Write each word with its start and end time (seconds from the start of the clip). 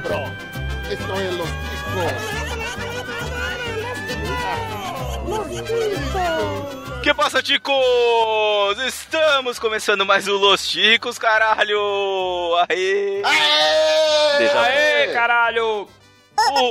cabrón. 0.00 0.32
Esto 0.90 1.20
es 1.20 1.34
los 1.34 1.48
ticos. 1.48 2.12
Que 7.02 7.14
passa, 7.14 7.42
ticos? 7.42 8.78
Estamos 8.86 9.58
começando 9.58 10.06
mais 10.06 10.28
o 10.28 10.36
Los 10.36 10.66
Ticos, 10.68 11.18
caralho! 11.18 12.54
Aê! 12.68 13.22
Aê! 13.24 14.48
Aê, 14.48 15.12
caralho! 15.12 15.88
O 16.50 16.70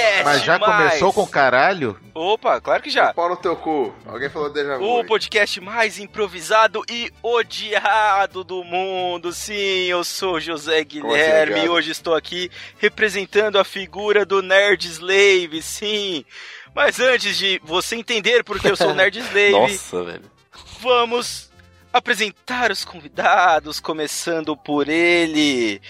podcast 0.00 0.24
Mas 0.24 0.42
já 0.44 0.58
mais- 0.58 0.76
começou 0.90 1.12
com 1.12 1.26
caralho? 1.26 1.98
Opa, 2.14 2.60
claro 2.60 2.82
que 2.82 2.90
já. 2.90 3.12
Pau 3.14 3.28
no 3.28 3.36
teu 3.36 3.56
cu. 3.56 3.94
Alguém 4.06 4.28
falou 4.28 4.50
déjà 4.50 4.76
vu. 4.76 5.00
O 5.00 5.04
podcast 5.04 5.60
mais 5.60 5.98
improvisado 5.98 6.82
e 6.90 7.10
odiado 7.22 8.42
do 8.44 8.62
mundo. 8.64 9.32
Sim, 9.32 9.84
eu 9.86 10.02
sou 10.04 10.40
José 10.40 10.82
Guilherme 10.84 11.52
odiado? 11.52 11.66
e 11.66 11.68
hoje 11.68 11.90
estou 11.90 12.14
aqui 12.14 12.50
representando 12.78 13.58
a 13.58 13.64
figura 13.64 14.24
do 14.24 14.42
Nerd 14.42 14.86
Slave, 14.86 15.62
sim. 15.62 16.24
Mas 16.74 17.00
antes 17.00 17.36
de 17.36 17.60
você 17.64 17.96
entender 17.96 18.44
porque 18.44 18.68
eu 18.70 18.76
sou 18.76 18.90
o 18.90 18.94
Nerd 18.94 19.18
Slave, 19.20 19.50
Nossa, 19.52 20.04
velho. 20.04 20.30
vamos 20.80 21.50
apresentar 21.92 22.70
os 22.70 22.84
convidados, 22.84 23.80
começando 23.80 24.56
por 24.56 24.88
ele, 24.88 25.80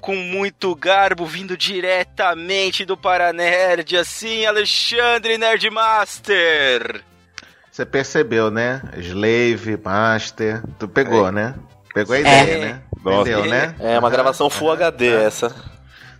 com 0.00 0.14
muito 0.16 0.74
garbo, 0.74 1.24
vindo 1.26 1.56
diretamente 1.56 2.84
do 2.84 2.96
Paranerd, 2.96 3.96
assim, 3.96 4.46
Alexandre 4.46 5.36
Nerdmaster. 5.38 7.02
Você 7.70 7.86
percebeu, 7.86 8.50
né? 8.50 8.82
Slave, 8.98 9.76
Master. 9.82 10.62
Tu 10.78 10.88
pegou, 10.88 11.30
né? 11.30 11.54
Pegou 11.94 12.14
a 12.16 12.20
ideia, 12.20 12.52
É. 12.54 12.58
né? 12.58 12.82
Entendeu, 12.98 13.46
né? 13.46 13.74
É 13.80 13.98
uma 13.98 14.10
gravação 14.10 14.50
Full 14.50 14.72
HD 14.72 15.06
essa. 15.08 15.54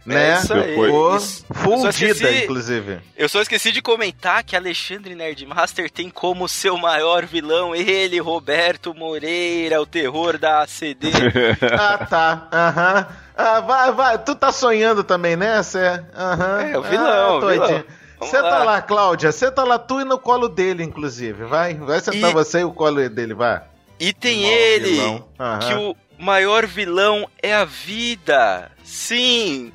Né? 0.06 0.30
É 0.30 0.38
isso 0.38 0.54
aí. 0.54 0.74
Só 1.20 1.54
fundida, 1.54 1.90
esqueci- 1.90 2.44
inclusive. 2.44 2.98
Eu 3.16 3.28
só 3.28 3.42
esqueci 3.42 3.70
de 3.70 3.82
comentar 3.82 4.42
que 4.42 4.56
Alexandre 4.56 5.14
Nerdmaster 5.14 5.90
tem 5.90 6.08
como 6.08 6.48
seu 6.48 6.78
maior 6.78 7.26
vilão 7.26 7.74
ele, 7.76 8.18
Roberto 8.18 8.94
Moreira, 8.94 9.80
o 9.80 9.84
terror 9.86 10.38
da 10.38 10.62
ACD. 10.62 11.10
Ah, 11.78 12.06
tá. 12.06 12.48
Aham. 12.50 13.06
Ah, 13.40 13.60
vai, 13.60 13.92
vai. 13.92 14.18
Tu 14.18 14.34
tá 14.34 14.52
sonhando 14.52 15.02
também, 15.04 15.36
né? 15.36 15.62
Cê? 15.62 15.78
Aham. 16.16 16.60
É, 16.60 16.78
o 16.78 16.82
vilão, 16.82 17.06
Ah, 17.06 17.36
o 17.36 17.48
vilão. 17.48 17.84
Vamos 18.18 18.30
Senta 18.34 18.48
lá. 18.48 18.64
lá. 18.64 18.82
Cláudia. 18.82 19.32
Senta 19.32 19.64
lá 19.64 19.78
tu 19.78 20.00
e 20.00 20.04
no 20.04 20.18
colo 20.18 20.48
dele, 20.48 20.82
inclusive. 20.84 21.44
Vai. 21.44 21.74
Vai 21.74 22.00
sentar 22.00 22.30
E- 22.30 22.34
você 22.34 22.60
e 22.60 22.64
o 22.64 22.72
colo 22.72 23.08
dele, 23.08 23.32
vai. 23.34 23.62
E 23.98 24.12
tem 24.12 24.42
Mau 24.42 24.50
ele. 24.52 25.22
Aham. 25.38 25.58
que 25.60 25.74
o 25.74 25.96
maior 26.18 26.66
vilão 26.66 27.26
é 27.42 27.54
a 27.54 27.64
vida. 27.64 28.70
Sim, 28.84 29.72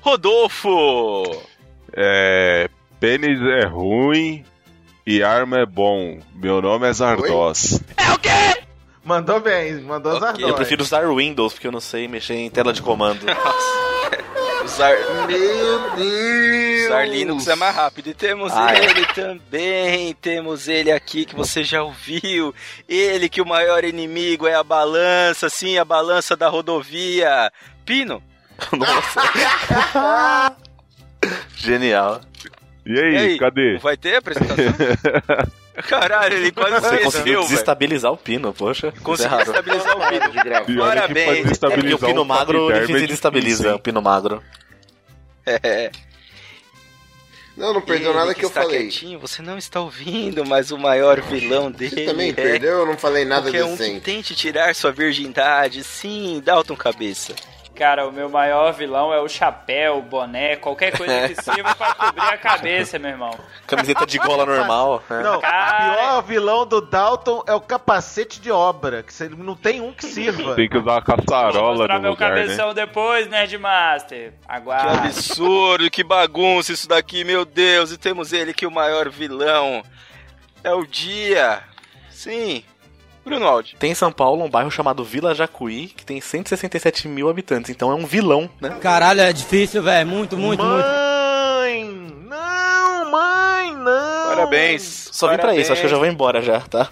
Rodolfo. 0.00 1.22
É. 1.92 2.68
Pênis 2.98 3.38
é 3.62 3.66
ruim 3.66 4.44
e 5.06 5.22
arma 5.22 5.58
é 5.58 5.66
bom. 5.66 6.18
Meu 6.34 6.62
nome 6.62 6.88
é 6.88 6.92
Zardoz. 6.92 7.80
Mandou 9.04 9.38
bem. 9.40 9.80
Mandou 9.82 10.14
Ok, 10.16 10.28
as 10.28 10.38
eu 10.38 10.54
prefiro 10.54 10.82
usar 10.82 11.06
Windows, 11.06 11.52
porque 11.52 11.66
eu 11.66 11.72
não 11.72 11.80
sei 11.80 12.08
mexer 12.08 12.34
em 12.34 12.50
tela 12.50 12.72
de 12.72 12.80
comando. 12.82 13.20
Usar, 14.64 14.96
Meu 15.28 15.90
Deus! 15.94 16.86
usar 16.86 17.06
Linux 17.06 17.46
é 17.48 17.54
mais 17.54 17.76
rápido. 17.76 18.08
E 18.08 18.14
temos 18.14 18.50
Ah, 18.54 18.74
é. 18.74 18.82
ele 18.86 19.04
também. 19.08 20.14
Temos 20.14 20.68
ele 20.68 20.90
aqui 20.90 21.26
que 21.26 21.36
você 21.36 21.62
já 21.62 21.82
ouviu. 21.82 22.54
Ele 22.88 23.28
que 23.28 23.42
o 23.42 23.46
maior 23.46 23.84
inimigo 23.84 24.46
é 24.46 24.54
a 24.54 24.64
balança, 24.64 25.50
sim, 25.50 25.76
a 25.76 25.84
balança 25.84 26.34
da 26.34 26.48
rodovia. 26.48 27.52
Pino. 27.84 28.22
Nossa. 28.72 29.20
Genial. 31.56 32.22
E 32.86 32.98
aí, 32.98 33.12
E 33.12 33.16
aí, 33.18 33.38
cadê? 33.38 33.76
Vai 33.78 33.98
ter 33.98 34.16
apresentação? 34.16 34.64
Caralho, 35.82 36.36
ele 36.36 36.52
quase 36.52 36.80
Você 36.80 36.98
conseguiu 36.98 37.40
desestabilizar 37.42 38.12
o 38.12 38.16
pino, 38.16 38.52
poxa. 38.54 38.92
Conseguiu 39.02 39.32
Errado. 39.32 39.48
estabilizar 39.48 39.96
o 39.96 40.08
Pino. 40.08 40.24
E 40.26 40.64
que 40.64 40.78
Parabéns. 40.78 41.18
É 41.18 41.26
porque 41.26 41.42
desestabilizar 41.42 41.96
o 41.96 42.06
pino 42.06 42.22
um 42.22 42.24
magro 42.24 42.70
é 42.70 42.86
desestabiliza, 42.86 43.74
o 43.74 43.78
pino 43.78 44.00
magro. 44.00 44.42
É. 45.46 45.90
Não, 47.56 47.72
não 47.72 47.80
perdeu 47.80 48.10
Ele 48.10 48.18
nada 48.18 48.34
que 48.34 48.44
eu 48.44 48.48
está 48.48 48.62
falei. 48.62 48.88
quietinho, 48.88 49.18
você 49.18 49.40
não 49.40 49.56
está 49.56 49.80
ouvindo, 49.80 50.44
mas 50.44 50.72
o 50.72 50.78
maior 50.78 51.20
vilão 51.20 51.70
dele 51.70 51.90
Você 51.90 52.04
também 52.04 52.30
é 52.30 52.32
perdeu? 52.32 52.80
Eu 52.80 52.86
não 52.86 52.98
falei 52.98 53.24
nada 53.24 53.42
qualquer 53.42 53.64
um 53.64 53.76
que 53.76 54.00
tente 54.00 54.34
tirar 54.34 54.74
sua 54.74 54.90
virgindade. 54.90 55.84
Sim, 55.84 56.42
Dalton 56.44 56.74
Cabeça. 56.74 57.34
Cara, 57.74 58.06
o 58.06 58.12
meu 58.12 58.28
maior 58.28 58.72
vilão 58.72 59.12
é 59.12 59.18
o 59.20 59.28
chapéu, 59.28 59.98
o 59.98 60.02
boné, 60.02 60.54
qualquer 60.56 60.96
coisa 60.96 61.26
que 61.28 61.34
sirva 61.42 61.74
pra 61.74 61.92
cobrir 61.94 62.20
a 62.22 62.38
cabeça, 62.38 62.98
meu 63.00 63.10
irmão. 63.10 63.36
Camiseta 63.66 64.06
de 64.06 64.16
gola 64.18 64.46
normal. 64.46 65.02
né? 65.10 65.22
Não, 65.22 65.40
Cara. 65.40 65.92
o 65.92 65.96
pior 65.96 66.22
vilão 66.22 66.66
do 66.66 66.80
Dalton 66.80 67.42
é 67.48 67.52
o 67.54 67.60
capacete 67.60 68.40
de 68.40 68.52
obra, 68.52 69.02
que 69.02 69.12
você 69.12 69.28
não 69.28 69.56
tem 69.56 69.80
um 69.80 69.92
que 69.92 70.06
sirva. 70.06 70.54
Tem 70.54 70.68
que 70.68 70.78
usar 70.78 70.98
a 70.98 71.00
Vou 71.00 71.16
caçarola 71.16 71.76
mostrar 71.78 71.94
no 71.96 72.00
meu 72.02 72.10
lugar, 72.12 72.30
né? 72.32 72.42
cabeção 72.42 72.72
depois, 72.74 73.28
Nerdmaster. 73.28 74.30
Que 74.30 74.36
Aguarde. 74.46 75.08
absurdo, 75.08 75.90
que 75.90 76.04
bagunça 76.04 76.72
isso 76.72 76.88
daqui, 76.88 77.24
meu 77.24 77.44
Deus. 77.44 77.90
E 77.90 77.98
temos 77.98 78.32
ele 78.32 78.54
que 78.54 78.66
o 78.66 78.70
maior 78.70 79.08
vilão 79.10 79.82
é 80.62 80.72
o 80.72 80.86
dia. 80.86 81.60
Sim, 82.08 82.64
Bruno 83.24 83.46
Aldi. 83.46 83.76
Tem 83.78 83.90
em 83.92 83.94
São 83.94 84.12
Paulo 84.12 84.44
um 84.44 84.50
bairro 84.50 84.70
chamado 84.70 85.02
Vila 85.04 85.34
Jacuí, 85.34 85.88
que 85.88 86.04
tem 86.04 86.20
167 86.20 87.08
mil 87.08 87.28
habitantes, 87.28 87.70
então 87.70 87.90
é 87.90 87.94
um 87.94 88.06
vilão, 88.06 88.48
né? 88.60 88.70
Caralho, 88.80 89.20
é 89.20 89.32
difícil, 89.32 89.82
velho. 89.82 90.06
Muito, 90.06 90.36
muito, 90.36 90.62
muito. 90.64 90.86
mãe! 90.86 91.84
Não, 92.28 93.10
mãe, 93.10 93.74
não! 93.76 94.28
Parabéns. 94.28 95.08
Só 95.12 95.28
vim 95.30 95.36
pra 95.38 95.56
isso, 95.56 95.72
acho 95.72 95.80
que 95.80 95.86
eu 95.86 95.90
já 95.90 95.96
vou 95.96 96.06
embora 96.06 96.42
já, 96.42 96.60
tá? 96.60 96.90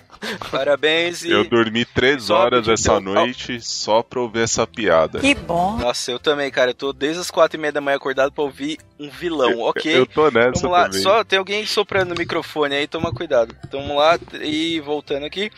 Parabéns 0.50 1.24
e. 1.24 1.30
Eu 1.32 1.44
dormi 1.48 1.84
três 1.84 2.30
horas 2.30 2.68
essa 2.68 3.00
noite 3.00 3.60
só 3.60 4.02
pra 4.02 4.20
ouvir 4.20 4.42
essa 4.42 4.64
piada. 4.66 5.18
Que 5.18 5.34
bom. 5.34 5.76
Nossa, 5.78 6.12
eu 6.12 6.18
também, 6.20 6.48
cara. 6.50 6.70
Eu 6.70 6.74
tô 6.74 6.92
desde 6.92 7.20
as 7.20 7.30
quatro 7.30 7.58
e 7.58 7.60
meia 7.60 7.72
da 7.72 7.80
manhã 7.80 7.96
acordado 7.96 8.30
pra 8.30 8.44
ouvir 8.44 8.78
um 9.00 9.10
vilão, 9.10 9.60
ok? 9.62 9.98
Eu 9.98 10.06
tô 10.06 10.30
nessa 10.30 10.60
Vamos 10.62 10.70
lá, 10.78 10.84
também. 10.84 11.02
só 11.02 11.24
tem 11.24 11.38
alguém 11.40 11.66
soprando 11.66 12.10
no 12.10 12.14
microfone 12.14 12.76
aí, 12.76 12.86
toma 12.86 13.12
cuidado. 13.12 13.54
Então 13.66 13.80
vamos 13.82 13.96
lá, 13.96 14.16
e 14.40 14.78
voltando 14.80 15.26
aqui. 15.26 15.50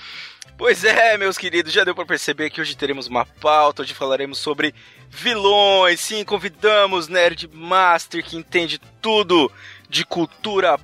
Pois 0.57 0.85
é, 0.85 1.19
meus 1.19 1.37
queridos, 1.37 1.73
já 1.73 1.83
deu 1.85 1.95
pra 1.95 2.07
perceber 2.07 2.49
que 2.49 2.61
hoje 2.61 2.77
teremos 2.77 3.07
uma 3.09 3.27
pauta, 3.27 3.83
hoje 3.83 3.93
falaremos 3.93 4.39
sobre 4.39 4.75
vilões. 5.11 6.01
Sim, 6.01 6.25
convidamos 6.25 7.09
Nerd 7.09 7.49
Master, 7.53 8.25
que 8.25 8.37
entende 8.37 8.81
tudo 9.03 9.51
de 9.89 10.05
cultura 10.05 10.79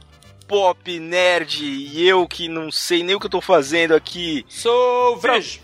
pop, 0.49 0.99
nerd, 0.99 1.63
e 1.65 2.07
eu 2.07 2.27
que 2.27 2.49
não 2.49 2.73
sei 2.73 3.05
nem 3.05 3.15
o 3.15 3.21
que 3.21 3.27
eu 3.27 3.31
tô 3.31 3.41
fazendo 3.41 3.95
aqui 3.95 4.45
Sou 4.49 5.17
virgem. 5.17 5.63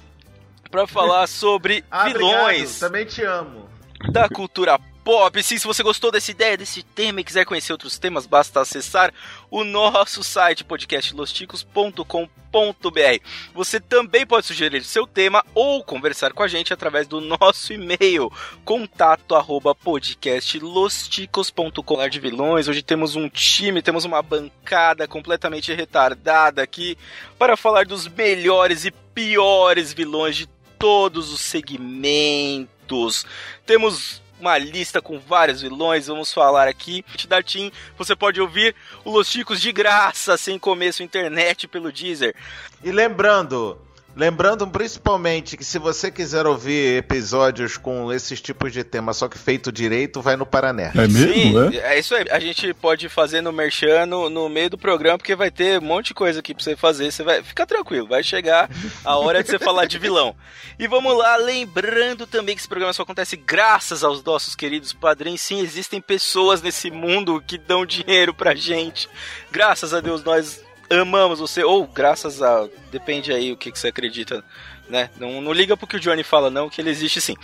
pra 0.70 0.86
falar 0.86 1.26
sobre 1.26 1.84
Ah, 1.90 2.04
vilões 2.06 2.40
obrigado, 2.60 2.78
também 2.78 3.04
te 3.04 3.22
amo. 3.24 3.68
da 4.12 4.28
cultura 4.28 4.78
pop. 4.78 4.95
Sim, 5.42 5.58
se 5.58 5.66
você 5.66 5.82
gostou 5.82 6.10
dessa 6.10 6.30
ideia, 6.30 6.56
desse 6.56 6.82
tema 6.82 7.20
e 7.20 7.24
quiser 7.24 7.44
conhecer 7.44 7.72
outros 7.72 7.98
temas, 7.98 8.24
basta 8.26 8.60
acessar 8.60 9.12
o 9.50 9.62
nosso 9.62 10.24
site 10.24 10.64
podcastlosticos.com.br. 10.64 13.20
Você 13.54 13.78
também 13.78 14.26
pode 14.26 14.46
sugerir 14.46 14.82
seu 14.84 15.06
tema 15.06 15.44
ou 15.54 15.84
conversar 15.84 16.32
com 16.32 16.42
a 16.42 16.48
gente 16.48 16.72
através 16.72 17.06
do 17.06 17.20
nosso 17.20 17.70
e-mail 17.72 18.32
contato 18.64 19.34
arroba 19.34 19.74
podcastlosticos.com 19.74 22.06
Falar 22.06 22.10
de 22.10 22.20
vilões, 22.20 22.68
hoje 22.68 22.82
temos 22.82 23.16
um 23.16 23.28
time, 23.28 23.82
temos 23.82 24.04
uma 24.04 24.22
bancada 24.22 25.08
completamente 25.08 25.72
retardada 25.72 26.62
aqui 26.62 26.96
para 27.38 27.56
falar 27.56 27.84
dos 27.84 28.06
melhores 28.06 28.84
e 28.84 28.90
piores 28.90 29.92
vilões 29.92 30.36
de 30.36 30.46
todos 30.78 31.32
os 31.32 31.40
segmentos. 31.40 33.26
Temos 33.64 34.22
uma 34.40 34.58
lista 34.58 35.00
com 35.00 35.18
vários 35.18 35.60
vilões, 35.62 36.06
vamos 36.06 36.32
falar 36.32 36.68
aqui. 36.68 37.04
Da 37.28 37.42
Team, 37.42 37.70
você 37.96 38.14
pode 38.14 38.40
ouvir 38.40 38.74
o 39.04 39.10
Los 39.10 39.28
Chicos 39.28 39.60
de 39.60 39.72
graça, 39.72 40.36
sem 40.36 40.58
começo 40.58 41.02
internet 41.02 41.66
pelo 41.66 41.92
Deezer. 41.92 42.34
E 42.82 42.90
lembrando, 42.90 43.78
lembrando 44.16 44.66
principalmente 44.66 45.58
que 45.58 45.64
se 45.64 45.78
você 45.78 46.10
quiser 46.10 46.46
ouvir 46.46 46.96
episódios 46.96 47.76
com 47.76 48.10
esses 48.10 48.40
tipos 48.40 48.72
de 48.72 48.82
tema, 48.82 49.12
só 49.12 49.28
que 49.28 49.38
feito 49.38 49.70
direito, 49.70 50.22
vai 50.22 50.36
no 50.36 50.46
Parané. 50.46 50.90
É 50.94 51.08
Sim, 51.08 51.76
é 51.76 51.98
isso 51.98 52.14
aí. 52.14 52.24
A 52.30 52.40
gente 52.40 52.72
pode 52.72 53.10
fazer 53.10 53.42
no 53.42 53.52
Merchan 53.52 54.06
no, 54.06 54.30
no 54.30 54.48
meio 54.48 54.70
do 54.70 54.78
programa, 54.78 55.18
porque 55.18 55.36
vai 55.36 55.50
ter 55.50 55.78
um 55.78 55.84
monte 55.84 56.06
de 56.06 56.14
coisa 56.14 56.40
aqui 56.40 56.54
pra 56.54 56.64
você 56.64 56.74
fazer. 56.74 57.12
Você 57.12 57.22
vai 57.22 57.42
ficar 57.42 57.66
tranquilo, 57.66 58.08
vai 58.08 58.22
chegar 58.22 58.70
a 59.04 59.16
hora 59.18 59.42
de 59.42 59.50
você 59.50 59.58
falar 59.58 59.84
de 59.84 59.98
vilão. 59.98 60.34
E 60.78 60.88
vamos 60.88 61.16
lá, 61.16 61.36
lembrando 61.36 62.26
também 62.26 62.54
que 62.54 62.62
esse 62.62 62.68
programa 62.68 62.94
só 62.94 63.02
acontece 63.02 63.36
graças 63.36 64.02
aos 64.02 64.24
nossos 64.24 64.54
queridos 64.54 64.94
padrinhos. 64.94 65.42
Sim, 65.42 65.60
existem 65.60 66.00
pessoas 66.00 66.62
nesse 66.62 66.90
mundo 66.90 67.42
que 67.46 67.58
dão 67.58 67.84
dinheiro 67.84 68.32
pra 68.32 68.54
gente. 68.54 69.08
Graças 69.52 69.92
a 69.92 70.00
Deus, 70.00 70.24
nós 70.24 70.65
amamos 70.90 71.38
você, 71.38 71.64
ou 71.64 71.86
graças 71.86 72.42
a. 72.42 72.68
Depende 72.90 73.32
aí 73.32 73.52
o 73.52 73.56
que, 73.56 73.72
que 73.72 73.78
você 73.78 73.88
acredita, 73.88 74.44
né? 74.88 75.10
Não, 75.18 75.40
não 75.40 75.52
liga 75.52 75.76
pro 75.76 75.86
que 75.86 75.96
o 75.96 76.00
Johnny 76.00 76.22
fala, 76.22 76.50
não, 76.50 76.68
que 76.68 76.80
ele 76.80 76.90
existe 76.90 77.20
sim. 77.20 77.36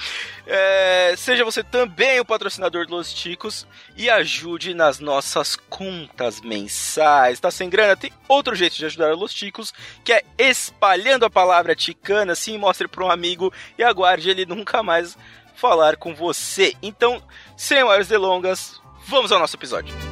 É, 0.47 1.15
seja 1.17 1.45
você 1.45 1.63
também 1.63 2.21
o 2.21 2.25
patrocinador 2.25 2.87
do 2.87 2.95
Los 2.95 3.13
Ticos 3.13 3.67
e 3.97 4.09
ajude 4.09 4.75
nas 4.75 5.01
nossas 5.01 5.57
contas 5.57 6.41
mensais. 6.41 7.41
Tá 7.41 7.51
sem 7.51 7.69
grana? 7.69 7.97
Tem 7.97 8.13
outro 8.29 8.55
jeito 8.55 8.77
de 8.77 8.87
ajudar 8.87 9.11
a 9.11 9.15
Los 9.15 9.35
Ticos, 9.35 9.73
que 10.05 10.13
é 10.13 10.25
espalhando 10.39 11.25
a 11.25 11.31
palavra 11.31 11.75
ticana, 11.75 12.33
assim, 12.33 12.57
mostre 12.57 12.89
para 12.89 13.05
um 13.05 13.11
amigo 13.11 13.53
e 13.79 13.83
aguarde 13.83 14.31
ele 14.31 14.47
nunca 14.47 14.83
mais 14.83 15.17
falar 15.55 15.97
com 15.97 16.15
você. 16.15 16.75
Então, 16.83 17.23
sem 17.57 17.85
maiores 17.85 18.09
delongas, 18.09 18.81
vamos 19.07 19.31
ao 19.31 19.39
nosso 19.39 19.57
episódio. 19.57 20.12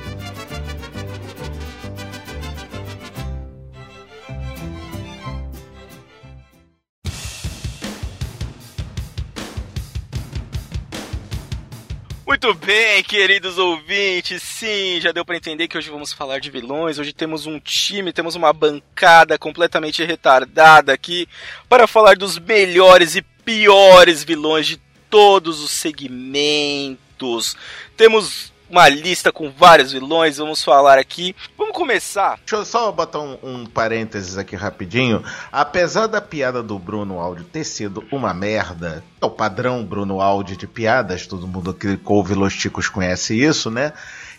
Muito 12.42 12.58
bem, 12.64 13.02
queridos 13.02 13.58
ouvintes. 13.58 14.42
Sim, 14.42 14.98
já 14.98 15.12
deu 15.12 15.26
para 15.26 15.36
entender 15.36 15.68
que 15.68 15.76
hoje 15.76 15.90
vamos 15.90 16.10
falar 16.10 16.40
de 16.40 16.50
vilões. 16.50 16.98
Hoje 16.98 17.12
temos 17.12 17.44
um 17.44 17.60
time, 17.60 18.14
temos 18.14 18.34
uma 18.34 18.50
bancada 18.50 19.38
completamente 19.38 20.02
retardada 20.02 20.90
aqui 20.90 21.28
para 21.68 21.86
falar 21.86 22.16
dos 22.16 22.38
melhores 22.38 23.14
e 23.14 23.20
piores 23.20 24.24
vilões 24.24 24.66
de 24.66 24.80
todos 25.10 25.60
os 25.62 25.70
segmentos. 25.70 27.58
Temos 27.94 28.50
uma 28.70 28.88
lista 28.88 29.32
com 29.32 29.50
vários 29.50 29.92
vilões, 29.92 30.36
vamos 30.38 30.62
falar 30.62 30.98
aqui. 30.98 31.34
Vamos 31.58 31.74
começar. 31.74 32.36
Deixa 32.38 32.56
eu 32.56 32.64
só 32.64 32.90
botar 32.92 33.18
um, 33.18 33.36
um 33.42 33.66
parênteses 33.66 34.38
aqui 34.38 34.54
rapidinho. 34.54 35.22
Apesar 35.50 36.06
da 36.06 36.20
piada 36.20 36.62
do 36.62 36.78
Bruno 36.78 37.18
Áudio 37.18 37.44
ter 37.44 37.64
sido 37.64 38.04
uma 38.12 38.32
merda, 38.32 39.02
é 39.20 39.26
o 39.26 39.30
padrão 39.30 39.84
Bruno 39.84 40.20
Áudio 40.20 40.56
de 40.56 40.66
piadas, 40.66 41.26
todo 41.26 41.48
mundo 41.48 41.74
que 41.74 41.98
ouve 42.04 42.34
Los 42.34 42.54
Ticos 42.54 42.88
conhece 42.88 43.34
isso, 43.34 43.70
né? 43.70 43.92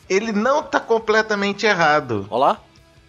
Ele 0.09 0.31
não 0.31 0.63
tá 0.63 0.79
completamente 0.79 1.65
errado. 1.65 2.25
Olá? 2.29 2.59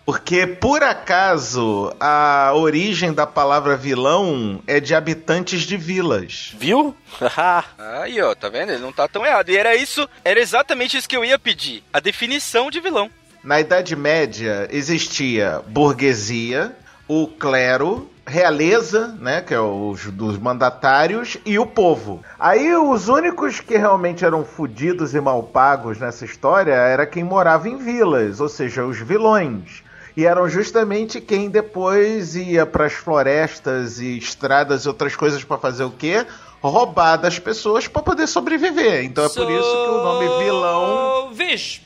Porque, 0.04 0.46
por 0.46 0.82
acaso, 0.82 1.94
a 2.00 2.50
origem 2.54 3.12
da 3.12 3.26
palavra 3.26 3.76
vilão 3.76 4.60
é 4.66 4.81
de 4.81 4.94
habitantes 4.94 5.62
de 5.62 5.76
vilas. 5.76 6.52
Viu? 6.58 6.94
Aí, 7.78 8.20
ó, 8.20 8.34
tá 8.34 8.49
vendo? 8.49 8.72
Ele 8.72 8.82
não 8.82 8.93
tá 8.93 9.06
tão 9.06 9.25
errado. 9.25 9.50
E 9.50 9.56
era 9.56 9.76
isso, 9.76 10.08
era 10.25 10.40
exatamente 10.40 10.96
isso 10.96 11.08
que 11.08 11.16
eu 11.16 11.25
ia 11.25 11.38
pedir. 11.38 11.84
A 11.93 12.00
definição 12.00 12.70
de 12.70 12.81
vilão. 12.81 13.08
Na 13.44 13.60
Idade 13.60 13.94
Média 13.94 14.69
existia 14.70 15.62
burguesia, 15.69 16.76
o 17.08 17.26
clero, 17.26 18.10
realeza, 18.26 19.16
né, 19.20 19.40
que 19.40 19.52
é 19.52 19.60
os 19.60 20.06
dos 20.06 20.38
mandatários, 20.38 21.37
e 21.44 21.58
o 21.58 21.66
povo. 21.66 22.22
Aí 22.38 22.75
os 22.75 23.08
únicos 23.08 23.60
que 23.60 23.76
realmente 23.76 24.25
eram 24.25 24.44
fodidos 24.44 25.14
e 25.14 25.20
mal 25.20 25.43
pagos 25.43 25.98
nessa 25.98 26.25
história 26.25 26.72
era 26.72 27.06
quem 27.06 27.25
morava 27.25 27.69
em 27.69 27.76
vilas, 27.76 28.40
ou 28.40 28.48
seja, 28.48 28.84
os 28.84 28.98
vilões. 28.98 29.82
E 30.16 30.26
eram 30.26 30.48
justamente 30.48 31.20
quem 31.20 31.48
depois 31.48 32.36
ia 32.36 32.66
para 32.66 32.86
as 32.86 32.92
florestas 32.92 33.98
e 33.98 34.18
estradas 34.18 34.84
e 34.84 34.88
outras 34.88 35.16
coisas 35.16 35.42
para 35.42 35.58
fazer 35.58 35.84
o 35.84 35.90
quê? 35.90 36.26
Roubar 36.60 37.16
das 37.16 37.38
pessoas 37.38 37.88
para 37.88 38.02
poder 38.02 38.26
sobreviver. 38.26 39.04
Então 39.04 39.24
é 39.24 39.28
por 39.28 39.50
isso 39.50 39.70
que 39.70 39.90
o 39.90 40.02
nome 40.02 40.44
vilão. 40.44 41.32
Vixe! 41.32 41.80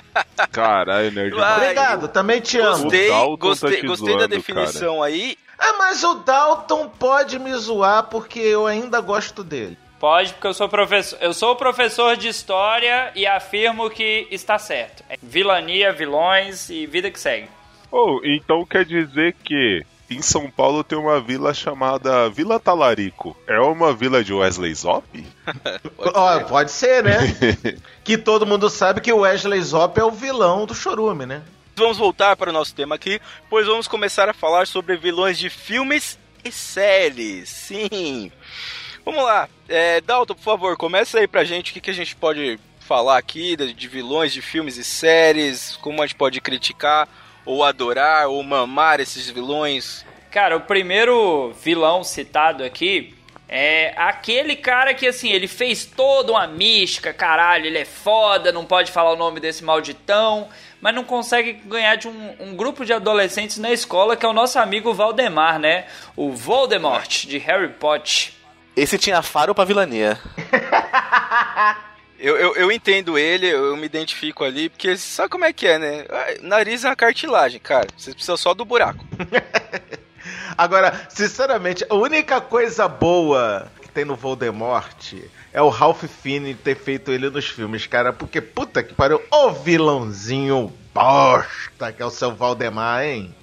Caralho, 0.50 1.12
nerd. 1.12 1.34
Vai. 1.34 1.56
Obrigado, 1.56 2.08
também 2.08 2.40
te 2.40 2.58
amo. 2.58 2.82
Gostei, 2.84 3.08
Dalton 3.08 3.36
tá 3.36 3.46
gostei, 3.46 3.80
te 3.80 3.86
gostei 3.86 4.12
da 4.14 4.18
zoando, 4.20 4.36
definição 4.36 5.02
aí. 5.02 5.38
Ah, 5.58 5.74
mas 5.78 6.02
o 6.02 6.14
Dalton 6.14 6.88
pode 6.98 7.38
me 7.38 7.54
zoar 7.54 8.04
porque 8.04 8.40
eu 8.40 8.66
ainda 8.66 9.00
gosto 9.00 9.44
dele. 9.44 9.78
Pode, 10.04 10.34
porque 10.34 10.48
eu 10.48 10.52
sou 10.52 10.68
professor. 10.68 11.18
Eu 11.22 11.32
sou 11.32 11.56
professor 11.56 12.14
de 12.14 12.28
história 12.28 13.10
e 13.14 13.26
afirmo 13.26 13.88
que 13.88 14.28
está 14.30 14.58
certo. 14.58 15.02
É 15.08 15.16
vilania, 15.22 15.94
vilões 15.94 16.68
e 16.68 16.84
vida 16.84 17.10
que 17.10 17.18
segue. 17.18 17.48
Oh, 17.90 18.20
então 18.22 18.66
quer 18.66 18.84
dizer 18.84 19.34
que 19.42 19.82
em 20.10 20.20
São 20.20 20.50
Paulo 20.50 20.84
tem 20.84 20.98
uma 20.98 21.18
vila 21.22 21.54
chamada 21.54 22.28
Vila 22.28 22.60
Talarico. 22.60 23.34
É 23.46 23.58
uma 23.58 23.94
vila 23.94 24.22
de 24.22 24.34
Wesley 24.34 24.74
Zop? 24.74 25.26
Ó, 25.96 26.40
pode 26.40 26.70
ser, 26.70 27.02
né? 27.02 27.16
que 28.04 28.18
todo 28.18 28.44
mundo 28.44 28.68
sabe 28.68 29.00
que 29.00 29.10
o 29.10 29.20
Wesley 29.20 29.62
Zop 29.62 29.98
é 29.98 30.04
o 30.04 30.10
vilão 30.10 30.66
do 30.66 30.74
Chorume, 30.74 31.24
né? 31.24 31.42
Vamos 31.74 31.96
voltar 31.96 32.36
para 32.36 32.50
o 32.50 32.52
nosso 32.52 32.74
tema 32.74 32.94
aqui, 32.96 33.18
pois 33.48 33.66
vamos 33.66 33.88
começar 33.88 34.28
a 34.28 34.34
falar 34.34 34.66
sobre 34.66 34.98
vilões 34.98 35.38
de 35.38 35.48
filmes 35.48 36.18
e 36.44 36.52
séries. 36.52 37.48
Sim. 37.48 38.30
Vamos 39.04 39.22
lá. 39.22 39.48
É, 39.68 40.00
Dalton, 40.00 40.34
por 40.34 40.42
favor, 40.42 40.76
começa 40.76 41.18
aí 41.18 41.28
pra 41.28 41.44
gente 41.44 41.70
o 41.70 41.74
que, 41.74 41.80
que 41.80 41.90
a 41.90 41.94
gente 41.94 42.16
pode 42.16 42.58
falar 42.80 43.18
aqui 43.18 43.56
de, 43.56 43.72
de 43.72 43.88
vilões 43.88 44.32
de 44.32 44.40
filmes 44.42 44.76
e 44.76 44.84
séries, 44.84 45.76
como 45.80 46.02
a 46.02 46.06
gente 46.06 46.16
pode 46.16 46.40
criticar, 46.40 47.08
ou 47.44 47.64
adorar, 47.64 48.28
ou 48.28 48.42
mamar 48.42 49.00
esses 49.00 49.28
vilões. 49.28 50.04
Cara, 50.30 50.56
o 50.56 50.60
primeiro 50.60 51.52
vilão 51.62 52.02
citado 52.02 52.64
aqui 52.64 53.14
é 53.48 53.94
aquele 53.96 54.56
cara 54.56 54.94
que, 54.94 55.06
assim, 55.06 55.30
ele 55.30 55.46
fez 55.46 55.84
toda 55.84 56.32
uma 56.32 56.46
mística, 56.46 57.12
caralho, 57.12 57.66
ele 57.66 57.78
é 57.78 57.84
foda, 57.84 58.50
não 58.50 58.64
pode 58.64 58.90
falar 58.90 59.12
o 59.12 59.16
nome 59.16 59.38
desse 59.38 59.62
malditão, 59.62 60.48
mas 60.80 60.94
não 60.94 61.04
consegue 61.04 61.52
ganhar 61.52 61.96
de 61.96 62.08
um, 62.08 62.36
um 62.40 62.56
grupo 62.56 62.84
de 62.84 62.92
adolescentes 62.92 63.58
na 63.58 63.70
escola, 63.70 64.16
que 64.16 64.26
é 64.26 64.28
o 64.28 64.32
nosso 64.32 64.58
amigo 64.58 64.92
Valdemar, 64.92 65.58
né? 65.58 65.86
O 66.16 66.32
Voldemort, 66.32 67.26
de 67.26 67.38
Harry 67.38 67.68
Potter. 67.68 68.32
Esse 68.76 68.98
tinha 68.98 69.22
faro 69.22 69.54
pra 69.54 69.64
vilania. 69.64 70.18
Eu, 72.16 72.38
eu, 72.38 72.56
eu 72.56 72.72
entendo 72.72 73.18
ele, 73.18 73.46
eu 73.46 73.76
me 73.76 73.84
identifico 73.84 74.44
ali, 74.44 74.70
porque 74.70 74.96
sabe 74.96 75.28
como 75.28 75.44
é 75.44 75.52
que 75.52 75.66
é, 75.66 75.78
né? 75.78 76.06
Nariz 76.40 76.82
é 76.82 76.88
uma 76.88 76.96
cartilagem, 76.96 77.60
cara. 77.60 77.86
Você 77.94 78.12
precisa 78.12 78.36
só 78.38 78.54
do 78.54 78.64
buraco. 78.64 79.04
Agora, 80.56 81.06
sinceramente, 81.10 81.84
a 81.86 81.94
única 81.94 82.40
coisa 82.40 82.88
boa 82.88 83.70
que 83.82 83.90
tem 83.90 84.06
no 84.06 84.16
Voldemort 84.16 85.12
é 85.52 85.60
o 85.60 85.68
Ralph 85.68 86.04
Fiennes 86.04 86.56
ter 86.64 86.76
feito 86.76 87.12
ele 87.12 87.28
nos 87.28 87.46
filmes, 87.46 87.86
cara. 87.86 88.10
Porque, 88.10 88.40
puta 88.40 88.82
que 88.82 88.94
pariu, 88.94 89.20
ô 89.30 89.50
vilãozinho 89.50 90.72
bosta 90.94 91.92
que 91.92 92.00
é 92.00 92.06
o 92.06 92.10
seu 92.10 92.34
Valdemar, 92.34 93.04
hein? 93.04 93.34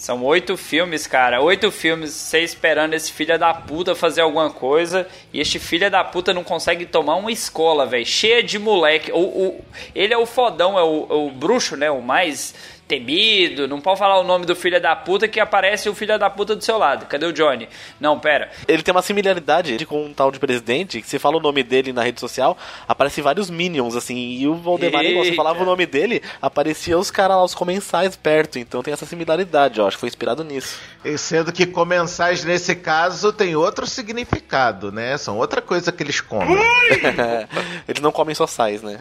São 0.00 0.24
oito 0.24 0.56
filmes, 0.56 1.06
cara. 1.06 1.42
Oito 1.42 1.70
filmes, 1.70 2.12
você 2.12 2.40
esperando 2.40 2.94
esse 2.94 3.12
filho 3.12 3.38
da 3.38 3.52
puta 3.52 3.94
fazer 3.94 4.22
alguma 4.22 4.48
coisa. 4.48 5.06
E 5.30 5.38
este 5.38 5.58
filho 5.58 5.90
da 5.90 6.02
puta 6.02 6.32
não 6.32 6.42
consegue 6.42 6.86
tomar 6.86 7.16
uma 7.16 7.30
escola, 7.30 7.84
velho. 7.84 8.06
Cheia 8.06 8.42
de 8.42 8.58
moleque. 8.58 9.12
O, 9.12 9.18
o, 9.18 9.64
ele 9.94 10.14
é 10.14 10.16
o 10.16 10.24
fodão, 10.24 10.78
é 10.78 10.82
o, 10.82 11.06
é 11.10 11.12
o 11.12 11.30
bruxo, 11.30 11.76
né? 11.76 11.90
O 11.90 12.00
mais 12.00 12.54
temido. 12.90 13.68
Não 13.68 13.80
pode 13.80 14.00
falar 14.00 14.18
o 14.18 14.24
nome 14.24 14.44
do 14.44 14.56
filho 14.56 14.80
da 14.80 14.96
puta 14.96 15.28
que 15.28 15.38
aparece 15.38 15.88
o 15.88 15.94
filho 15.94 16.18
da 16.18 16.28
puta 16.28 16.56
do 16.56 16.64
seu 16.64 16.76
lado. 16.76 17.06
Cadê 17.06 17.24
o 17.24 17.32
Johnny? 17.32 17.68
Não, 18.00 18.18
pera. 18.18 18.50
Ele 18.66 18.82
tem 18.82 18.92
uma 18.92 19.02
similaridade 19.02 19.86
com 19.86 20.04
um 20.04 20.12
tal 20.12 20.32
de 20.32 20.40
presidente, 20.40 21.00
que 21.00 21.08
você 21.08 21.18
fala 21.18 21.36
o 21.36 21.40
nome 21.40 21.62
dele 21.62 21.92
na 21.92 22.02
rede 22.02 22.18
social, 22.18 22.58
aparece 22.88 23.22
vários 23.22 23.48
minions, 23.48 23.94
assim, 23.94 24.16
e 24.16 24.48
o 24.48 24.56
Valdemar, 24.56 25.04
igual 25.04 25.24
você 25.24 25.34
falava 25.34 25.62
o 25.62 25.66
nome 25.66 25.86
dele, 25.86 26.20
aparecia 26.42 26.98
os 26.98 27.10
caras 27.10 27.36
lá, 27.36 27.44
os 27.44 27.54
comensais 27.54 28.16
perto, 28.16 28.58
então 28.58 28.82
tem 28.82 28.92
essa 28.92 29.06
similaridade, 29.06 29.78
eu 29.78 29.86
acho 29.86 29.96
que 29.96 30.00
foi 30.00 30.08
inspirado 30.08 30.42
nisso. 30.42 30.80
E 31.04 31.16
sendo 31.16 31.52
que 31.52 31.66
comensais, 31.66 32.44
nesse 32.44 32.74
caso, 32.74 33.32
tem 33.32 33.54
outro 33.54 33.86
significado, 33.86 34.90
né? 34.90 35.16
São 35.16 35.38
outra 35.38 35.62
coisa 35.62 35.92
que 35.92 36.02
eles 36.02 36.20
comem. 36.20 36.58
Eles 37.86 38.02
não 38.02 38.12
comem 38.12 38.34
só 38.34 38.46
sais, 38.46 38.82
né? 38.82 39.00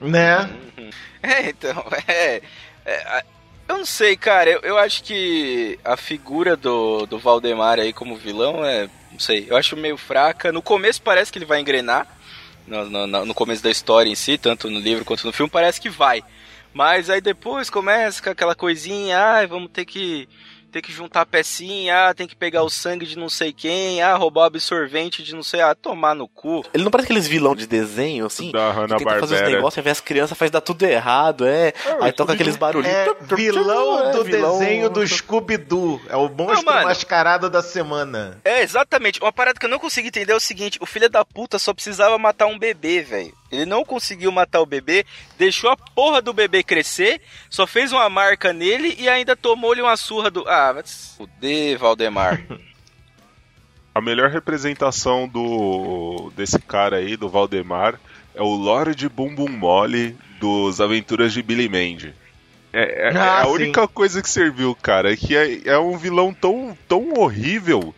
né? 0.00 0.48
É, 1.20 1.48
então, 1.50 1.84
é. 2.06 2.40
É, 2.90 3.24
eu 3.68 3.78
não 3.78 3.86
sei, 3.86 4.16
cara. 4.16 4.50
Eu, 4.50 4.60
eu 4.62 4.78
acho 4.78 5.02
que 5.02 5.78
a 5.84 5.96
figura 5.96 6.56
do, 6.56 7.06
do 7.06 7.18
Valdemar 7.18 7.78
aí 7.78 7.92
como 7.92 8.16
vilão 8.16 8.64
é. 8.64 8.88
Não 9.12 9.18
sei, 9.18 9.46
eu 9.48 9.56
acho 9.56 9.76
meio 9.76 9.96
fraca. 9.96 10.52
No 10.52 10.62
começo 10.62 11.00
parece 11.02 11.32
que 11.32 11.38
ele 11.38 11.44
vai 11.46 11.60
engrenar. 11.60 12.06
No, 12.66 12.84
no, 12.88 13.06
no- 13.06 13.24
no 13.24 13.34
começo 13.34 13.62
da 13.62 13.70
história 13.70 14.10
em 14.10 14.14
si, 14.14 14.36
tanto 14.36 14.68
no 14.70 14.78
livro 14.78 15.04
quanto 15.04 15.26
no 15.26 15.32
filme, 15.32 15.50
parece 15.50 15.80
que 15.80 15.88
vai. 15.88 16.22
Mas 16.74 17.08
aí 17.08 17.20
depois 17.20 17.70
começa 17.70 18.22
com 18.22 18.28
aquela 18.30 18.54
coisinha, 18.54 19.18
ah, 19.18 19.46
vamos 19.46 19.70
ter 19.70 19.86
que 19.86 20.28
ter 20.68 20.82
que 20.82 20.92
juntar 20.92 21.24
pecinha, 21.26 22.08
ah, 22.08 22.14
tem 22.14 22.26
que 22.26 22.36
pegar 22.36 22.62
o 22.62 22.70
sangue 22.70 23.06
de 23.06 23.16
não 23.16 23.28
sei 23.28 23.52
quem, 23.52 24.02
ah, 24.02 24.14
roubar 24.16 24.42
o 24.42 24.44
absorvente 24.44 25.22
de 25.22 25.34
não 25.34 25.42
sei, 25.42 25.60
ah, 25.60 25.74
tomar 25.74 26.14
no 26.14 26.28
cu. 26.28 26.64
Ele 26.74 26.84
não 26.84 26.90
parece 26.90 27.06
aqueles 27.06 27.26
vilão 27.26 27.54
de 27.54 27.66
desenho, 27.66 28.26
assim? 28.26 28.52
Da 28.52 28.72
que 28.96 29.04
tenta 29.04 29.20
fazer 29.20 29.34
os 29.44 29.50
negócios, 29.50 29.78
aí 29.78 29.84
vê 29.84 29.90
as 29.90 30.00
crianças, 30.00 30.36
faz 30.36 30.50
dar 30.50 30.60
tudo 30.60 30.84
errado, 30.84 31.46
é. 31.46 31.72
aí 32.00 32.12
toca 32.12 32.32
aqueles 32.32 32.56
barulhinhos. 32.56 32.96
É 32.96 33.34
vilão 33.34 34.08
É, 34.08 34.12
do 34.12 34.24
vilão- 34.24 34.58
desenho 34.58 34.90
do 34.90 35.06
Scooby-Doo. 35.06 36.00
É 36.08 36.16
o 36.16 36.28
monstro 36.28 36.64
Não, 36.64 36.82
mascarado 36.84 37.48
da 37.50 37.62
semana. 37.62 38.38
É, 38.44 38.62
exatamente. 38.62 39.20
Uma 39.20 39.32
parada 39.32 39.58
que 39.58 39.66
eu 39.66 39.70
não 39.70 39.78
consigo 39.78 40.08
entender 40.08 40.32
é 40.32 40.36
o 40.36 40.40
seguinte: 40.40 40.78
o 40.80 40.86
filho 40.86 41.08
da 41.08 41.24
puta 41.24 41.58
só 41.58 41.72
precisava 41.72 42.18
matar 42.18 42.46
um 42.46 42.58
bebê, 42.58 43.02
velho. 43.02 43.32
Ele 43.50 43.64
não 43.64 43.84
conseguiu 43.84 44.30
matar 44.30 44.60
o 44.60 44.66
bebê, 44.66 45.06
deixou 45.38 45.70
a 45.70 45.76
porra 45.76 46.20
do 46.20 46.32
bebê 46.34 46.62
crescer, 46.62 47.20
só 47.48 47.66
fez 47.66 47.92
uma 47.92 48.08
marca 48.10 48.52
nele 48.52 48.94
e 48.98 49.08
ainda 49.08 49.34
tomou-lhe 49.34 49.80
uma 49.80 49.96
surra 49.96 50.30
do. 50.30 50.46
Ah, 50.48 50.72
vai 50.72 50.82
se 50.84 51.16
fuder, 51.16 51.78
Valdemar. 51.78 52.40
A 53.94 54.00
melhor 54.00 54.30
representação 54.30 55.26
do 55.26 56.30
desse 56.36 56.60
cara 56.60 56.98
aí, 56.98 57.16
do 57.16 57.28
Valdemar, 57.28 57.98
é 58.32 58.40
o 58.42 58.54
Lorde 58.54 59.08
Bumbum 59.08 59.48
Mole 59.48 60.16
dos 60.38 60.80
Aventuras 60.80 61.32
de 61.32 61.42
Billy 61.42 61.68
Mandy. 61.68 62.14
É, 62.72 63.08
é- 63.08 63.12
é 63.12 63.18
Ah, 63.18 63.40
a 63.40 63.44
sim. 63.46 63.50
única 63.50 63.88
coisa 63.88 64.22
que 64.22 64.30
serviu, 64.30 64.72
cara, 64.76 65.16
que 65.16 65.34
é, 65.36 65.66
é 65.68 65.78
um 65.78 65.98
vilão 65.98 66.32
tão, 66.32 66.78
tão 66.86 67.12
horrível 67.14 67.92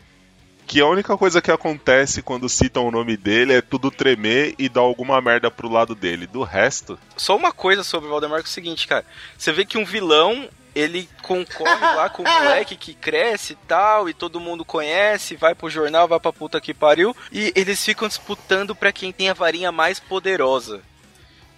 que 0.70 0.80
a 0.80 0.86
única 0.86 1.18
coisa 1.18 1.42
que 1.42 1.50
acontece 1.50 2.22
quando 2.22 2.48
citam 2.48 2.86
o 2.86 2.92
nome 2.92 3.16
dele 3.16 3.54
é 3.54 3.60
tudo 3.60 3.90
tremer 3.90 4.54
e 4.56 4.68
dar 4.68 4.82
alguma 4.82 5.20
merda 5.20 5.50
pro 5.50 5.68
lado 5.68 5.96
dele. 5.96 6.28
Do 6.28 6.44
resto, 6.44 6.96
Só 7.16 7.34
uma 7.34 7.50
coisa 7.50 7.82
sobre 7.82 8.06
o 8.06 8.10
Valdemar 8.12 8.38
que 8.38 8.46
é 8.46 8.50
o 8.50 8.52
seguinte, 8.52 8.86
cara. 8.86 9.04
Você 9.36 9.50
vê 9.50 9.64
que 9.64 9.76
um 9.76 9.84
vilão, 9.84 10.48
ele 10.72 11.08
concorre 11.22 11.80
lá 11.96 12.08
com 12.08 12.22
o 12.22 12.24
moleque 12.30 12.76
que 12.76 12.94
cresce 12.94 13.54
e 13.54 13.56
tal, 13.66 14.08
e 14.08 14.14
todo 14.14 14.38
mundo 14.38 14.64
conhece, 14.64 15.34
vai 15.34 15.56
pro 15.56 15.68
jornal, 15.68 16.06
vai 16.06 16.20
pra 16.20 16.32
puta 16.32 16.60
que 16.60 16.72
pariu, 16.72 17.16
e 17.32 17.52
eles 17.56 17.84
ficam 17.84 18.06
disputando 18.06 18.72
pra 18.72 18.92
quem 18.92 19.10
tem 19.10 19.28
a 19.28 19.34
varinha 19.34 19.72
mais 19.72 19.98
poderosa. 19.98 20.82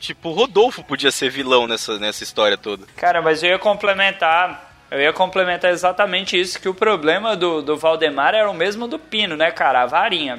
Tipo, 0.00 0.30
o 0.30 0.32
Rodolfo 0.32 0.82
podia 0.82 1.10
ser 1.10 1.28
vilão 1.28 1.66
nessa, 1.66 1.98
nessa 1.98 2.24
história 2.24 2.56
toda. 2.56 2.86
Cara, 2.96 3.20
mas 3.20 3.42
eu 3.42 3.50
ia 3.50 3.58
complementar. 3.58 4.71
Eu 4.92 5.00
ia 5.00 5.12
complementar 5.12 5.70
exatamente 5.70 6.38
isso, 6.38 6.60
que 6.60 6.68
o 6.68 6.74
problema 6.74 7.34
do, 7.34 7.62
do 7.62 7.78
Valdemar 7.78 8.34
era 8.34 8.50
o 8.50 8.54
mesmo 8.54 8.86
do 8.86 8.98
Pino, 8.98 9.36
né, 9.38 9.50
cara? 9.50 9.82
A 9.82 9.86
varinha. 9.86 10.38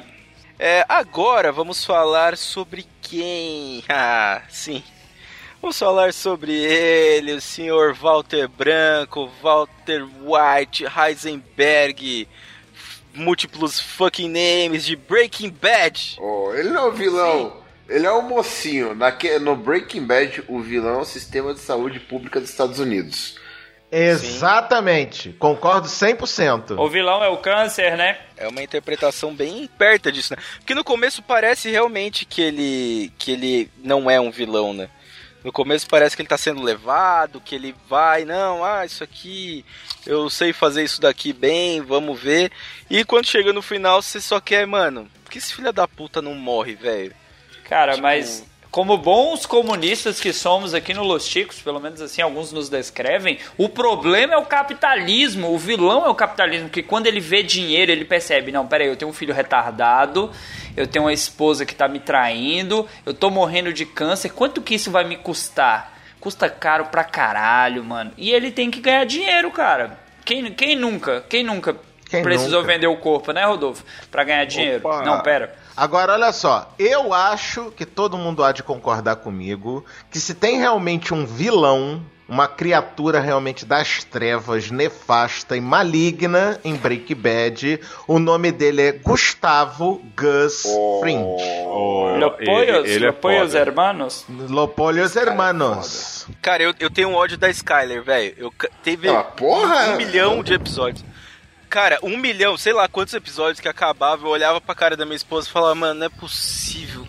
É, 0.56 0.84
agora 0.88 1.50
vamos 1.50 1.84
falar 1.84 2.36
sobre 2.36 2.86
quem? 3.02 3.82
Ah, 3.90 4.42
sim. 4.48 4.80
Vamos 5.60 5.76
falar 5.76 6.12
sobre 6.12 6.52
ele, 6.52 7.32
o 7.32 7.40
senhor 7.40 7.94
Walter 7.94 8.46
Branco, 8.46 9.28
Walter 9.42 10.04
White, 10.22 10.84
Heisenberg, 10.84 12.28
múltiplos 13.12 13.80
fucking 13.80 14.28
names 14.28 14.84
de 14.84 14.94
Breaking 14.94 15.50
Bad. 15.50 16.16
Oh, 16.20 16.52
ele 16.54 16.68
não 16.68 16.84
é 16.84 16.88
o 16.88 16.92
vilão. 16.92 17.56
Ele 17.88 18.06
é 18.06 18.10
o 18.12 18.22
mocinho. 18.22 18.94
Naque- 18.94 19.38
no 19.40 19.56
Breaking 19.56 20.06
Bad, 20.06 20.44
o 20.46 20.60
vilão 20.60 21.00
é 21.00 21.02
o 21.02 21.04
sistema 21.04 21.52
de 21.54 21.60
saúde 21.60 21.98
pública 21.98 22.40
dos 22.40 22.50
Estados 22.50 22.78
Unidos. 22.78 23.36
Exatamente. 23.96 25.30
Concordo 25.38 25.88
100%. 25.88 26.78
O 26.78 26.88
vilão 26.88 27.22
é 27.22 27.28
o 27.28 27.36
câncer, 27.38 27.96
né? 27.96 28.18
É 28.36 28.48
uma 28.48 28.62
interpretação 28.62 29.34
bem 29.34 29.68
perto 29.78 30.10
disso, 30.10 30.34
né? 30.34 30.42
Porque 30.58 30.74
no 30.74 30.84
começo 30.84 31.22
parece 31.22 31.70
realmente 31.70 32.24
que 32.24 32.42
ele 32.42 33.12
que 33.18 33.32
ele 33.32 33.70
não 33.82 34.10
é 34.10 34.20
um 34.20 34.30
vilão, 34.30 34.72
né? 34.74 34.88
No 35.44 35.52
começo 35.52 35.86
parece 35.86 36.16
que 36.16 36.22
ele 36.22 36.28
tá 36.28 36.38
sendo 36.38 36.62
levado, 36.62 37.38
que 37.40 37.54
ele 37.54 37.74
vai, 37.86 38.24
não, 38.24 38.64
ah, 38.64 38.86
isso 38.86 39.04
aqui, 39.04 39.62
eu 40.06 40.30
sei 40.30 40.54
fazer 40.54 40.82
isso 40.82 41.02
daqui 41.02 41.34
bem, 41.34 41.82
vamos 41.82 42.18
ver. 42.18 42.50
E 42.88 43.04
quando 43.04 43.26
chega 43.26 43.52
no 43.52 43.60
final, 43.60 44.00
você 44.00 44.22
só 44.22 44.40
quer, 44.40 44.66
mano, 44.66 45.06
por 45.22 45.30
que 45.30 45.36
esse 45.36 45.52
filho 45.54 45.70
da 45.70 45.86
puta 45.86 46.22
não 46.22 46.34
morre, 46.34 46.74
velho? 46.74 47.12
Cara, 47.64 47.92
Tipo- 47.92 48.02
mas 48.04 48.42
como 48.74 48.98
bons 48.98 49.46
comunistas 49.46 50.18
que 50.18 50.32
somos 50.32 50.74
aqui 50.74 50.92
no 50.92 51.04
Los 51.04 51.28
Chicos, 51.28 51.60
pelo 51.62 51.78
menos 51.78 52.00
assim 52.00 52.20
alguns 52.20 52.50
nos 52.50 52.68
descrevem, 52.68 53.38
o 53.56 53.68
problema 53.68 54.34
é 54.34 54.36
o 54.36 54.44
capitalismo, 54.44 55.54
o 55.54 55.56
vilão 55.56 56.04
é 56.04 56.08
o 56.08 56.14
capitalismo, 56.16 56.68
que 56.68 56.82
quando 56.82 57.06
ele 57.06 57.20
vê 57.20 57.44
dinheiro, 57.44 57.92
ele 57.92 58.04
percebe, 58.04 58.50
não, 58.50 58.66
peraí, 58.66 58.88
eu 58.88 58.96
tenho 58.96 59.12
um 59.12 59.14
filho 59.14 59.32
retardado, 59.32 60.28
eu 60.76 60.88
tenho 60.88 61.04
uma 61.04 61.12
esposa 61.12 61.64
que 61.64 61.72
tá 61.72 61.86
me 61.86 62.00
traindo, 62.00 62.84
eu 63.06 63.14
tô 63.14 63.30
morrendo 63.30 63.72
de 63.72 63.86
câncer, 63.86 64.30
quanto 64.30 64.60
que 64.60 64.74
isso 64.74 64.90
vai 64.90 65.04
me 65.04 65.18
custar? 65.18 65.96
Custa 66.18 66.50
caro 66.50 66.86
pra 66.86 67.04
caralho, 67.04 67.84
mano. 67.84 68.10
E 68.16 68.32
ele 68.32 68.50
tem 68.50 68.72
que 68.72 68.80
ganhar 68.80 69.04
dinheiro, 69.04 69.52
cara. 69.52 69.96
Quem, 70.24 70.52
quem 70.52 70.74
nunca, 70.74 71.24
quem 71.28 71.44
nunca 71.44 71.76
Quem 72.10 72.24
precisou 72.24 72.62
nunca? 72.62 72.72
vender 72.72 72.88
o 72.88 72.96
corpo, 72.96 73.30
né, 73.30 73.44
Rodolfo? 73.44 73.84
Pra 74.10 74.24
ganhar 74.24 74.44
dinheiro. 74.46 74.80
Opa. 74.84 75.04
Não, 75.04 75.22
pera. 75.22 75.62
Agora, 75.76 76.12
olha 76.12 76.32
só, 76.32 76.72
eu 76.78 77.12
acho 77.12 77.72
que 77.76 77.84
todo 77.84 78.16
mundo 78.16 78.44
há 78.44 78.52
de 78.52 78.62
concordar 78.62 79.16
comigo 79.16 79.84
que 80.10 80.20
se 80.20 80.32
tem 80.34 80.58
realmente 80.58 81.12
um 81.12 81.26
vilão, 81.26 82.00
uma 82.28 82.46
criatura 82.46 83.18
realmente 83.18 83.66
das 83.66 84.04
trevas, 84.04 84.70
nefasta 84.70 85.56
e 85.56 85.60
maligna 85.60 86.60
em 86.64 86.76
Breaking 86.76 87.16
Bad, 87.16 87.80
o 88.06 88.18
nome 88.20 88.52
dele 88.52 88.82
é 88.82 88.92
Gustavo 88.92 90.00
Gus 90.16 90.62
Fring. 91.00 91.18
oh, 91.22 92.16
Lo 92.18 92.30
pollos, 92.30 92.84
ele, 92.86 92.90
ele 92.92 93.04
é 93.06 93.08
lo 93.08 93.14
pollos 93.14 93.48
foda. 93.52 93.58
hermanos. 93.58 94.24
Lopolhos 94.48 95.16
Hermanos. 95.16 96.26
Cara, 96.40 96.62
eu, 96.62 96.72
eu 96.78 96.88
tenho 96.88 97.12
ódio 97.12 97.36
da 97.36 97.50
Skyler, 97.50 98.02
velho. 98.04 98.52
Teve 98.84 99.08
Ah, 99.08 99.24
porra! 99.24 99.88
um 99.90 99.96
milhão 99.96 100.40
de 100.42 100.54
episódios. 100.54 101.04
Cara, 101.74 101.98
um 102.04 102.16
milhão, 102.16 102.56
sei 102.56 102.72
lá 102.72 102.86
quantos 102.86 103.14
episódios 103.14 103.58
que 103.58 103.66
acabava, 103.66 104.24
eu 104.24 104.30
olhava 104.30 104.60
pra 104.60 104.76
cara 104.76 104.96
da 104.96 105.04
minha 105.04 105.16
esposa 105.16 105.48
e 105.48 105.50
falava, 105.50 105.74
mano, 105.74 105.98
não 105.98 106.06
é 106.06 106.08
possível. 106.08 107.04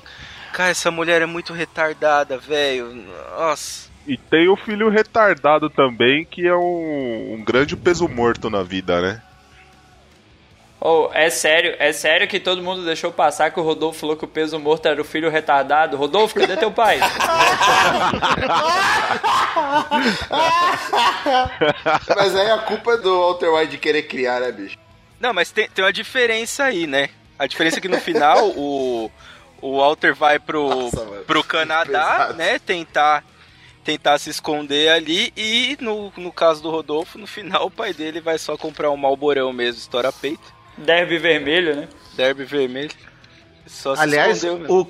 Cara, 0.52 0.72
essa 0.72 0.90
mulher 0.90 1.22
é 1.22 1.28
muito 1.28 1.54
retardada, 1.54 2.40
velho. 2.40 2.92
Nossa. 3.38 3.92
E 4.08 4.18
tem 4.18 4.50
o 4.50 4.56
filho 4.56 4.90
retardado 4.90 5.70
também, 5.70 6.26
que 6.26 6.48
é 6.48 6.56
um, 6.56 7.36
um 7.36 7.44
grande 7.46 7.78
peso 7.78 8.08
morto 8.08 8.50
na 8.50 8.64
vida, 8.64 9.00
né? 9.00 9.22
Oh, 10.88 11.10
é 11.13 11.32
sério, 11.32 11.75
é 11.80 11.92
sério 11.92 12.27
que 12.27 12.39
todo 12.39 12.62
mundo 12.62 12.86
deixou 12.86 13.12
passar 13.12 13.50
que 13.50 13.60
o 13.60 13.63
Rodolfo 13.63 14.01
falou 14.01 14.15
que 14.15 14.24
o 14.24 14.27
peso 14.27 14.60
morto 14.60 14.86
era 14.86 15.01
o 15.01 15.04
filho 15.04 15.32
retardado. 15.32 15.98
Rodolfo, 15.98 16.39
cadê 16.39 16.56
teu 16.56 16.72
pai? 16.72 17.00
Mas 22.15 22.36
aí 22.36 22.51
a 22.51 22.60
culpa 22.60 22.92
é 22.92 22.98
do 22.98 23.20
Walter 23.20 23.50
White 23.50 23.72
de 23.72 23.77
querer 23.80 24.04
criar, 24.04 24.39
né, 24.42 24.51
bicho? 24.51 24.77
Não, 25.20 25.34
mas 25.34 25.50
tem, 25.51 25.68
tem 25.68 25.84
uma 25.84 25.92
diferença 25.92 26.65
aí, 26.65 26.86
né? 26.86 27.10
A 27.39 27.48
diferença 27.48 27.80
é 27.80 27.82
que 27.82 27.88
no 27.88 28.00
final 28.00 28.48
o, 28.56 29.10
o 29.60 29.77
Walter 29.80 30.13
vai 30.13 30.38
pro, 30.38 30.70
Nossa, 30.70 31.04
mano. 31.04 31.24
pro 31.24 31.44
Canadá, 31.44 32.32
né? 32.38 32.60
Tentar, 32.60 33.24
tentar 33.84 34.20
se 34.20 34.30
esconder 34.30 34.89
ali. 34.89 35.34
E 35.36 35.75
no, 35.82 36.13
no 36.15 36.32
caso 36.32 36.62
do 36.62 36.70
Rodolfo, 36.70 37.18
no 37.18 37.25
final 37.25 37.65
o 37.65 37.72
pai 37.72 37.92
dele 37.92 38.22
vai 38.22 38.38
só 38.38 38.56
comprar 38.56 38.92
um 38.92 38.98
malborão 38.98 39.51
mesmo, 39.51 39.80
estoura 39.82 40.12
peito. 40.12 40.54
Derby 40.77 41.17
vermelho, 41.17 41.75
né? 41.75 41.88
Derby 42.15 42.44
vermelho. 42.46 42.91
Só 43.65 43.96
se 43.96 44.01
Aliás, 44.01 44.44
escondeu 44.44 44.82
o, 44.82 44.88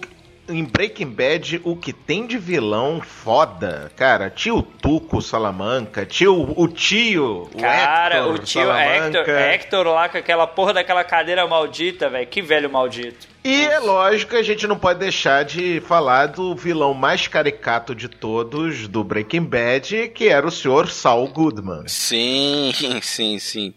em 0.50 0.64
Breaking 0.64 1.10
Bad, 1.10 1.62
o 1.64 1.76
que 1.76 1.92
tem 1.92 2.28
de 2.28 2.38
vilão 2.38 3.02
foda, 3.02 3.92
cara, 3.96 4.30
tio 4.30 4.62
Tuco 4.62 5.22
Salamanca, 5.22 6.06
tio, 6.06 6.54
o 6.56 6.68
tio, 6.68 7.50
Cara, 7.60 8.18
Hector 8.18 8.34
o 8.34 8.40
tio 8.40 8.62
Salamanca. 8.62 9.20
Hector, 9.20 9.36
Hector 9.36 9.88
lá 9.88 10.10
com 10.10 10.18
aquela 10.18 10.46
porra 10.46 10.74
daquela 10.74 11.04
cadeira 11.04 11.48
maldita, 11.48 12.10
velho. 12.10 12.28
Que 12.28 12.42
velho 12.42 12.70
maldito. 12.70 13.28
E 13.44 13.64
é 13.64 13.80
lógico 13.80 14.32
que 14.32 14.38
a 14.38 14.44
gente 14.44 14.66
não 14.66 14.78
pode 14.78 15.00
deixar 15.00 15.46
de 15.46 15.80
falar 15.82 16.28
do 16.28 16.56
vilão 16.56 16.94
mais 16.94 17.28
caricato 17.28 17.94
de 17.94 18.10
todos 18.10 18.88
do 18.88 19.04
Breaking 19.04 19.44
Bad, 19.44 20.10
que 20.10 20.28
era 20.28 20.46
o 20.46 20.52
senhor 20.52 20.90
Saul 20.90 21.28
Goodman. 21.28 21.88
Sim, 21.88 22.74
sim, 23.02 23.40
sim. 23.40 23.74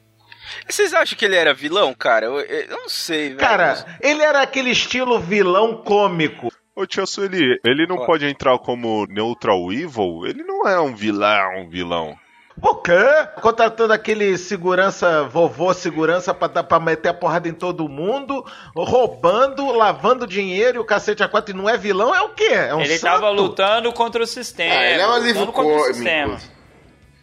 Vocês 0.66 0.94
acham 0.94 1.18
que 1.18 1.24
ele 1.24 1.36
era 1.36 1.52
vilão, 1.52 1.92
cara? 1.94 2.26
Eu, 2.26 2.40
eu 2.40 2.68
não 2.76 2.88
sei, 2.88 3.28
velho. 3.28 3.38
Cara, 3.38 3.84
ele 4.00 4.22
era 4.22 4.40
aquele 4.42 4.70
estilo 4.70 5.18
vilão 5.18 5.82
cômico. 5.84 6.48
Ô 6.74 6.86
tio 6.86 7.06
Sueli, 7.06 7.58
ele 7.64 7.86
não 7.86 8.06
pode 8.06 8.24
entrar 8.26 8.56
como 8.58 9.04
neutral 9.06 9.72
evil? 9.72 10.22
Ele 10.26 10.42
não 10.44 10.66
é 10.68 10.80
um 10.80 10.94
vilão, 10.94 11.58
um 11.62 11.68
vilão. 11.68 12.16
O 12.60 12.74
quê? 12.74 12.92
Contratando 13.40 13.92
aquele 13.92 14.36
segurança, 14.36 15.22
vovô 15.24 15.72
segurança 15.72 16.34
pra, 16.34 16.48
dar- 16.48 16.64
pra 16.64 16.80
meter 16.80 17.08
a 17.08 17.14
porrada 17.14 17.48
em 17.48 17.52
todo 17.52 17.88
mundo, 17.88 18.44
roubando, 18.76 19.70
lavando 19.72 20.26
dinheiro 20.26 20.78
e 20.78 20.80
o 20.80 20.84
cacete 20.84 21.22
a 21.22 21.28
quatro 21.28 21.54
e 21.54 21.56
não 21.56 21.68
é 21.68 21.76
vilão, 21.76 22.12
é 22.14 22.20
o 22.22 22.30
quê? 22.30 22.48
É 22.52 22.74
um 22.74 22.80
ele 22.80 22.98
santo? 22.98 23.12
tava 23.12 23.30
lutando 23.30 23.92
contra 23.92 24.22
o 24.22 24.26
sistema. 24.26 24.74
Ah, 24.74 24.90
ele 24.90 25.00
é 25.00 25.06
um 25.06 25.34
contra 25.46 25.50
o 25.50 25.52
cômico. 25.52 25.84
sistema. 25.94 26.38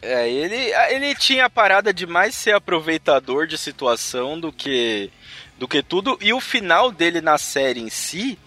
É, 0.06 0.30
ele, 0.30 0.72
ele 0.90 1.16
tinha 1.16 1.46
a 1.46 1.50
parada 1.50 1.94
de 1.94 2.06
mais 2.06 2.36
ser 2.36 2.54
aproveitador 2.54 3.48
de 3.48 3.58
situação 3.58 4.40
do 4.40 4.52
que 4.52 5.10
do 5.58 5.68
que 5.68 5.82
tudo. 5.82 6.18
E 6.22 6.34
o 6.34 6.40
final 6.40 6.92
dele 6.92 7.22
na 7.22 7.38
série 7.38 7.80
em 7.80 7.90
si 7.90 8.38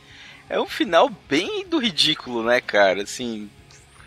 é 0.49 0.61
um 0.61 0.67
final 0.67 1.11
bem 1.29 1.67
do 1.67 1.79
ridículo, 1.79 2.43
né, 2.43 2.61
cara? 2.61 3.03
Assim. 3.03 3.51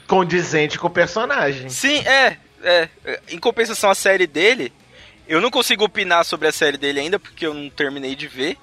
Condizente 0.08 0.80
com 0.80 0.88
o 0.88 0.92
personagem. 0.92 1.70
Sim, 1.70 2.00
é, 2.00 2.38
é. 2.64 2.90
Em 3.30 3.38
compensação, 3.38 3.90
a 3.90 3.96
série 3.96 4.28
dele. 4.28 4.72
Eu 5.28 5.40
não 5.40 5.52
consigo 5.52 5.86
opinar 5.86 6.26
sobre 6.26 6.48
a 6.48 6.52
série 6.52 6.78
dele 6.78 7.00
ainda, 7.00 7.20
porque 7.20 7.46
eu 7.46 7.54
não 7.54 7.70
terminei 7.70 8.16
de 8.16 8.28
ver. 8.28 8.58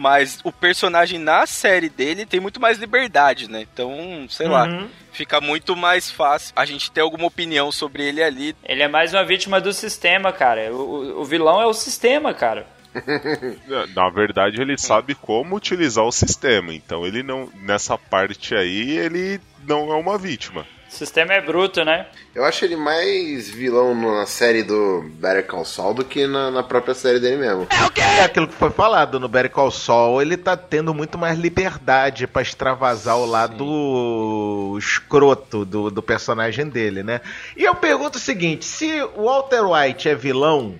Mas 0.00 0.38
o 0.44 0.52
personagem 0.52 1.18
na 1.18 1.44
série 1.44 1.88
dele 1.88 2.24
tem 2.24 2.38
muito 2.38 2.60
mais 2.60 2.78
liberdade, 2.78 3.50
né? 3.50 3.62
Então, 3.62 4.26
sei 4.30 4.46
lá, 4.46 4.64
Uhum. 4.64 4.88
fica 5.10 5.40
muito 5.40 5.74
mais 5.74 6.08
fácil 6.08 6.52
a 6.54 6.64
gente 6.64 6.88
ter 6.92 7.00
alguma 7.00 7.26
opinião 7.26 7.72
sobre 7.72 8.04
ele 8.04 8.22
ali. 8.22 8.54
Ele 8.64 8.84
é 8.84 8.86
mais 8.86 9.12
uma 9.12 9.24
vítima 9.24 9.60
do 9.60 9.72
sistema, 9.72 10.32
cara. 10.32 10.72
O, 10.72 10.76
o- 10.76 11.20
o 11.22 11.24
vilão 11.24 11.60
é 11.60 11.66
o 11.66 11.74
sistema, 11.74 12.32
cara. 12.32 12.64
Na 13.94 14.08
verdade, 14.08 14.60
ele 14.60 14.78
sabe 14.78 15.14
como 15.16 15.56
utilizar 15.56 16.04
o 16.04 16.12
sistema. 16.12 16.72
Então, 16.72 17.04
ele 17.04 17.22
não. 17.24 17.48
Nessa 17.56 17.98
parte 17.98 18.54
aí, 18.54 18.96
ele 18.98 19.40
não 19.66 19.92
é 19.92 19.96
uma 19.96 20.16
vítima. 20.16 20.64
O 20.88 20.90
sistema 20.90 21.34
é 21.34 21.40
bruto, 21.40 21.84
né? 21.84 22.06
Eu 22.34 22.44
acho 22.44 22.64
ele 22.64 22.74
mais 22.74 23.48
vilão 23.48 23.94
na 23.94 24.24
série 24.24 24.62
do 24.62 25.02
Better 25.14 25.46
Call 25.46 25.64
Saul 25.64 25.94
do 25.94 26.04
que 26.04 26.26
na, 26.26 26.50
na 26.50 26.62
própria 26.62 26.94
série 26.94 27.20
dele 27.20 27.36
mesmo. 27.36 27.68
É 27.96 28.24
aquilo 28.24 28.48
que 28.48 28.54
foi 28.54 28.70
falado 28.70 29.20
no 29.20 29.28
Better 29.28 29.50
Call 29.50 29.70
Saul, 29.70 30.22
ele 30.22 30.36
tá 30.36 30.56
tendo 30.56 30.94
muito 30.94 31.18
mais 31.18 31.38
liberdade 31.38 32.26
pra 32.26 32.40
extravasar 32.42 33.16
o 33.18 33.26
lado 33.26 34.76
escroto 34.78 35.64
do, 35.64 35.90
do 35.90 36.02
personagem 36.02 36.68
dele, 36.68 37.02
né? 37.02 37.20
E 37.56 37.64
eu 37.64 37.74
pergunto 37.74 38.16
o 38.16 38.20
seguinte, 38.20 38.64
se 38.64 39.02
o 39.02 39.24
Walter 39.24 39.62
White 39.64 40.08
é 40.08 40.14
vilão, 40.14 40.78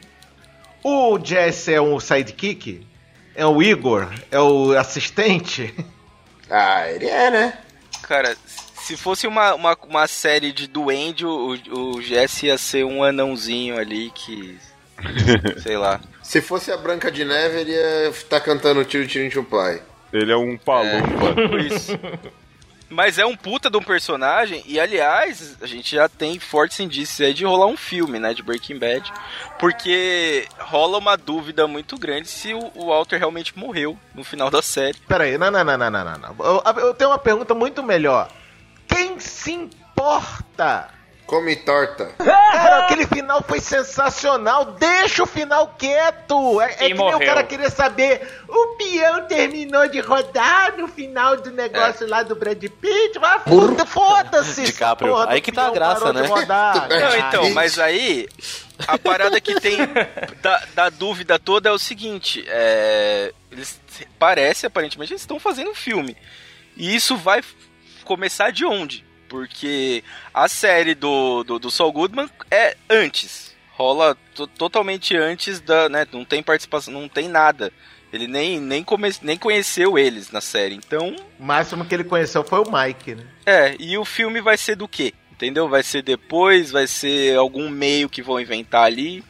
o 0.83 1.19
Jesse 1.23 1.75
é 1.75 1.81
um 1.81 2.01
sidekick? 2.01 2.87
É 3.35 3.45
o 3.47 3.63
Igor? 3.63 4.09
É 4.31 4.41
o 4.41 4.73
assistente? 4.73 5.75
Ah, 6.51 6.91
ele 6.91 7.07
é, 7.07 7.31
né? 7.31 7.59
Cara, 8.03 8.35
se 8.89 8.97
fosse 8.97 9.27
uma, 9.27 9.55
uma, 9.55 9.77
uma 9.87 10.07
série 10.07 10.51
de 10.51 10.67
duende, 10.67 11.27
o, 11.27 11.59
o 11.73 12.01
Jesse 12.01 12.47
ia 12.47 12.57
ser 12.57 12.85
um 12.85 13.05
anãozinho 13.05 13.77
ali 13.77 14.11
que. 14.15 14.59
sei 15.63 15.77
lá. 15.77 16.01
Se 16.23 16.41
fosse 16.41 16.73
a 16.73 16.77
Branca 16.79 17.13
de 17.13 17.23
Neve, 17.23 17.61
ele 17.61 17.73
ia 17.73 18.09
estar 18.09 18.41
cantando 18.41 18.83
Tiro 18.87 19.07
Tiro 19.07 19.31
Chupai. 19.31 19.83
Ele 20.11 20.33
é 20.33 20.37
um 20.37 20.57
palumpa. 20.57 21.35
Tipo 21.35 21.59
isso. 21.59 21.93
Mas 22.89 23.19
é 23.19 23.27
um 23.27 23.37
puta 23.37 23.69
de 23.69 23.77
um 23.77 23.83
personagem, 23.83 24.65
e 24.67 24.81
aliás, 24.81 25.59
a 25.61 25.67
gente 25.67 25.95
já 25.95 26.09
tem 26.09 26.39
fortes 26.39 26.81
indícios 26.81 27.21
aí 27.21 27.35
de 27.35 27.45
rolar 27.45 27.67
um 27.67 27.77
filme, 27.77 28.19
né, 28.19 28.33
de 28.33 28.43
Breaking 28.43 28.79
Bad, 28.79 29.13
porque 29.59 30.49
rola 30.59 30.97
uma 30.97 31.15
dúvida 31.15 31.67
muito 31.67 31.99
grande 31.99 32.29
se 32.29 32.55
o 32.55 32.87
Walter 32.87 33.19
realmente 33.19 33.59
morreu 33.59 33.99
no 34.15 34.25
final 34.25 34.51
da 34.51 34.63
série. 34.63 34.97
Pera 35.07 35.25
aí, 35.25 35.37
não, 35.37 35.51
não, 35.51 35.63
não, 35.63 35.77
não, 35.77 35.91
não, 35.91 36.05
não, 36.05 36.19
não. 36.19 36.47
Eu, 36.47 36.63
eu 36.87 36.95
tenho 36.95 37.11
uma 37.11 37.19
pergunta 37.19 37.53
muito 37.53 37.83
melhor. 37.83 38.31
Quem 38.99 39.21
se 39.21 39.53
importa? 39.53 40.89
Come 41.25 41.55
torta. 41.55 42.07
Cara, 42.19 42.79
aquele 42.79 43.07
final 43.07 43.45
foi 43.47 43.61
sensacional. 43.61 44.73
Deixa 44.73 45.23
o 45.23 45.27
final 45.27 45.77
quieto. 45.79 46.61
É, 46.61 46.65
é 46.65 46.77
que 46.89 46.95
nem 46.95 47.15
o 47.15 47.19
cara 47.21 47.45
querer 47.45 47.71
saber. 47.71 48.27
O 48.49 48.77
peão 48.77 49.27
terminou 49.29 49.87
de 49.87 50.01
rodar 50.01 50.77
no 50.77 50.89
final 50.89 51.37
do 51.37 51.53
negócio 51.53 52.09
lá 52.09 52.25
do 52.25 52.35
Brad 52.35 52.61
Pitt. 52.61 53.19
Mas 53.21 53.43
puta, 53.43 53.87
foda-se. 53.87 54.63
essa 54.63 54.73
DiCaprio. 54.73 55.17
Aí 55.29 55.41
que 55.41 55.53
tá 55.53 55.69
a 55.69 55.71
graça, 55.71 56.13
né? 56.13 56.23
Não, 56.27 56.35
Ah, 56.35 57.19
então, 57.19 57.51
mas 57.51 57.79
aí 57.79 58.27
a 58.89 58.99
parada 58.99 59.41
que 59.41 59.61
tem 59.61 59.77
da, 60.43 60.63
da 60.75 60.89
dúvida 60.91 61.39
toda 61.39 61.69
é 61.69 61.73
o 61.73 61.79
seguinte: 61.79 62.45
é, 62.49 63.33
eles 63.53 63.81
parece 64.19 64.67
aparentemente 64.67 65.13
eles 65.13 65.23
estão 65.23 65.39
fazendo 65.39 65.71
um 65.71 65.75
filme 65.75 66.17
e 66.79 66.95
isso 66.95 67.17
vai 67.17 67.43
começar 68.09 68.51
de 68.51 68.65
onde? 68.65 69.05
Porque 69.29 70.03
a 70.33 70.49
série 70.49 70.95
do, 70.95 71.45
do, 71.45 71.59
do 71.59 71.71
Saul 71.71 71.93
Goodman 71.93 72.29
é 72.51 72.77
antes, 72.89 73.55
rola 73.77 74.17
to- 74.35 74.47
totalmente 74.47 75.15
antes 75.17 75.61
da, 75.61 75.89
né? 75.89 76.07
Não 76.11 76.25
tem 76.25 76.43
participação, 76.43 76.93
não 76.93 77.09
tem 77.09 77.29
nada. 77.29 77.71
Ele 78.11 78.27
nem 78.27 78.59
nem, 78.59 78.83
come, 78.83 79.11
nem 79.21 79.37
conheceu 79.37 79.99
eles 79.99 80.31
na 80.31 80.41
série, 80.41 80.75
então 80.75 81.15
O 81.39 81.45
máximo 81.45 81.85
que 81.85 81.95
ele 81.95 82.05
conheceu 82.05 82.43
foi 82.43 82.59
o 82.61 82.65
Mike, 82.73 83.15
né? 83.15 83.25
é, 83.45 83.77
e 83.79 83.99
o 83.99 84.05
filme 84.05 84.41
vai 84.41 84.57
ser 84.57 84.77
do 84.77 84.89
quê? 84.89 85.13
Entendeu? 85.31 85.69
Vai 85.69 85.83
ser 85.83 86.01
depois, 86.03 86.71
vai 86.71 86.87
ser 86.87 87.37
algum 87.37 87.69
meio 87.69 88.09
que 88.09 88.23
vão 88.23 88.41
inventar 88.41 88.85
ali. 88.87 89.23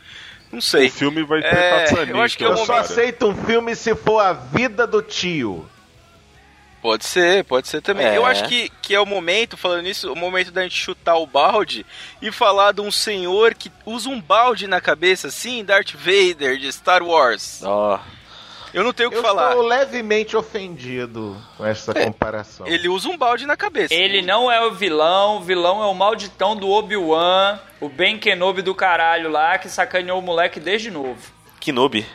Não 0.50 0.60
sei. 0.60 0.86
O 0.86 0.90
filme 0.92 1.22
vai 1.24 1.42
ter 1.42 1.48
É, 1.54 1.86
eu 2.08 2.22
acho 2.22 2.38
que 2.38 2.44
é 2.44 2.48
o 2.48 2.52
Eu 2.52 2.56
só 2.64 2.76
aceito 2.78 3.26
um 3.26 3.34
filme 3.44 3.74
se 3.76 3.94
for 3.96 4.20
a 4.20 4.32
vida 4.32 4.86
do 4.86 5.02
tio. 5.02 5.68
Pode 6.80 7.04
ser, 7.04 7.44
pode 7.44 7.66
ser 7.66 7.82
também. 7.82 8.06
É. 8.06 8.16
Eu 8.16 8.24
acho 8.24 8.44
que, 8.46 8.68
que 8.80 8.94
é 8.94 9.00
o 9.00 9.06
momento, 9.06 9.56
falando 9.56 9.82
nisso, 9.82 10.12
o 10.12 10.16
momento 10.16 10.52
da 10.52 10.62
gente 10.62 10.76
chutar 10.76 11.16
o 11.16 11.26
balde 11.26 11.84
e 12.22 12.30
falar 12.30 12.72
de 12.72 12.80
um 12.80 12.90
senhor 12.90 13.54
que 13.54 13.70
usa 13.84 14.08
um 14.08 14.20
balde 14.20 14.66
na 14.68 14.80
cabeça, 14.80 15.30
sim, 15.30 15.64
Darth 15.64 15.92
Vader 15.94 16.56
de 16.56 16.70
Star 16.72 17.02
Wars. 17.02 17.60
Ó, 17.64 17.98
Eu 18.72 18.84
não 18.84 18.92
tenho 18.92 19.08
o 19.08 19.12
que 19.12 19.18
Eu 19.18 19.22
falar. 19.22 19.48
estou 19.50 19.66
levemente 19.66 20.36
ofendido 20.36 21.36
com 21.56 21.66
essa 21.66 21.92
comparação. 21.92 22.66
Ele 22.66 22.88
usa 22.88 23.08
um 23.08 23.16
balde 23.18 23.44
na 23.44 23.56
cabeça. 23.56 23.92
Ele 23.92 24.22
não 24.22 24.50
é 24.50 24.64
o 24.64 24.70
vilão, 24.72 25.38
o 25.38 25.40
vilão 25.40 25.82
é 25.82 25.86
o 25.86 25.94
malditão 25.94 26.54
do 26.54 26.68
Obi-Wan, 26.68 27.58
o 27.80 27.88
Ben 27.88 28.18
Kenobi 28.18 28.62
do 28.62 28.74
caralho 28.74 29.30
lá, 29.30 29.58
que 29.58 29.68
sacaneou 29.68 30.18
o 30.20 30.22
moleque 30.22 30.60
desde 30.60 30.90
novo. 30.92 31.18
que 31.58 31.72
noob. 31.72 32.06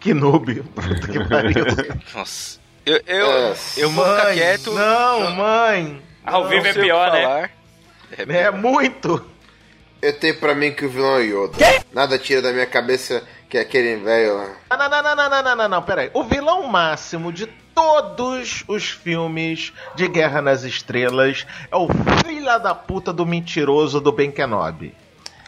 Que 0.00 0.14
noob. 0.14 0.62
Puta 0.62 1.08
que 1.08 1.24
pariu. 1.28 1.64
Nossa. 2.14 2.63
Eu, 2.86 3.00
eu, 3.06 3.26
É. 3.32 3.54
eu 3.76 3.90
vou 3.90 4.04
ficar 4.04 4.24
Mãe, 4.24 4.34
quieto. 4.34 4.70
Não, 4.72 5.30
mãe. 5.32 6.02
Ao 6.24 6.42
não 6.42 6.48
vivo 6.50 6.66
é 6.66 6.72
pior, 6.72 7.12
né? 7.12 7.22
falar. 7.22 7.50
É 8.18 8.50
muito. 8.50 9.24
Eu 10.02 10.12
tenho 10.18 10.36
pra 10.38 10.54
mim 10.54 10.70
que 10.72 10.84
o 10.84 10.88
vilão 10.90 11.16
é 11.18 11.20
o 11.20 11.44
Yoda. 11.46 11.56
Nada 11.92 12.18
tira 12.18 12.42
da 12.42 12.52
minha 12.52 12.66
cabeça 12.66 13.22
que 13.48 13.56
é 13.56 13.62
aquele 13.62 13.96
velho 13.96 14.36
lá. 14.36 14.48
Não, 14.70 14.76
não, 14.88 15.02
não, 15.02 15.16
não, 15.16 15.30
não, 15.30 15.42
não, 15.42 15.56
não, 15.56 15.68
não, 15.68 15.82
peraí. 15.82 16.10
O 16.12 16.22
vilão 16.24 16.66
máximo 16.66 17.32
de 17.32 17.46
todos 17.74 18.62
os 18.68 18.90
filmes 18.90 19.72
de 19.94 20.06
Guerra 20.06 20.42
nas 20.42 20.62
Estrelas 20.62 21.46
é 21.72 21.76
o 21.76 21.88
filho 22.24 22.44
da 22.60 22.74
puta 22.74 23.12
do 23.12 23.24
mentiroso 23.24 24.00
do 24.00 24.12
Ben 24.12 24.30
Kenobi. 24.30 24.94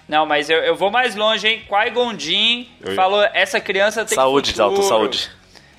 Não, 0.08 0.24
mas 0.24 0.48
eu, 0.48 0.58
eu 0.58 0.74
vou 0.76 0.90
mais 0.90 1.14
longe, 1.14 1.46
hein? 1.46 1.64
Qui-Gon 1.68 2.18
Jinn 2.18 2.66
Eu- 2.80 2.94
falou, 2.94 3.22
essa 3.34 3.60
criança 3.60 4.04
tem 4.04 4.14
Saúde, 4.14 4.52
futuro. 4.52 4.68
Dalton, 4.70 4.88
saúde. 4.88 5.30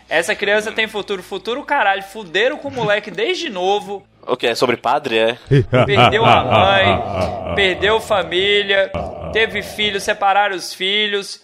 Essa 0.09 0.35
criança 0.35 0.71
tem 0.71 0.87
futuro. 0.87 1.21
Futuro, 1.21 1.63
caralho. 1.63 2.03
Fuderam 2.03 2.57
com 2.57 2.69
o 2.69 2.71
moleque 2.71 3.11
desde 3.11 3.49
novo. 3.49 4.05
O 4.25 4.35
que? 4.35 4.47
É 4.47 4.55
sobre 4.55 4.77
padre, 4.77 5.17
é? 5.17 5.37
Perdeu 5.85 6.25
a 6.25 6.43
mãe, 6.43 7.55
perdeu 7.55 7.99
família, 8.01 8.91
teve 9.31 9.61
filho, 9.61 10.01
separaram 10.01 10.53
os 10.53 10.73
filhos, 10.73 11.41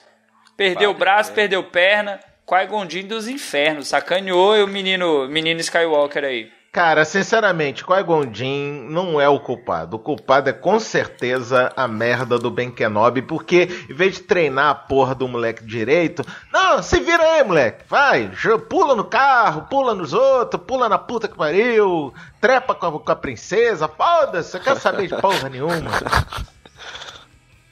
perdeu 0.57 0.91
o 0.91 0.93
braço, 0.93 1.31
perdeu 1.31 1.63
perna. 1.63 2.19
Qui-Gon 2.45 2.89
Jinn 2.89 3.07
dos 3.07 3.27
infernos. 3.27 3.87
Sacaneou 3.87 4.57
e 4.57 4.63
o 4.63 4.67
menino, 4.67 5.27
menino 5.29 5.61
Skywalker 5.61 6.25
aí. 6.25 6.51
Cara, 6.73 7.05
sinceramente, 7.05 7.85
Qui-Gon 7.85 8.33
Jinn 8.33 8.89
não 8.89 9.21
é 9.21 9.29
o 9.29 9.39
culpado. 9.39 9.95
O 9.95 9.99
culpado 9.99 10.49
é 10.49 10.53
com 10.53 10.79
certeza 10.79 11.71
a 11.75 11.87
merda 11.87 12.39
do 12.39 12.49
Ben 12.49 12.71
Kenobi, 12.71 13.21
porque 13.21 13.69
em 13.87 13.93
vez 13.93 14.15
de 14.15 14.21
treinar 14.21 14.69
a 14.71 14.73
porra 14.73 15.13
do 15.13 15.27
moleque 15.27 15.63
direito, 15.63 16.25
não, 16.51 16.81
se 16.81 16.99
vira 16.99 17.21
aí, 17.21 17.43
moleque, 17.43 17.85
vai, 17.87 18.31
pula 18.67 18.95
no 18.95 19.03
carro, 19.03 19.67
pula 19.69 19.93
nos 19.93 20.13
outros, 20.13 20.63
pula 20.65 20.89
na 20.89 20.97
puta 20.97 21.27
que 21.27 21.37
pariu, 21.37 22.11
trepa 22.41 22.73
com 22.73 22.87
a, 22.87 22.99
com 22.99 23.11
a 23.11 23.15
princesa, 23.15 23.87
foda-se, 23.87 24.57
eu 24.57 24.61
quero 24.61 24.79
saber 24.79 25.07
de 25.07 25.15
porra 25.15 25.49
nenhuma. 25.49 25.91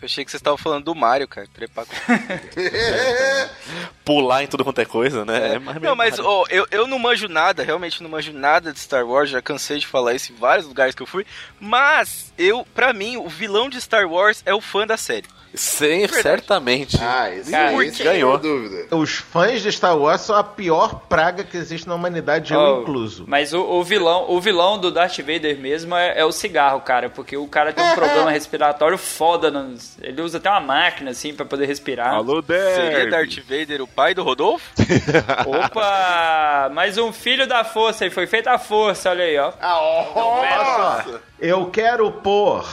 Eu 0.02 0.06
achei 0.06 0.26
que 0.26 0.32
vocês 0.32 0.40
estavam 0.40 0.58
falando 0.58 0.86
do 0.86 0.96
Mario, 0.96 1.28
cara. 1.28 1.48
Trepar 1.54 1.86
com... 1.86 1.96
Pular 4.04 4.44
em 4.44 4.48
tudo 4.48 4.64
quanto 4.64 4.82
é 4.82 4.86
coisa, 4.86 5.24
né? 5.24 5.56
É 5.56 5.60
mais 5.60 5.82
Não, 5.82 5.96
mas 5.96 6.20
ó, 6.20 6.44
eu, 6.50 6.66
eu 6.72 6.88
não 6.88 6.98
manjo 6.98 7.28
nada, 7.28 7.64
realmente 7.64 8.02
não 8.02 8.10
manjo 8.10 8.34
nada 8.34 8.74
de 8.74 8.80
Star 8.80 9.06
Wars, 9.06 9.30
já 9.30 9.42
cansei 9.42 9.78
de 9.78 9.86
falar 9.88 10.14
isso 10.16 10.32
em 10.32 10.36
vários 10.36 10.66
lugares 10.66 10.96
que 10.96 11.04
eu 11.04 11.08
fui, 11.08 11.26
mas 11.60 12.34
eu, 12.38 12.66
pra 12.74 12.94
mim, 12.94 13.18
o 13.18 13.30
vilão 13.30 13.70
de 13.70 13.80
Star 13.80 14.10
Wars 14.12 14.42
é 14.46 14.54
o 14.54 14.62
fã 14.62 14.88
da 14.88 14.98
série. 14.98 15.28
Sim, 15.54 16.08
certamente. 16.08 16.98
Ah, 17.02 17.30
isso, 17.30 17.52
Cara, 17.52 17.84
isso 17.84 18.02
ganhou. 18.02 18.38
Dúvida. 18.38 18.96
Os 18.96 19.16
fãs 19.16 19.62
de 19.62 19.70
Star 19.70 19.98
Wars 19.98 20.22
são 20.22 20.34
a 20.34 20.46
pior 20.46 21.02
praga 21.10 21.44
que 21.44 21.58
existe 21.58 21.90
na 21.90 21.96
humanidade, 21.96 22.54
eu 22.54 22.60
Oh, 22.60 22.82
incluso. 22.84 23.26
Mas 23.28 23.52
o, 23.52 23.60
o 23.62 23.84
vilão, 23.84 24.28
o 24.30 24.40
vilão 24.40 24.80
do 24.80 24.90
Darth 24.90 25.18
Vader 25.18 25.60
mesmo 25.60 25.94
é, 25.94 26.20
é 26.20 26.24
o 26.24 26.32
cigarro, 26.32 26.80
cara, 26.80 27.10
porque 27.10 27.36
o 27.36 27.48
cara 27.48 27.74
tem 27.74 27.84
um 27.84 27.92
problema 27.96 28.32
respiratório 28.32 28.98
foda, 28.98 29.52
nos- 29.52 29.91
ele 30.02 30.22
usa 30.22 30.38
até 30.38 30.50
uma 30.50 30.60
máquina 30.60 31.12
assim 31.12 31.34
pra 31.34 31.46
poder 31.46 31.66
respirar. 31.66 32.14
Alô, 32.14 32.42
Seria 32.42 32.92
Derby. 32.92 33.12
Darth 33.12 33.40
Vader 33.48 33.82
o 33.82 33.88
pai 33.88 34.14
do 34.14 34.24
Rodolfo? 34.24 34.66
Opa! 35.46 36.70
Mais 36.74 36.98
um 36.98 37.12
filho 37.12 37.48
da 37.48 37.64
força, 37.64 38.06
e 38.06 38.10
foi 38.10 38.28
feita 38.28 38.52
a 38.52 38.58
força, 38.58 39.10
olha 39.10 39.24
aí, 39.24 39.38
ó. 39.38 39.52
Nossa! 39.62 41.22
Eu 41.40 41.66
quero 41.68 42.12
pôr 42.12 42.66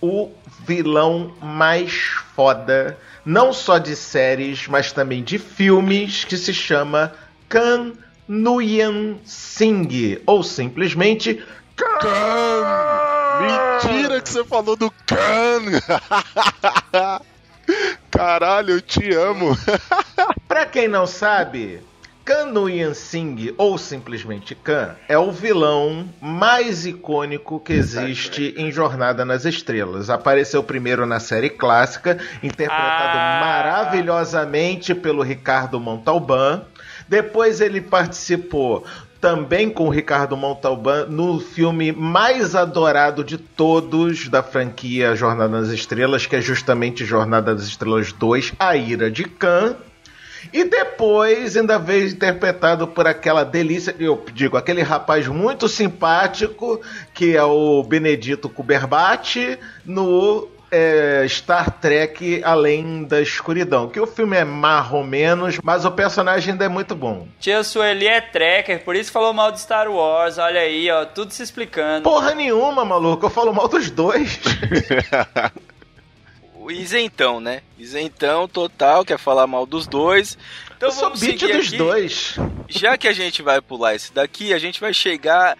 o 0.00 0.30
vilão 0.66 1.34
mais 1.40 1.92
foda, 2.36 2.98
não 3.24 3.52
só 3.52 3.78
de 3.78 3.96
séries, 3.96 4.68
mas 4.68 4.92
também 4.92 5.22
de 5.22 5.38
filmes, 5.38 6.24
que 6.24 6.36
se 6.36 6.52
chama 6.52 7.12
Kan 7.48 7.92
Nguyen 8.28 9.20
Singh, 9.24 10.20
ou 10.24 10.42
simplesmente 10.42 11.42
Mentira 13.40 14.20
que 14.20 14.28
você 14.28 14.44
falou 14.44 14.76
do 14.76 14.90
Khan! 15.06 15.80
Caralho, 18.10 18.70
eu 18.74 18.80
te 18.80 19.12
amo. 19.14 19.56
Pra 20.48 20.66
quem 20.66 20.88
não 20.88 21.06
sabe, 21.06 21.80
Khan 22.24 22.46
Nguyen 22.46 22.92
Singh, 22.92 23.54
ou 23.56 23.78
simplesmente 23.78 24.54
Khan, 24.54 24.96
é 25.08 25.16
o 25.16 25.30
vilão 25.30 26.08
mais 26.20 26.84
icônico 26.84 27.60
que 27.60 27.72
existe 27.72 28.54
em 28.56 28.70
Jornada 28.72 29.24
nas 29.24 29.44
Estrelas. 29.44 30.10
Apareceu 30.10 30.62
primeiro 30.62 31.06
na 31.06 31.20
série 31.20 31.50
clássica, 31.50 32.18
interpretado 32.42 33.18
Ah. 33.18 33.40
maravilhosamente 33.40 34.94
pelo 34.94 35.22
Ricardo 35.22 35.78
Montalban. 35.80 36.62
Depois 37.08 37.60
ele 37.60 37.80
participou 37.80 38.84
também 39.20 39.68
com 39.68 39.86
o 39.86 39.90
Ricardo 39.90 40.36
Montalban 40.36 41.06
no 41.06 41.38
filme 41.38 41.92
mais 41.92 42.54
adorado 42.54 43.22
de 43.22 43.36
todos 43.36 44.28
da 44.28 44.42
franquia 44.42 45.14
Jornada 45.14 45.60
nas 45.60 45.68
Estrelas, 45.68 46.26
que 46.26 46.36
é 46.36 46.40
justamente 46.40 47.04
Jornada 47.04 47.54
das 47.54 47.64
Estrelas 47.64 48.12
2, 48.12 48.54
A 48.58 48.76
Ira 48.76 49.10
de 49.10 49.24
Khan. 49.24 49.76
E 50.54 50.64
depois 50.64 51.54
ainda 51.54 51.78
veio 51.78 52.08
interpretado 52.08 52.86
por 52.86 53.06
aquela 53.06 53.44
delícia, 53.44 53.94
eu 53.98 54.24
digo, 54.32 54.56
aquele 54.56 54.80
rapaz 54.80 55.28
muito 55.28 55.68
simpático, 55.68 56.80
que 57.12 57.36
é 57.36 57.42
o 57.42 57.82
Benedito 57.82 58.48
Cumberbatch, 58.48 59.36
no 59.84 60.48
é, 60.70 61.26
Star 61.28 61.70
Trek 61.80 62.42
Além 62.44 63.04
da 63.04 63.20
Escuridão. 63.20 63.88
Que 63.88 64.00
o 64.00 64.06
filme 64.06 64.36
é 64.36 64.44
marrom 64.44 65.02
menos, 65.02 65.58
mas 65.62 65.84
o 65.84 65.90
personagem 65.90 66.52
ainda 66.52 66.64
é 66.64 66.68
muito 66.68 66.94
bom. 66.94 67.26
Tia 67.38 67.62
Sueli 67.62 68.06
é 68.06 68.20
tracker, 68.20 68.82
por 68.84 68.94
isso 68.94 69.10
falou 69.10 69.32
mal 69.32 69.50
de 69.52 69.60
Star 69.60 69.90
Wars. 69.90 70.38
Olha 70.38 70.60
aí, 70.60 70.90
ó, 70.90 71.04
tudo 71.04 71.32
se 71.32 71.42
explicando. 71.42 72.02
Porra 72.02 72.34
nenhuma, 72.34 72.84
maluco, 72.84 73.26
eu 73.26 73.30
falo 73.30 73.52
mal 73.52 73.68
dos 73.68 73.90
dois. 73.90 74.38
O 76.62 76.70
isentão, 76.70 77.40
né? 77.40 77.62
Isentão 77.78 78.46
total, 78.46 79.02
quer 79.02 79.18
falar 79.18 79.46
mal 79.46 79.64
dos 79.64 79.86
dois. 79.86 80.36
Então 80.76 80.90
eu 80.90 80.92
sou 80.92 81.04
vamos 81.04 81.20
beat 81.20 81.40
seguir 81.40 81.56
dos 81.56 81.68
aqui. 81.68 81.76
dois. 81.78 82.36
Já 82.68 82.98
que 82.98 83.08
a 83.08 83.14
gente 83.14 83.40
vai 83.40 83.62
pular 83.62 83.94
esse 83.94 84.12
daqui, 84.12 84.52
a 84.52 84.58
gente 84.58 84.78
vai 84.78 84.92
chegar 84.92 85.56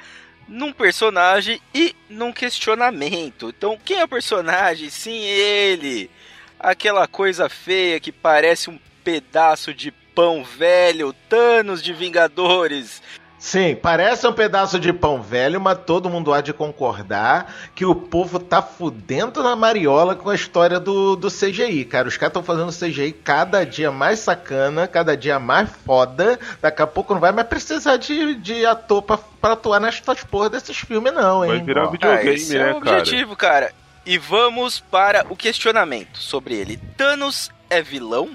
num 0.50 0.72
personagem 0.72 1.62
e 1.72 1.94
num 2.08 2.32
questionamento. 2.32 3.50
Então, 3.56 3.78
quem 3.84 4.00
é 4.00 4.04
o 4.04 4.08
personagem? 4.08 4.90
Sim, 4.90 5.22
ele. 5.22 6.10
Aquela 6.58 7.06
coisa 7.06 7.48
feia 7.48 8.00
que 8.00 8.10
parece 8.10 8.68
um 8.68 8.78
pedaço 9.04 9.72
de 9.72 9.92
pão 9.92 10.42
velho, 10.42 11.14
Thanos 11.28 11.80
de 11.80 11.92
Vingadores. 11.92 13.00
Sim, 13.42 13.74
parece 13.74 14.26
um 14.26 14.34
pedaço 14.34 14.78
de 14.78 14.92
pão 14.92 15.22
velho, 15.22 15.58
mas 15.58 15.78
todo 15.86 16.10
mundo 16.10 16.30
há 16.30 16.42
de 16.42 16.52
concordar 16.52 17.50
que 17.74 17.86
o 17.86 17.94
povo 17.94 18.38
tá 18.38 18.60
fudendo 18.60 19.42
na 19.42 19.56
mariola 19.56 20.14
com 20.14 20.28
a 20.28 20.34
história 20.34 20.78
do, 20.78 21.16
do 21.16 21.28
CGI, 21.30 21.86
cara. 21.86 22.06
Os 22.06 22.18
caras 22.18 22.30
estão 22.36 22.42
fazendo 22.42 22.70
CGI 22.70 23.12
cada 23.12 23.64
dia 23.64 23.90
mais 23.90 24.18
sacana, 24.18 24.86
cada 24.86 25.16
dia 25.16 25.38
mais 25.38 25.70
foda. 25.86 26.38
Daqui 26.60 26.82
a 26.82 26.86
pouco 26.86 27.14
não 27.14 27.20
vai 27.20 27.32
mais 27.32 27.48
precisar 27.48 27.96
de, 27.96 28.34
de 28.34 28.66
ator 28.66 29.00
pra, 29.00 29.16
pra 29.40 29.52
atuar 29.54 29.80
nestas 29.80 30.22
porra 30.22 30.50
desses 30.50 30.76
filmes, 30.76 31.12
não, 31.14 31.42
hein? 31.42 31.52
Vai 31.52 31.60
virar 31.60 31.86
Ó. 31.86 31.90
videogame, 31.90 32.28
Ah, 32.28 32.32
esse 32.34 32.58
né, 32.58 32.68
é 32.68 32.74
o 32.74 32.80
cara? 32.82 32.98
objetivo, 32.98 33.34
cara. 33.34 33.72
E 34.04 34.18
vamos 34.18 34.80
para 34.80 35.24
o 35.30 35.34
questionamento 35.36 36.18
sobre 36.18 36.54
ele. 36.56 36.76
Thanos 36.94 37.50
é 37.70 37.80
vilão? 37.80 38.30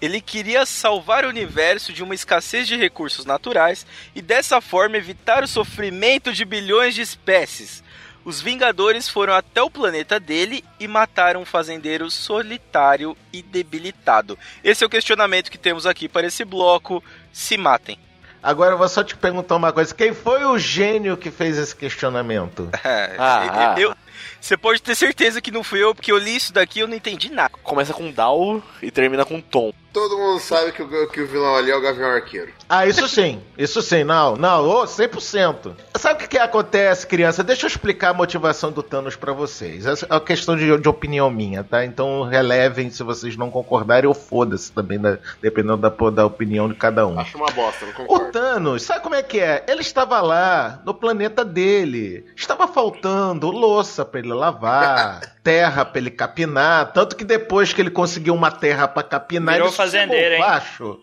Ele 0.00 0.20
queria 0.20 0.64
salvar 0.64 1.24
o 1.24 1.28
universo 1.28 1.92
de 1.92 2.02
uma 2.02 2.14
escassez 2.14 2.66
de 2.68 2.76
recursos 2.76 3.24
naturais 3.24 3.84
e 4.14 4.22
dessa 4.22 4.60
forma 4.60 4.96
evitar 4.96 5.42
o 5.42 5.48
sofrimento 5.48 6.32
de 6.32 6.44
bilhões 6.44 6.94
de 6.94 7.02
espécies. 7.02 7.82
Os 8.24 8.40
Vingadores 8.42 9.08
foram 9.08 9.32
até 9.32 9.62
o 9.62 9.70
planeta 9.70 10.20
dele 10.20 10.62
e 10.78 10.86
mataram 10.86 11.40
um 11.42 11.44
fazendeiro 11.46 12.10
solitário 12.10 13.16
e 13.32 13.40
debilitado. 13.42 14.38
Esse 14.62 14.84
é 14.84 14.86
o 14.86 14.90
questionamento 14.90 15.50
que 15.50 15.56
temos 15.58 15.86
aqui 15.86 16.08
para 16.08 16.26
esse 16.26 16.44
bloco. 16.44 17.02
Se 17.32 17.56
matem. 17.56 17.98
Agora 18.42 18.74
eu 18.74 18.78
vou 18.78 18.88
só 18.88 19.02
te 19.02 19.16
perguntar 19.16 19.56
uma 19.56 19.72
coisa: 19.72 19.94
quem 19.94 20.12
foi 20.14 20.44
o 20.44 20.58
gênio 20.58 21.16
que 21.16 21.30
fez 21.30 21.56
esse 21.58 21.74
questionamento? 21.74 22.68
Ah, 23.18 23.74
Eu- 23.78 23.94
Você 24.40 24.56
pode 24.56 24.80
ter 24.80 24.94
certeza 24.94 25.40
que 25.40 25.50
não 25.50 25.62
fui 25.64 25.82
eu, 25.82 25.94
porque 25.94 26.12
eu 26.12 26.18
li 26.18 26.36
isso 26.36 26.52
daqui 26.52 26.78
e 26.78 26.82
eu 26.82 26.88
não 26.88 26.94
entendi 26.96 27.30
nada. 27.30 27.50
Começa 27.62 27.92
com 27.92 28.10
Dow 28.10 28.62
e 28.82 28.90
termina 28.90 29.24
com 29.24 29.40
Tom. 29.40 29.72
Todo 29.92 30.16
mundo 30.18 30.38
sabe 30.38 30.70
que 30.70 30.82
o, 30.82 31.08
que 31.08 31.20
o 31.20 31.26
vilão 31.26 31.56
ali 31.56 31.70
é 31.70 31.76
o 31.76 31.80
Gavião 31.80 32.08
Arqueiro. 32.10 32.52
Ah, 32.68 32.86
isso 32.86 33.08
sim, 33.08 33.40
isso 33.56 33.80
sim, 33.82 34.04
não, 34.04 34.36
não, 34.36 34.64
ô, 34.68 34.84
100%. 34.84 35.72
Sabe 35.96 36.14
o 36.14 36.18
que, 36.18 36.28
que 36.28 36.38
acontece, 36.38 37.06
criança? 37.06 37.42
Deixa 37.42 37.64
eu 37.64 37.68
explicar 37.68 38.10
a 38.10 38.14
motivação 38.14 38.70
do 38.70 38.82
Thanos 38.82 39.16
pra 39.16 39.32
vocês. 39.32 39.86
Essa 39.86 40.06
é 40.08 40.12
uma 40.14 40.20
questão 40.20 40.56
de, 40.56 40.76
de 40.78 40.88
opinião 40.88 41.30
minha, 41.30 41.64
tá? 41.64 41.84
Então 41.84 42.22
relevem 42.22 42.90
se 42.90 43.02
vocês 43.02 43.36
não 43.36 43.50
concordarem 43.50 44.06
ou 44.06 44.14
foda-se 44.14 44.70
também, 44.70 45.00
da- 45.00 45.18
dependendo 45.42 45.78
da, 45.78 45.88
da 46.10 46.26
opinião 46.26 46.68
de 46.68 46.74
cada 46.74 47.06
um. 47.06 47.18
Acho 47.18 47.38
uma 47.38 47.50
bosta, 47.50 47.86
não 47.86 47.92
O 47.92 47.96
concordo. 47.96 48.30
Thanos, 48.32 48.82
sabe 48.82 49.02
como 49.02 49.14
é 49.14 49.22
que 49.22 49.40
é? 49.40 49.64
Ele 49.66 49.80
estava 49.80 50.20
lá 50.20 50.80
no 50.84 50.92
planeta 50.94 51.44
dele. 51.44 52.26
Estava 52.36 52.68
faltando 52.68 53.50
louça 53.50 54.04
pra 54.04 54.20
ele 54.20 54.27
lavar, 54.34 55.20
terra 55.42 55.84
pra 55.84 55.98
ele 56.00 56.10
capinar. 56.10 56.92
Tanto 56.92 57.16
que 57.16 57.24
depois 57.24 57.72
que 57.72 57.80
ele 57.80 57.90
conseguiu 57.90 58.34
uma 58.34 58.50
terra 58.50 58.86
pra 58.88 59.02
capinar, 59.02 59.54
Virou 59.54 59.68
ele 59.68 59.76
fazendeiro, 59.76 60.34
hein? 60.34 60.40
baixo. 60.40 60.98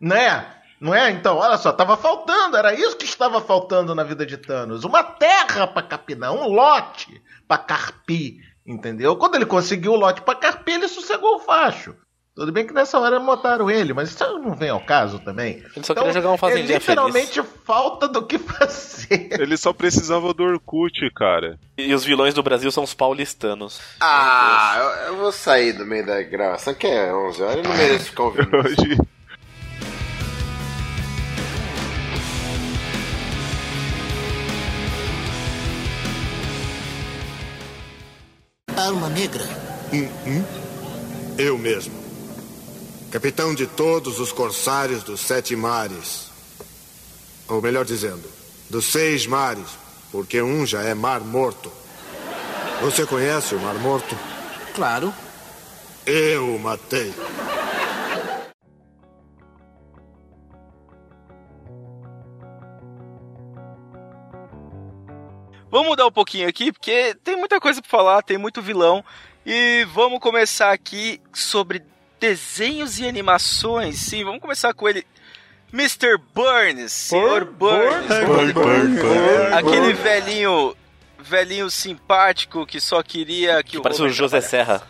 Né? 0.00 0.46
Não 0.80 0.94
é? 0.94 1.10
Então, 1.10 1.36
olha 1.36 1.58
só, 1.58 1.72
tava 1.72 1.96
faltando, 1.96 2.56
era 2.56 2.72
isso 2.74 2.96
que 2.96 3.04
estava 3.04 3.40
faltando 3.40 3.94
na 3.94 4.02
vida 4.02 4.24
de 4.24 4.38
Thanos. 4.38 4.82
Uma 4.84 5.02
terra 5.02 5.66
pra 5.66 5.82
capinar, 5.82 6.32
um 6.32 6.48
lote 6.48 7.20
pra 7.46 7.58
carpir, 7.58 8.36
entendeu? 8.66 9.14
Quando 9.16 9.34
ele 9.34 9.44
conseguiu 9.44 9.92
o 9.92 9.96
lote 9.96 10.22
pra 10.22 10.34
carpir, 10.34 10.76
ele 10.76 10.88
sossegou 10.88 11.36
o 11.36 11.40
facho. 11.40 11.94
Tudo 12.34 12.52
bem 12.52 12.64
que 12.64 12.72
nessa 12.72 12.98
hora 12.98 13.18
mataram 13.18 13.68
ele, 13.68 13.92
mas 13.92 14.10
isso 14.10 14.38
não 14.38 14.54
vem 14.54 14.70
ao 14.70 14.80
caso 14.80 15.18
também. 15.18 15.64
Ele 15.74 15.84
só 15.84 15.94
queria 15.94 16.12
jogar 16.12 16.30
um 16.30 16.34
é 16.34 16.38
fazendinha 16.38 16.78
literalmente 16.78 17.42
falta 17.64 18.06
do 18.06 18.24
que 18.24 18.38
fazer. 18.38 19.30
Ele 19.32 19.56
só 19.56 19.72
precisava 19.72 20.32
do 20.32 20.44
Orkut, 20.44 21.10
cara. 21.14 21.58
E 21.76 21.92
os 21.92 22.04
vilões 22.04 22.32
do 22.32 22.42
Brasil 22.42 22.70
são 22.70 22.84
os 22.84 22.94
paulistanos. 22.94 23.80
Ah, 24.00 24.76
eu, 24.78 25.08
eu 25.08 25.16
vou 25.16 25.32
sair 25.32 25.72
do 25.72 25.84
meio 25.84 26.06
da 26.06 26.22
gravação, 26.22 26.72
que 26.72 26.86
é 26.86 27.12
11 27.12 27.42
horas, 27.42 27.56
eu 27.56 27.62
não 27.64 27.76
mereço 27.76 28.04
ficar 28.06 28.22
ouvindo. 28.22 28.56
Hoje. 28.56 28.98
Alma 38.76 39.08
negra. 39.10 39.44
Eu 41.36 41.58
mesmo. 41.58 41.99
Capitão 43.10 43.52
de 43.52 43.66
todos 43.66 44.20
os 44.20 44.30
corsários 44.30 45.02
dos 45.02 45.20
sete 45.20 45.56
mares. 45.56 46.30
Ou 47.48 47.60
melhor 47.60 47.84
dizendo, 47.84 48.22
dos 48.70 48.84
seis 48.84 49.26
mares, 49.26 49.66
porque 50.12 50.40
um 50.40 50.64
já 50.64 50.82
é 50.82 50.94
mar 50.94 51.20
morto. 51.20 51.72
Você 52.82 53.04
conhece 53.04 53.56
o 53.56 53.58
mar 53.58 53.74
morto? 53.74 54.16
Claro. 54.76 55.12
Eu 56.06 56.54
o 56.54 56.58
matei. 56.60 57.12
Vamos 65.68 65.88
mudar 65.88 66.06
um 66.06 66.12
pouquinho 66.12 66.48
aqui, 66.48 66.72
porque 66.72 67.16
tem 67.24 67.36
muita 67.36 67.60
coisa 67.60 67.82
pra 67.82 67.90
falar, 67.90 68.22
tem 68.22 68.38
muito 68.38 68.62
vilão. 68.62 69.04
E 69.44 69.84
vamos 69.92 70.20
começar 70.20 70.70
aqui 70.70 71.20
sobre 71.32 71.82
desenhos 72.20 73.00
e 73.00 73.08
animações. 73.08 73.96
Sim, 73.96 74.22
vamos 74.24 74.40
começar 74.40 74.72
com 74.74 74.88
ele. 74.88 75.04
Mr. 75.72 76.18
Burns, 76.34 76.92
Sr. 76.92 77.44
Burns. 77.44 78.10
Aquele 79.52 79.92
velhinho, 79.94 80.76
velhinho 81.18 81.70
simpático 81.70 82.66
que 82.66 82.80
só 82.80 83.02
queria 83.02 83.62
que, 83.62 83.72
Que 83.72 83.78
o 83.78 83.82
parece 83.82 84.02
o 84.02 84.08
José 84.08 84.40
trabalhasse. 84.40 84.50
Serra. 84.50 84.82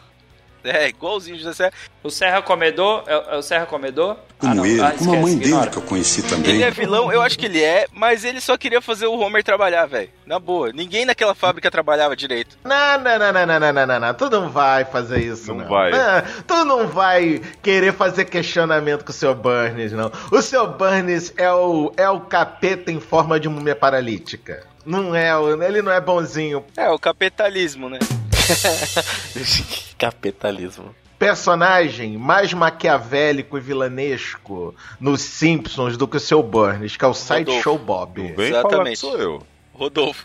É, 0.65 0.89
igualzinho 0.89 1.37
o 1.37 1.39
José 1.39 1.53
Serra. 1.55 1.73
O 2.03 2.11
Serra 2.11 2.43
Comedor, 2.43 3.05
é, 3.07 3.35
é 3.35 3.37
o 3.37 3.43
Serra 3.43 3.67
Comedor? 3.67 4.19
como 4.41 4.63
ah, 4.63 4.69
ele, 4.69 4.81
ah, 4.81 4.95
como 4.97 5.15
a 5.15 5.17
mãe 5.21 5.37
dele 5.37 5.67
que 5.67 5.77
eu 5.77 5.83
conheci 5.83 6.23
também. 6.23 6.55
Ele 6.55 6.63
é 6.63 6.71
vilão, 6.71 7.13
eu 7.13 7.21
acho 7.21 7.39
que 7.39 7.45
ele 7.45 7.63
é, 7.63 7.87
mas 7.93 8.25
ele 8.25 8.41
só 8.41 8.57
queria 8.57 8.81
fazer 8.81 9.07
o 9.07 9.19
Homer 9.19 9.45
trabalhar, 9.45 9.85
velho. 9.85 10.09
Na 10.25 10.39
boa. 10.39 10.73
Ninguém 10.73 11.05
naquela 11.05 11.35
fábrica 11.35 11.71
trabalhava 11.71 12.17
direito. 12.17 12.57
Não, 12.65 12.99
não, 12.99 13.19
não, 13.19 13.33
não, 13.33 13.47
não, 13.47 13.73
não, 13.73 13.87
não, 13.87 14.01
não. 14.01 14.15
Tu 14.15 14.31
não 14.31 14.49
vai 14.49 14.87
fazer 14.87 15.21
isso, 15.21 15.49
não. 15.49 15.65
não. 15.65 15.69
vai. 15.69 15.91
Não, 15.91 16.23
tu 16.47 16.65
não 16.65 16.89
vai 16.89 17.43
querer 17.63 17.93
fazer 17.93 18.25
questionamento 18.25 19.05
com 19.05 19.11
o 19.11 19.15
seu 19.15 19.35
Burns, 19.35 19.93
não. 19.93 20.11
O 20.31 20.41
seu 20.41 20.67
Burns 20.67 21.35
é 21.37 21.53
o, 21.53 21.93
é 21.97 22.09
o 22.09 22.21
capeta 22.21 22.91
em 22.91 22.99
forma 23.01 23.39
de 23.39 23.49
múmia 23.49 23.77
paralítica. 23.77 24.67
Não 24.87 25.15
é, 25.15 25.31
ele 25.67 25.83
não 25.83 25.93
é 25.93 26.01
bonzinho. 26.01 26.65
É, 26.77 26.89
o 26.89 26.99
capitalismo, 26.99 27.91
né? 27.91 27.99
Capitalismo. 29.99 30.95
Personagem 31.21 32.17
mais 32.17 32.55
maquiavélico 32.55 33.59
e 33.59 33.61
vilanesco 33.61 34.75
nos 34.99 35.21
Simpsons 35.21 35.99
do 35.99 36.09
que 36.09 36.17
o 36.17 36.21
seu 36.21 36.43
Burns, 36.43 36.97
que 36.97 37.05
é 37.05 37.09
o 37.09 37.13
Sideshow 37.13 37.77
Bob. 37.77 38.23
Não 38.23 38.35
vem 38.35 38.51
falar 38.51 38.61
Exatamente. 38.61 38.99
sou 38.99 39.19
eu. 39.19 39.47
Rodolfo. 39.75 40.25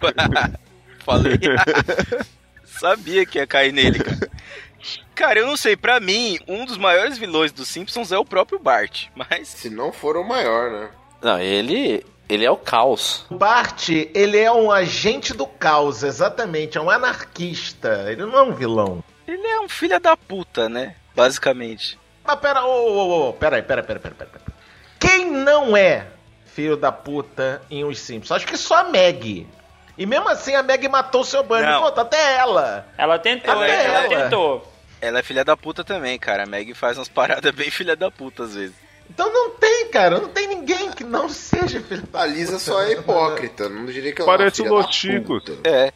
Falei. 1.04 1.38
Sabia 2.64 3.26
que 3.26 3.40
ia 3.40 3.46
cair 3.46 3.74
nele, 3.74 4.00
cara. 4.00 4.32
Cara, 5.14 5.40
eu 5.40 5.48
não 5.48 5.58
sei, 5.58 5.76
pra 5.76 6.00
mim, 6.00 6.40
um 6.48 6.64
dos 6.64 6.78
maiores 6.78 7.18
vilões 7.18 7.52
dos 7.52 7.68
Simpsons 7.68 8.14
é 8.14 8.18
o 8.18 8.24
próprio 8.24 8.58
Bart, 8.58 9.08
mas... 9.14 9.50
Se 9.50 9.70
não 9.70 9.92
for 9.92 10.16
o 10.16 10.24
maior, 10.24 10.72
né? 10.72 10.90
Não, 11.22 11.38
ele. 11.38 12.06
Ele 12.30 12.46
é 12.46 12.52
o 12.52 12.56
caos. 12.56 13.26
O 13.30 13.36
Bart, 13.36 13.90
ele 13.90 14.38
é 14.38 14.50
um 14.50 14.72
agente 14.72 15.34
do 15.34 15.46
caos, 15.46 16.04
exatamente. 16.04 16.78
É 16.78 16.82
um 16.82 16.90
anarquista. 16.90 18.06
Ele 18.10 18.26
não 18.26 18.38
é 18.38 18.44
um 18.44 18.54
vilão. 18.54 19.04
Ele 19.28 19.46
é 19.48 19.60
um 19.60 19.70
filho 19.70 20.00
da 20.00 20.16
puta, 20.16 20.70
né? 20.70 20.96
Basicamente. 21.16 21.98
Mas 22.24 22.40
pera, 22.40 22.66
ô, 22.66 22.70
ô, 22.70 23.30
ô, 23.30 23.34
pera 23.34 23.56
aí, 23.58 23.62
pera, 23.62 23.84
pera, 23.84 24.00
pera, 24.00 24.16
pera. 24.16 24.30
pera. 24.30 24.46
Quem 25.00 25.30
não 25.30 25.76
é 25.76 26.08
filho 26.46 26.76
da 26.78 26.92
puta 26.92 27.62
em 27.70 27.84
Os 27.84 28.00
Simpsons? 28.00 28.32
Acho 28.32 28.48
que 28.48 28.58
só 28.58 28.76
a 28.78 28.84
Meg. 28.86 29.48
E 29.98 30.06
mesmo 30.06 30.28
assim 30.28 30.56
a 30.56 30.64
Meg 30.64 30.88
matou 30.90 31.22
o 31.22 31.26
seu 31.26 31.44
Bunny. 31.44 31.62
Não. 31.66 31.82
Pô, 31.92 32.00
até 32.02 32.38
ela. 32.38 32.88
Ela 32.98 33.20
tentou, 33.20 33.54
Até 33.54 33.86
ela 33.86 34.06
ela. 34.06 34.24
tentou. 34.24 34.72
Ela 35.02 35.20
é 35.20 35.24
filha 35.24 35.46
da 35.46 35.56
puta 35.56 35.84
também, 35.84 36.18
cara. 36.18 36.44
A 36.44 36.48
Meg 36.48 36.74
faz 36.74 36.98
umas 36.98 37.08
paradas 37.10 37.54
bem 37.54 37.70
filha 37.70 37.96
da 37.96 38.10
puta 38.10 38.44
às 38.44 38.56
vezes. 38.56 38.76
Então 39.10 39.32
não 39.32 39.52
tem, 39.52 39.88
cara. 39.90 40.20
Não 40.20 40.30
tem 40.30 40.48
ninguém 40.48 40.92
que 40.92 41.04
não 41.04 41.30
seja 41.30 41.80
filho 41.82 42.02
da 42.08 42.22
A 42.22 42.26
Lisa 42.26 42.58
só 42.58 42.82
é 42.82 42.94
hipócrita, 42.94 43.70
não 43.70 43.86
diria 43.86 44.12
que 44.12 44.22
ela 44.22 44.38
Parece 44.38 44.62
é 44.62 44.70
o 44.70 44.74
uma 44.74 44.92
filha 44.92 45.20
da 45.20 45.26
puta. 45.28 45.54
É. 45.64 45.94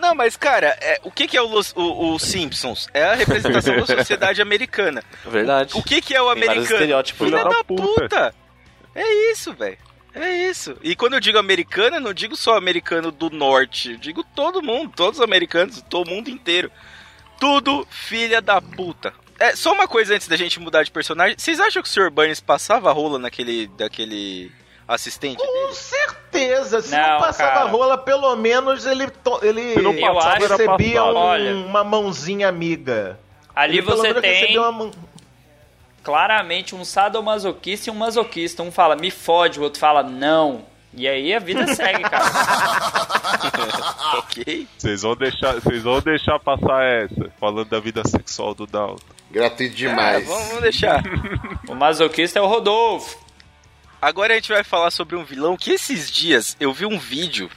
Não, 0.00 0.14
mas 0.14 0.36
cara, 0.36 0.76
é, 0.80 1.00
o 1.02 1.10
que, 1.10 1.26
que 1.26 1.36
é 1.36 1.42
o, 1.42 1.46
Los- 1.46 1.72
o, 1.76 2.14
o 2.14 2.18
Simpsons? 2.18 2.88
É 2.94 3.04
a 3.04 3.14
representação 3.14 3.76
da 3.76 3.86
sociedade 3.96 4.40
americana. 4.42 5.02
Verdade. 5.24 5.72
O 5.76 5.82
que, 5.82 6.00
que 6.00 6.14
é 6.14 6.20
o 6.22 6.32
Tem 6.34 6.44
americano? 6.44 7.04
Filha 7.14 7.44
da 7.44 7.64
Puta. 7.64 7.82
puta. 8.02 8.34
É 8.94 9.30
isso, 9.32 9.52
velho. 9.52 9.78
É 10.14 10.48
isso. 10.48 10.76
E 10.82 10.96
quando 10.96 11.12
eu 11.12 11.20
digo 11.20 11.36
americano, 11.38 11.96
eu 11.96 12.00
não 12.00 12.14
digo 12.14 12.34
só 12.36 12.56
americano 12.56 13.10
do 13.12 13.28
norte. 13.28 13.92
Eu 13.92 13.98
digo 13.98 14.24
todo 14.34 14.62
mundo, 14.62 14.92
todos 14.96 15.18
os 15.18 15.24
americanos, 15.24 15.82
todo 15.90 16.08
mundo 16.08 16.30
inteiro. 16.30 16.70
Tudo 17.38 17.86
filha 17.90 18.40
da 18.40 18.60
puta. 18.62 19.12
É, 19.38 19.54
só 19.54 19.72
uma 19.74 19.86
coisa 19.86 20.14
antes 20.14 20.26
da 20.26 20.36
gente 20.36 20.58
mudar 20.58 20.82
de 20.82 20.90
personagem. 20.90 21.36
Vocês 21.38 21.60
acham 21.60 21.82
que 21.82 21.88
o 21.88 21.92
Sr. 21.92 22.10
Burns 22.10 22.40
passava 22.40 22.90
rola 22.92 23.18
naquele 23.18 23.66
daquele 23.76 24.50
assistente 24.86 25.38
Com 25.38 25.46
dele? 25.52 25.74
certeza. 25.74 26.80
Se 26.82 26.90
não, 26.96 27.08
Não, 27.08 27.18
passava 27.20 27.52
cara. 27.52 27.70
rola, 27.70 27.98
pelo 27.98 28.34
menos 28.36 28.86
ele, 28.86 29.08
to- 29.10 29.40
ele 29.42 29.74
Eu 29.78 29.94
passava, 30.14 30.36
acho- 30.44 30.48
recebia 30.56 31.02
um- 31.04 31.14
Olha. 31.16 31.54
uma 31.54 31.82
mãozinha 31.84 32.48
amiga. 32.48 33.18
Ali 33.54 33.78
Ele, 33.78 33.86
você 33.86 34.14
tem 34.20 34.58
uma 34.58 34.70
mão- 34.72 34.90
claramente 36.02 36.74
um 36.74 36.84
sadomasoquista 36.84 37.90
e 37.90 37.92
um 37.92 37.96
masoquista. 37.96 38.62
Um 38.62 38.70
fala, 38.70 38.94
me 38.96 39.10
fode, 39.10 39.58
o 39.58 39.62
outro 39.62 39.80
fala, 39.80 40.02
não. 40.02 40.64
E 40.94 41.06
aí 41.06 41.34
a 41.34 41.38
vida 41.38 41.66
segue, 41.74 42.02
cara. 42.02 42.24
ok. 44.18 44.66
Vocês 44.78 45.02
vão 45.02 45.14
deixar, 45.16 45.54
vocês 45.54 45.82
vão 45.82 46.00
deixar 46.00 46.38
passar 46.38 46.82
essa, 46.84 47.30
falando 47.38 47.68
da 47.68 47.80
vida 47.80 48.02
sexual 48.06 48.54
do 48.54 48.66
Dalton. 48.66 49.02
Gratuito 49.30 49.74
demais. 49.74 50.26
vamos, 50.26 50.46
vamos 50.48 50.62
deixar. 50.62 51.02
o 51.68 51.74
masoquista 51.74 52.38
é 52.38 52.42
o 52.42 52.46
Rodolfo. 52.46 53.18
Agora 54.00 54.32
a 54.32 54.36
gente 54.36 54.52
vai 54.52 54.62
falar 54.64 54.90
sobre 54.90 55.16
um 55.16 55.24
vilão 55.24 55.56
que 55.56 55.72
esses 55.72 56.10
dias 56.10 56.56
eu 56.60 56.72
vi 56.72 56.86
um 56.86 56.98
vídeo 56.98 57.50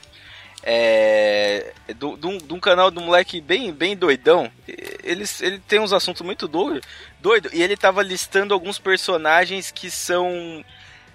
é, 0.62 1.72
do- 1.96 2.16
de 2.18 2.26
um- 2.26 2.36
de 2.38 2.52
um 2.52 2.60
canal 2.60 2.90
de 2.90 2.98
um 2.98 3.02
moleque 3.06 3.40
bem, 3.40 3.72
bem 3.72 3.96
doidão. 3.96 4.50
Ele, 5.02 5.24
ele 5.40 5.58
tem 5.66 5.80
uns 5.80 5.92
assuntos 5.92 6.20
muito 6.22 6.46
doido, 6.46 6.82
doido 7.18 7.48
e 7.52 7.62
ele 7.62 7.76
tava 7.76 8.02
listando 8.02 8.52
alguns 8.52 8.78
personagens 8.78 9.70
que 9.70 9.90
são 9.90 10.62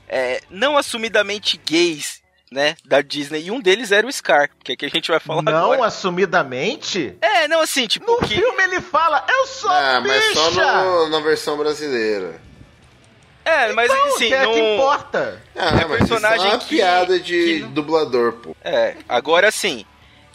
é, 0.07 0.41
não 0.49 0.77
assumidamente 0.77 1.59
gays, 1.63 2.21
né, 2.51 2.75
da 2.85 3.01
Disney. 3.01 3.45
E 3.45 3.51
um 3.51 3.59
deles 3.59 3.91
era 3.91 4.05
o 4.05 4.11
Scar, 4.11 4.49
que 4.63 4.71
é 4.71 4.75
que 4.75 4.85
a 4.85 4.89
gente 4.89 5.09
vai 5.11 5.19
falar 5.19 5.41
Não 5.41 5.73
agora. 5.73 5.85
assumidamente? 5.88 7.15
É, 7.21 7.47
não 7.47 7.61
assim, 7.61 7.88
tipo 7.88 8.05
No 8.11 8.19
que... 8.27 8.35
filme 8.35 8.63
ele 8.63 8.81
fala, 8.81 9.25
eu 9.27 9.45
sou 9.47 9.69
Ah, 9.71 10.01
mas 10.05 10.23
só 10.33 10.49
bicha! 10.49 10.83
no- 10.83 11.09
na 11.09 11.19
versão 11.21 11.57
brasileira. 11.57 12.39
É, 13.45 13.71
mas 13.73 13.88
Não, 13.89 14.08
assim, 14.08 14.27
que 14.27 14.34
é 14.34 14.39
que 14.39 14.45
não... 14.62 14.73
importa. 14.75 15.41
Ah, 15.55 15.67
É 15.67 15.71
mas 15.71 15.81
isso 15.84 15.93
é 15.93 15.97
personagem 15.97 16.47
uma 16.47 16.58
que- 16.58 16.67
piada 16.75 17.19
de 17.19 17.43
que- 17.43 17.60
dublador, 17.67 18.34
pô. 18.34 18.55
É, 18.63 18.95
agora 19.08 19.51
sim. 19.51 19.86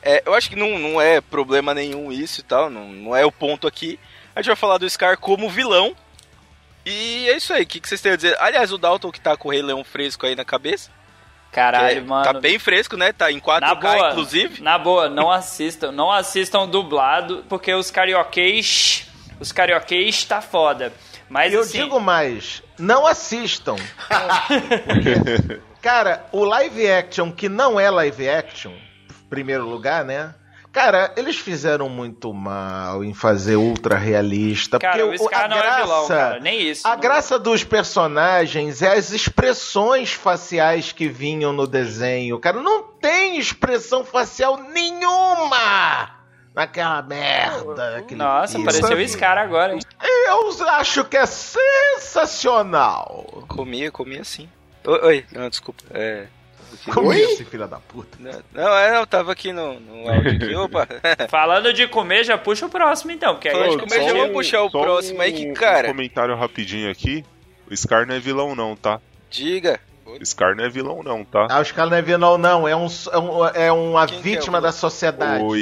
É, 0.03 0.23
eu 0.25 0.33
acho 0.33 0.49
que 0.49 0.57
não, 0.57 0.79
não 0.79 1.01
é 1.03 1.20
problema 1.20 1.75
nenhum 1.75 2.11
isso 2.12 2.40
e 2.40 2.44
tal, 2.44 2.70
não, 2.70 2.88
não 2.88 3.14
é 3.16 3.27
o 3.27 3.33
ponto 3.33 3.66
aqui. 3.66 3.99
A 4.35 4.40
gente 4.40 4.46
vai 4.46 4.57
falar 4.57 4.79
do 4.79 4.88
Scar 4.88 5.18
como 5.18 5.51
vilão. 5.51 5.94
E 6.87 7.29
é 7.29 7.37
isso 7.37 7.53
aí, 7.53 7.64
o 7.64 7.66
que, 7.66 7.81
que 7.81 7.88
vocês 7.88 8.01
têm 8.01 8.12
a 8.12 8.16
dizer? 8.16 8.37
Aliás, 8.40 8.73
o 8.73 8.79
Dalton 8.79 9.11
que 9.12 9.20
tá 9.20 9.37
com 9.37 9.49
o 9.49 9.51
Rei 9.51 9.61
Leão 9.61 9.85
fresco 9.85 10.25
aí 10.25 10.35
na 10.35 10.44
cabeça. 10.44 10.90
Caralho, 11.53 11.88
que 11.88 11.99
é- 11.99 12.01
mano. 12.01 12.25
Tá 12.25 12.33
bem 12.33 12.59
fresco, 12.59 12.96
né? 12.96 13.12
Tá 13.12 13.31
em 13.31 13.40
4K, 13.40 13.61
Na 13.61 13.75
boa, 13.75 14.11
inclusive. 14.12 14.62
Na 14.62 14.79
boa, 14.79 15.09
não 15.11 15.31
assistam. 15.31 15.90
Não 15.92 16.11
assistam 16.11 16.66
dublado, 16.66 17.44
porque 17.49 17.75
os 17.75 17.90
carioquês. 17.90 19.07
Os 19.40 19.53
carioquês 19.53 20.25
tá 20.25 20.40
foda. 20.40 20.92
Mas 21.29 21.53
Eu 21.53 21.61
assim, 21.61 21.79
digo 21.83 22.01
mais, 22.01 22.62
não 22.81 23.07
assistam. 23.07 23.77
Porque, 24.87 25.61
cara, 25.81 26.27
o 26.33 26.45
live 26.45 26.90
action 26.90 27.31
que 27.31 27.49
não 27.49 27.79
é 27.79 27.88
live 27.90 28.29
action, 28.29 28.73
em 28.73 29.29
primeiro 29.29 29.69
lugar, 29.69 30.05
né? 30.05 30.35
Cara, 30.73 31.12
eles 31.16 31.37
fizeram 31.37 31.88
muito 31.88 32.33
mal 32.33 33.03
em 33.03 33.12
fazer 33.12 33.57
ultra 33.57 33.97
realista. 33.99 34.79
Cara, 34.79 35.05
porque 35.05 35.21
o 35.21 35.27
Scar 35.27 35.47
a 35.47 35.49
não 35.49 35.57
é 35.57 35.62
graça, 35.62 35.83
vilão, 35.83 36.07
cara. 36.09 36.38
Nem 36.40 36.62
isso. 36.71 36.87
A 36.87 36.93
Não- 36.95 37.01
graça 37.01 37.38
dos 37.40 37.64
personagens 37.64 38.81
é 38.81 38.93
as 38.97 39.11
expressões 39.11 40.12
faciais 40.12 40.93
que 40.93 41.09
vinham 41.09 41.53
no 41.53 41.66
desenho. 41.66 42.38
Cara, 42.38 42.62
não 42.62 42.85
tem 42.85 43.37
expressão 43.37 44.05
facial 44.05 44.59
nenhuma 44.59 46.20
naquela 46.55 47.03
merda. 47.03 47.91
naquele 47.93 48.19
Nossa, 48.23 48.53
filme. 48.55 48.69
apareceu 48.69 48.97
o 48.99 49.09
Scar 49.09 49.39
agora, 49.39 49.75
hein? 49.75 49.81
Eu 50.27 50.69
acho 50.69 51.05
que 51.05 51.17
é 51.17 51.27
sensacional. 51.27 53.45
Comia, 53.49 53.91
comia 53.91 54.25
sim. 54.25 54.49
Oi, 54.87 55.01
oi. 55.03 55.25
não, 55.33 55.49
desculpa. 55.49 55.83
É. 55.93 56.27
Como 56.95 57.09
Oi? 57.09 57.21
esse 57.21 57.45
filho 57.45 57.67
da 57.67 57.79
puta? 57.79 58.17
Não, 58.21 58.41
não, 58.53 58.79
é, 58.79 58.93
não, 58.93 59.05
tava 59.05 59.33
aqui 59.33 59.53
no, 59.53 59.81
no 59.81 60.09
áudio 60.09 60.31
aqui. 60.37 60.55
Opa. 60.79 60.87
Falando 61.29 61.73
de 61.73 61.87
comer, 61.89 62.23
já 62.25 62.39
puxa 62.39 62.67
o 62.67 62.71
próximo 62.71 63.11
então, 63.11 63.35
porque 63.35 63.49
aí 63.49 63.71
gente 63.71 63.81
comer, 63.83 64.09
já 64.09 64.15
um- 64.25 64.33
puxar 64.33 64.63
o 64.63 64.71
só 64.71 64.81
próximo 64.81 65.21
aí 65.21 65.33
que, 65.33 65.51
um- 65.51 65.55
cara- 65.55 65.89
Um 65.89 65.93
comentário 65.93 66.35
rapidinho 66.37 66.91
aqui. 66.91 67.25
O 67.69 67.77
Scar 67.77 68.07
não 68.07 68.15
é 68.15 68.21
vilão 68.21 68.55
não, 68.55 68.77
tá? 68.77 69.01
Diga. 69.29 69.81
O 70.07 70.25
Scar 70.25 70.57
não 70.57 70.65
é 70.65 70.69
vilão 70.69 71.03
não, 71.03 71.25
tá? 71.25 71.49
Ah, 71.51 71.61
os 71.61 71.71
caras 71.73 71.91
não 71.91 71.99
é 71.99 72.03
vilão, 72.03 72.39
não. 72.39 72.67
É, 72.67 72.75
um, 72.75 72.87
é, 73.13 73.19
um, 73.19 73.47
é 73.47 73.73
uma 73.73 74.07
Quem 74.07 74.23
que 74.23 74.29
é 74.29 74.33
vítima 74.37 74.59
o- 74.59 74.61
da 74.61 74.73
sociedade. 74.73 75.43
O 75.43 75.55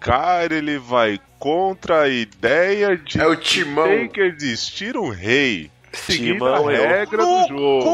Scar, 0.00 0.52
ele 0.52 0.78
vai 0.78 1.18
contra 1.38 2.02
a 2.02 2.08
ideia 2.08 2.96
de 2.96 3.20
É 3.20 3.26
o 3.26 3.36
que 3.36 3.42
Timão. 3.64 3.88
tem 3.88 4.08
que 4.08 4.20
existir 4.20 4.96
um 4.96 5.08
rei. 5.08 5.70
Seguindo 5.92 6.34
Timão, 6.34 6.68
a 6.68 6.70
regra 6.72 7.22
no 7.24 7.42
do 7.42 7.48
jogo. 7.48 7.84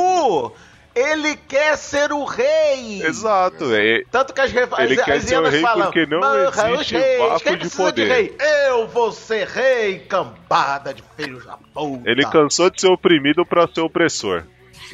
cu! 0.50 0.56
Ele 0.94 1.36
quer 1.48 1.78
ser 1.78 2.12
o 2.12 2.22
rei! 2.24 3.02
Exato, 3.02 3.74
é. 3.74 4.02
Tanto 4.10 4.34
que 4.34 4.40
as, 4.42 4.52
ref- 4.52 4.72
Ele 4.78 4.98
as, 5.00 5.04
quer 5.06 5.12
as 5.14 5.24
ser 5.24 5.38
o 5.40 5.48
rei 5.48 5.62
falam, 5.62 5.84
porque 5.86 6.04
não 6.04 6.20
"Morra, 6.20 6.50
os 6.50 6.74
existe 6.74 6.94
reis, 6.96 7.18
vácuo 7.18 7.40
quem 7.44 7.56
de 7.56 7.70
poder." 7.70 8.08
rei? 8.08 8.36
Eu 8.68 8.86
vou 8.88 9.10
ser 9.10 9.46
rei, 9.46 10.00
cambada 10.00 10.92
de 10.92 11.02
filhos 11.16 11.46
da 11.46 11.56
puta. 11.72 12.10
Ele 12.10 12.26
cansou 12.26 12.68
de 12.68 12.78
ser 12.80 12.88
oprimido 12.88 13.46
pra 13.46 13.66
ser 13.66 13.80
opressor. 13.80 14.42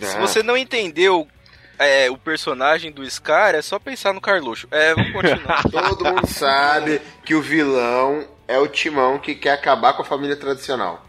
Se 0.00 0.16
você 0.20 0.40
não 0.40 0.56
entendeu 0.56 1.26
é, 1.78 2.10
o 2.10 2.16
personagem 2.16 2.90
do 2.90 3.08
Scar, 3.08 3.54
é 3.54 3.62
só 3.62 3.78
pensar 3.78 4.12
no 4.12 4.20
Carluxo. 4.20 4.68
É, 4.70 4.94
vamos 4.94 5.12
continuar. 5.12 5.62
Todo 5.70 6.04
mundo 6.04 6.26
sabe 6.26 7.00
que 7.24 7.34
o 7.34 7.42
vilão 7.42 8.26
é 8.46 8.58
o 8.58 8.68
Timão 8.68 9.18
que 9.18 9.34
quer 9.34 9.52
acabar 9.52 9.92
com 9.92 10.02
a 10.02 10.04
família 10.04 10.36
tradicional. 10.36 11.06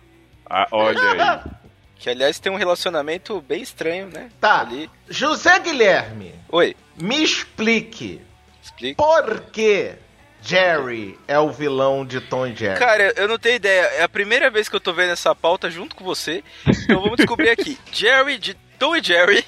Ah, 0.50 0.68
olha 0.72 1.00
aí. 1.12 1.52
que, 1.98 2.10
aliás, 2.10 2.40
tem 2.40 2.52
um 2.52 2.58
relacionamento 2.58 3.42
bem 3.42 3.62
estranho, 3.62 4.08
né? 4.08 4.30
Tá, 4.40 4.62
Ali. 4.62 4.90
José 5.10 5.60
Guilherme, 5.60 6.34
Oi, 6.50 6.76
me 7.02 7.24
explique 7.24 8.22
explica. 8.62 8.96
por 9.02 9.42
que 9.52 9.94
Jerry 10.42 11.20
é 11.28 11.38
o 11.38 11.50
vilão 11.52 12.06
de 12.06 12.22
Tom 12.22 12.48
e 12.48 12.56
Jerry. 12.56 12.80
Cara, 12.80 13.14
eu 13.16 13.28
não 13.28 13.38
tenho 13.38 13.56
ideia. 13.56 13.82
É 13.98 14.04
a 14.04 14.10
primeira 14.10 14.50
vez 14.50 14.70
que 14.70 14.76
eu 14.76 14.80
tô 14.80 14.94
vendo 14.94 15.12
essa 15.12 15.36
pauta 15.36 15.70
junto 15.70 15.96
com 15.96 16.04
você. 16.04 16.44
Então 16.66 17.02
vamos 17.02 17.18
descobrir 17.18 17.50
aqui. 17.50 17.78
Jerry, 17.92 18.38
de 18.38 18.54
Tom 18.78 18.96
e 18.96 19.04
Jerry, 19.04 19.44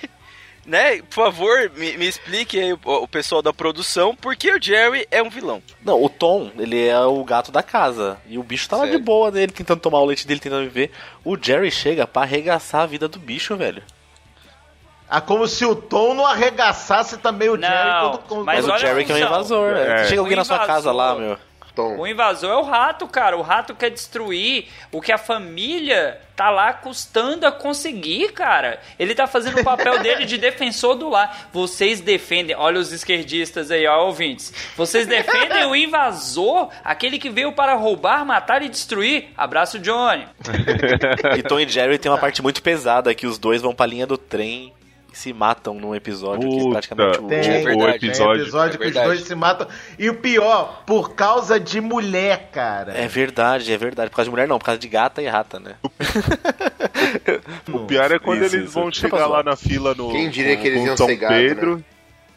né? 0.65 1.01
Por 1.01 1.15
favor, 1.15 1.71
me, 1.75 1.97
me 1.97 2.07
explique 2.07 2.59
aí, 2.59 2.73
o, 2.73 2.79
o 2.83 3.07
pessoal 3.07 3.41
da 3.41 3.53
produção, 3.53 4.15
por 4.15 4.35
que 4.35 4.51
o 4.51 4.61
Jerry 4.61 5.07
é 5.09 5.21
um 5.21 5.29
vilão. 5.29 5.61
Não, 5.83 6.01
o 6.01 6.09
Tom, 6.09 6.51
ele 6.57 6.87
é 6.87 6.99
o 6.99 7.23
gato 7.23 7.51
da 7.51 7.63
casa. 7.63 8.17
E 8.27 8.37
o 8.37 8.43
bicho 8.43 8.69
tá 8.69 8.77
lá 8.77 8.87
de 8.87 8.97
boa 8.97 9.31
dele, 9.31 9.51
tentando 9.51 9.81
tomar 9.81 9.99
o 9.99 10.05
leite 10.05 10.27
dele, 10.27 10.39
tentando 10.39 10.63
viver. 10.63 10.91
O 11.23 11.37
Jerry 11.41 11.71
chega 11.71 12.05
pra 12.07 12.23
arregaçar 12.23 12.81
a 12.81 12.85
vida 12.85 13.07
do 13.07 13.19
bicho, 13.19 13.55
velho. 13.55 13.83
Ah, 15.09 15.19
como 15.19 15.45
se 15.45 15.65
o 15.65 15.75
Tom 15.75 16.13
não 16.13 16.25
arregaçasse 16.25 17.17
também 17.17 17.49
o 17.49 17.57
Não, 17.57 17.67
Jerry 17.67 17.99
quando... 17.99 18.17
quando 18.19 18.45
Mas 18.45 18.65
Mas, 18.65 18.75
o 18.75 18.79
Jerry 18.79 19.03
que 19.03 19.11
é 19.11 19.15
um 19.15 19.17
invasor, 19.17 19.73
velho. 19.73 19.91
É. 19.91 20.05
Chega 20.05 20.21
alguém 20.21 20.37
na 20.37 20.45
sua 20.45 20.65
casa 20.65 20.91
lá, 20.93 21.15
meu. 21.15 21.37
Tom. 21.81 21.99
O 21.99 22.07
invasor 22.07 22.51
é 22.51 22.55
o 22.55 22.63
rato, 22.63 23.07
cara. 23.07 23.37
O 23.37 23.41
rato 23.41 23.75
quer 23.75 23.89
destruir 23.89 24.67
o 24.91 25.01
que 25.01 25.11
a 25.11 25.17
família 25.17 26.19
tá 26.35 26.49
lá 26.49 26.73
custando 26.73 27.45
a 27.45 27.51
conseguir, 27.51 28.31
cara. 28.31 28.79
Ele 28.97 29.13
tá 29.13 29.27
fazendo 29.27 29.59
o 29.59 29.63
papel 29.63 29.99
dele 30.03 30.25
de 30.25 30.37
defensor 30.37 30.95
do 30.95 31.09
lar. 31.09 31.49
Vocês 31.53 32.01
defendem, 32.01 32.55
olha 32.55 32.79
os 32.79 32.91
esquerdistas 32.91 33.69
aí, 33.71 33.85
ó, 33.85 34.05
ouvintes. 34.05 34.53
Vocês 34.75 35.05
defendem 35.07 35.65
o 35.65 35.75
invasor, 35.75 36.69
aquele 36.83 37.19
que 37.19 37.29
veio 37.29 37.51
para 37.51 37.75
roubar, 37.75 38.25
matar 38.25 38.61
e 38.61 38.69
destruir. 38.69 39.29
Abraço, 39.37 39.79
Johnny. 39.79 40.27
E 41.37 41.43
Tom 41.43 41.59
e 41.59 41.67
Jerry 41.67 41.97
tem 41.97 42.11
uma 42.11 42.17
parte 42.17 42.41
muito 42.41 42.61
pesada 42.61 43.13
que 43.13 43.25
os 43.25 43.37
dois 43.37 43.61
vão 43.61 43.73
pra 43.73 43.85
linha 43.85 44.05
do 44.05 44.17
trem 44.17 44.73
se 45.11 45.33
matam 45.33 45.73
num 45.73 45.93
episódio 45.93 46.49
que 46.49 46.57
Puta, 46.57 46.71
praticamente 46.71 47.19
o 47.19 47.27
Tem, 47.27 47.37
É 47.39 47.41
tem 47.41 47.63
verdade, 47.65 48.05
episódio- 48.05 48.41
episódio 48.43 48.75
é 48.75 48.77
que 48.77 48.97
os 48.97 49.03
dois 49.05 49.21
se 49.23 49.35
matam. 49.35 49.67
E 49.99 50.09
o 50.09 50.15
pior, 50.15 50.83
por 50.85 51.13
causa 51.13 51.59
de 51.59 51.81
mulher, 51.81 52.49
cara. 52.51 52.93
É 52.97 53.07
verdade, 53.07 53.71
é 53.73 53.77
verdade. 53.77 54.09
Por 54.09 54.15
causa 54.15 54.27
de 54.29 54.31
mulher 54.31 54.47
não, 54.47 54.57
por 54.57 54.65
causa 54.65 54.79
de 54.79 54.87
gata 54.87 55.21
e 55.21 55.27
rata, 55.27 55.59
né? 55.59 55.75
O 57.71 57.79
pior 57.85 58.11
é 58.11 58.19
quando 58.19 58.43
Isso, 58.45 58.55
eles 58.55 58.65
isso. 58.69 58.73
vão 58.79 58.91
chegar 58.91 59.27
lá 59.27 59.43
na 59.43 59.55
fila 59.55 59.93
no 59.93 60.11
Quem 60.11 60.29
diria 60.29 60.55
com- 60.55 60.61
que 60.61 60.67
eles 60.67 60.83
iam 60.85 60.97
São 60.97 61.07
ser 61.07 61.15
gado, 61.15 61.33
Pedro. 61.33 61.77
né? 61.77 61.83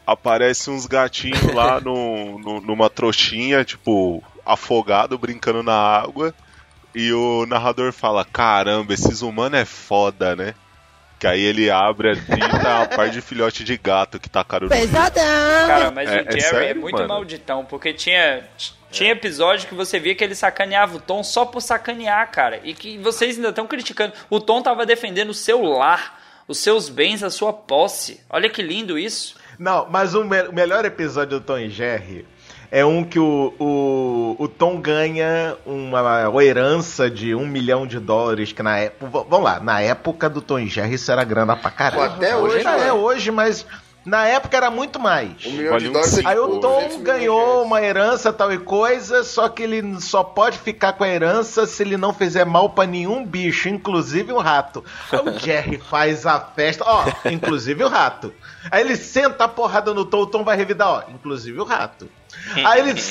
Aparece 0.07 0.69
uns 0.69 0.85
gatinhos 0.85 1.41
lá 1.53 1.79
no, 1.81 2.37
no- 2.39 2.61
numa 2.61 2.89
trouxinha, 2.89 3.63
tipo, 3.63 4.21
afogado, 4.45 5.17
brincando 5.17 5.63
na 5.63 5.75
água. 5.75 6.33
E 6.93 7.11
o 7.11 7.45
narrador 7.47 7.91
fala: 7.91 8.23
Caramba, 8.23 8.93
esses 8.93 9.21
humanos 9.21 9.59
é 9.59 9.65
foda, 9.65 10.35
né? 10.35 10.53
Que 11.25 11.31
aí 11.31 11.41
ele 11.43 11.69
abre 11.71 12.11
assim 12.11 12.33
e 12.33 12.61
tá 12.61 12.83
a 12.83 12.87
par 12.87 13.09
de 13.09 13.19
filhote 13.21 13.63
de 13.63 13.77
gato 13.77 14.19
que 14.19 14.29
tacaram 14.29 14.67
no 14.67 14.69
Cara, 14.69 15.91
mas 15.91 16.09
É- 16.09 16.15
o 16.17 16.19
é 16.19 16.31
Jerry 16.31 16.37
é, 16.37 16.41
sério, 16.41 16.81
muito 16.81 16.95
mano? 16.95 17.07
malditão, 17.07 17.65
porque 17.65 17.93
tinha. 17.93 18.43
Tinha 18.91 19.11
episódio 19.11 19.67
que 19.67 19.75
você 19.75 19.99
via 19.99 20.15
que 20.15 20.23
ele 20.23 20.35
sacaneava 20.35 20.95
o 20.95 20.99
Tom 21.01 21.21
só 21.21 21.43
por 21.45 21.59
sacanear, 21.59 22.31
cara. 22.31 22.61
E 22.63 22.73
que 22.73 22.97
vocês 22.99 23.35
ainda 23.35 23.49
estão 23.49 23.67
criticando. 23.67 24.13
O 24.29 24.39
Tom 24.39 24.61
tava 24.61 24.85
defendendo 24.85 25.31
o 25.31 25.33
seu 25.33 25.61
lar, 25.63 26.21
os 26.47 26.59
seus 26.59 26.87
bens, 26.87 27.21
a 27.21 27.29
sua 27.29 27.51
posse. 27.51 28.21
Olha 28.29 28.49
que 28.49 28.61
lindo 28.61 28.97
isso. 28.97 29.35
Não, 29.59 29.85
mas 29.89 30.13
o, 30.15 30.23
me- 30.23 30.43
o 30.43 30.53
melhor 30.53 30.85
episódio 30.85 31.39
do 31.39 31.45
Tom 31.45 31.57
e 31.57 31.69
Jerry 31.69 32.25
é 32.75 32.83
um 32.83 33.05
que 33.05 33.17
o, 33.17 33.53
o, 33.57 34.35
o 34.37 34.47
Tom 34.49 34.81
ganha 34.81 35.55
uma, 35.65 36.27
uma 36.27 36.43
herança 36.43 37.09
de 37.09 37.33
um 37.33 37.47
milhão 37.47 37.87
de 37.87 38.01
dólares, 38.01 38.51
que 38.51 38.61
na 38.61 38.77
época. 38.77 39.23
Vamos 39.29 39.45
lá, 39.45 39.61
na 39.61 39.79
época 39.79 40.29
do 40.29 40.41
Tom 40.41 40.59
e 40.59 40.67
Jerry 40.67 40.95
isso 40.95 41.09
era 41.09 41.23
grana 41.23 41.55
pra 41.55 41.71
caralho. 41.71 42.09
Pô, 42.09 42.15
até 42.17 42.35
hoje, 42.35 42.61
já 42.61 42.75
né? 42.75 42.89
é 42.89 42.91
hoje, 42.91 43.31
mas 43.31 43.65
na 44.05 44.27
época 44.27 44.57
era 44.57 44.69
muito 44.69 44.99
mais. 44.99 45.45
Um 45.45 45.51
milhão 45.51 45.77
de 45.77 45.87
um 45.87 45.93
dólares. 45.93 46.17
é 46.17 46.27
Aí 46.27 46.37
o 46.37 46.59
200 46.59 46.61
Tom 46.61 47.01
ganhou 47.01 47.63
uma 47.63 47.81
herança 47.81 48.33
tal 48.33 48.51
e 48.51 48.57
coisa, 48.57 49.23
só 49.23 49.47
que 49.47 49.63
ele 49.63 50.01
só 50.01 50.21
pode 50.21 50.57
ficar 50.57 50.91
com 50.93 51.05
a 51.05 51.07
herança 51.07 51.65
se 51.65 51.81
ele 51.81 51.95
não 51.95 52.13
fizer 52.13 52.43
mal 52.43 52.69
pra 52.69 52.85
nenhum 52.85 53.25
bicho, 53.25 53.69
inclusive 53.69 54.33
o 54.33 54.37
rato. 54.37 54.83
Aí 55.09 55.19
o 55.19 55.39
Jerry 55.39 55.77
faz 55.77 56.25
a 56.25 56.41
festa, 56.41 56.83
ó, 56.85 57.05
inclusive 57.31 57.81
o 57.85 57.87
rato. 57.87 58.33
Aí 58.69 58.81
ele 58.81 58.97
senta 58.97 59.45
a 59.45 59.47
porrada 59.47 59.93
no 59.93 60.03
Tom, 60.03 60.23
o 60.23 60.27
Tom 60.27 60.43
vai 60.43 60.57
revidar, 60.57 60.89
ó, 60.89 61.03
inclusive 61.09 61.57
o 61.57 61.63
rato. 61.63 62.09
Aí 62.65 62.81
ele 62.81 63.01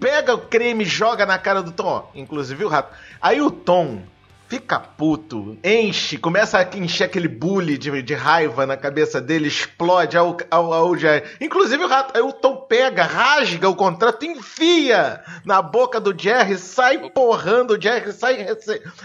pega 0.00 0.34
o 0.34 0.38
creme 0.38 0.84
joga 0.84 1.24
na 1.24 1.38
cara 1.38 1.62
do 1.62 1.72
Tom, 1.72 1.86
ó, 1.86 2.04
inclusive 2.14 2.64
o 2.64 2.68
rato. 2.68 2.94
Aí 3.20 3.40
o 3.40 3.50
Tom 3.50 4.02
fica 4.48 4.78
puto, 4.78 5.58
enche, 5.64 6.18
começa 6.18 6.58
a 6.58 6.78
encher 6.78 7.04
aquele 7.04 7.26
bully 7.26 7.76
de, 7.78 8.02
de 8.02 8.14
raiva 8.14 8.66
na 8.66 8.76
cabeça 8.76 9.20
dele, 9.20 9.48
explode 9.48 10.16
ao, 10.16 10.36
ao, 10.50 10.72
ao 10.72 10.96
Jerry. 10.96 11.24
Inclusive 11.40 11.82
o 11.82 11.88
rato. 11.88 12.16
Aí 12.16 12.22
o 12.22 12.32
Tom 12.32 12.56
pega, 12.56 13.04
rasga 13.04 13.68
o 13.68 13.74
contrato, 13.74 14.24
enfia 14.24 15.22
na 15.44 15.60
boca 15.60 15.98
do 16.00 16.14
Jerry, 16.16 16.58
sai 16.58 16.98
porrando 17.10 17.74
o 17.74 17.80
Jerry, 17.80 18.12
sai 18.12 18.46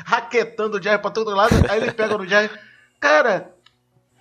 raquetando 0.06 0.78
o 0.78 0.84
Jerry 0.84 1.02
pra 1.02 1.12
todo 1.12 1.36
lado. 1.36 1.56
Aí 1.70 1.82
ele 1.82 1.92
pega 1.92 2.18
no 2.18 2.28
Jerry. 2.28 2.50
Cara, 3.00 3.50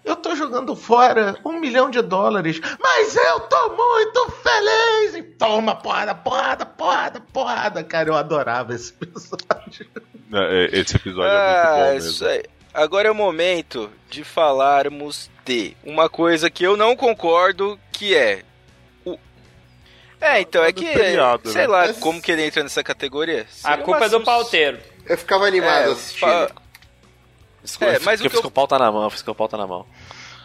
eu 0.09 0.17
tô 0.17 0.35
jogando 0.35 0.75
fora 0.75 1.37
um 1.45 1.59
milhão 1.61 1.91
de 1.91 2.01
dólares, 2.03 2.61
mas 2.81 3.15
eu 3.17 3.41
tô 3.41 3.69
muito 3.77 4.31
feliz! 4.43 5.15
E 5.17 5.23
toma 5.23 5.75
porrada, 5.77 6.15
porrada, 6.15 6.67
porrada, 6.67 7.21
porrada. 7.33 7.85
Cara, 7.85 8.09
eu 8.09 8.15
adorava 8.17 8.75
esse 8.75 8.93
personagem. 8.99 9.87
É, 10.33 10.69
Esse 10.73 10.97
episódio 10.97 11.31
é 11.31 11.37
Ah, 11.37 11.75
muito 11.77 11.85
bom 11.93 11.97
isso 12.09 12.25
mesmo. 12.25 12.29
aí. 12.29 12.45
Agora 12.75 13.09
é 13.09 13.11
o 13.11 13.15
momento 13.15 13.91
de 14.11 14.23
falarmos 14.23 15.31
de 15.45 15.75
uma 15.85 16.09
coisa 16.09 16.51
que 16.51 16.63
eu 16.65 16.77
não 16.77 16.95
concordo, 16.95 17.81
que 17.91 18.15
é 18.15 18.43
o... 19.05 19.19
É, 20.21 20.41
então, 20.41 20.63
é 20.63 20.73
que, 20.73 20.85
feriado, 20.87 21.49
sei 21.51 21.63
né? 21.63 21.67
lá, 21.67 21.87
Mas- 21.87 21.99
como 21.99 22.21
que 22.21 22.31
ele 22.31 22.45
entra 22.45 22.63
nessa 22.63 22.85
categoria. 22.85 23.43
A 23.43 23.53
Seria 23.53 23.79
culpa 23.85 24.01
uma 24.01 24.07
é 24.07 24.09
do 24.11 24.21
pauteiro. 24.21 24.79
Eu 25.07 25.17
ficava 25.19 25.47
animado 25.47 25.89
É, 25.89 25.93
assistindo. 25.93 26.29
fa- 26.29 26.51
É, 27.87 27.99
mas 27.99 28.21
o 28.21 28.25
Porque 28.25 28.41
que 28.41 28.47
eu- 28.47 28.53
o 28.63 28.67
tá 28.67 28.79
na 28.79 28.93
mão, 28.93 29.07
o 29.07 29.11
psicopau 29.11 29.49
tá 29.49 29.57
na 29.57 29.67
mão. 29.67 29.87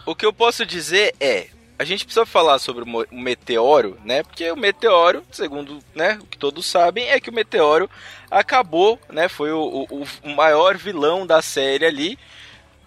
O 0.05 0.15
que 0.15 0.25
eu 0.25 0.33
posso 0.33 0.65
dizer 0.65 1.15
é, 1.19 1.47
a 1.79 1.83
gente 1.83 2.05
precisa 2.05 2.25
falar 2.25 2.59
sobre 2.59 2.83
o 2.83 3.15
meteoro, 3.15 3.97
né? 4.03 4.23
Porque 4.23 4.49
o 4.51 4.55
meteoro, 4.57 5.23
segundo 5.31 5.79
né, 5.95 6.19
o 6.21 6.25
que 6.25 6.37
todos 6.37 6.65
sabem, 6.65 7.07
é 7.09 7.19
que 7.19 7.29
o 7.29 7.33
meteoro 7.33 7.89
acabou, 8.29 8.99
né? 9.09 9.29
Foi 9.29 9.51
o, 9.51 9.87
o- 9.89 10.07
o 10.23 10.29
maior 10.29 10.77
vilão 10.77 11.25
da 11.25 11.41
série 11.41 11.85
ali 11.85 12.19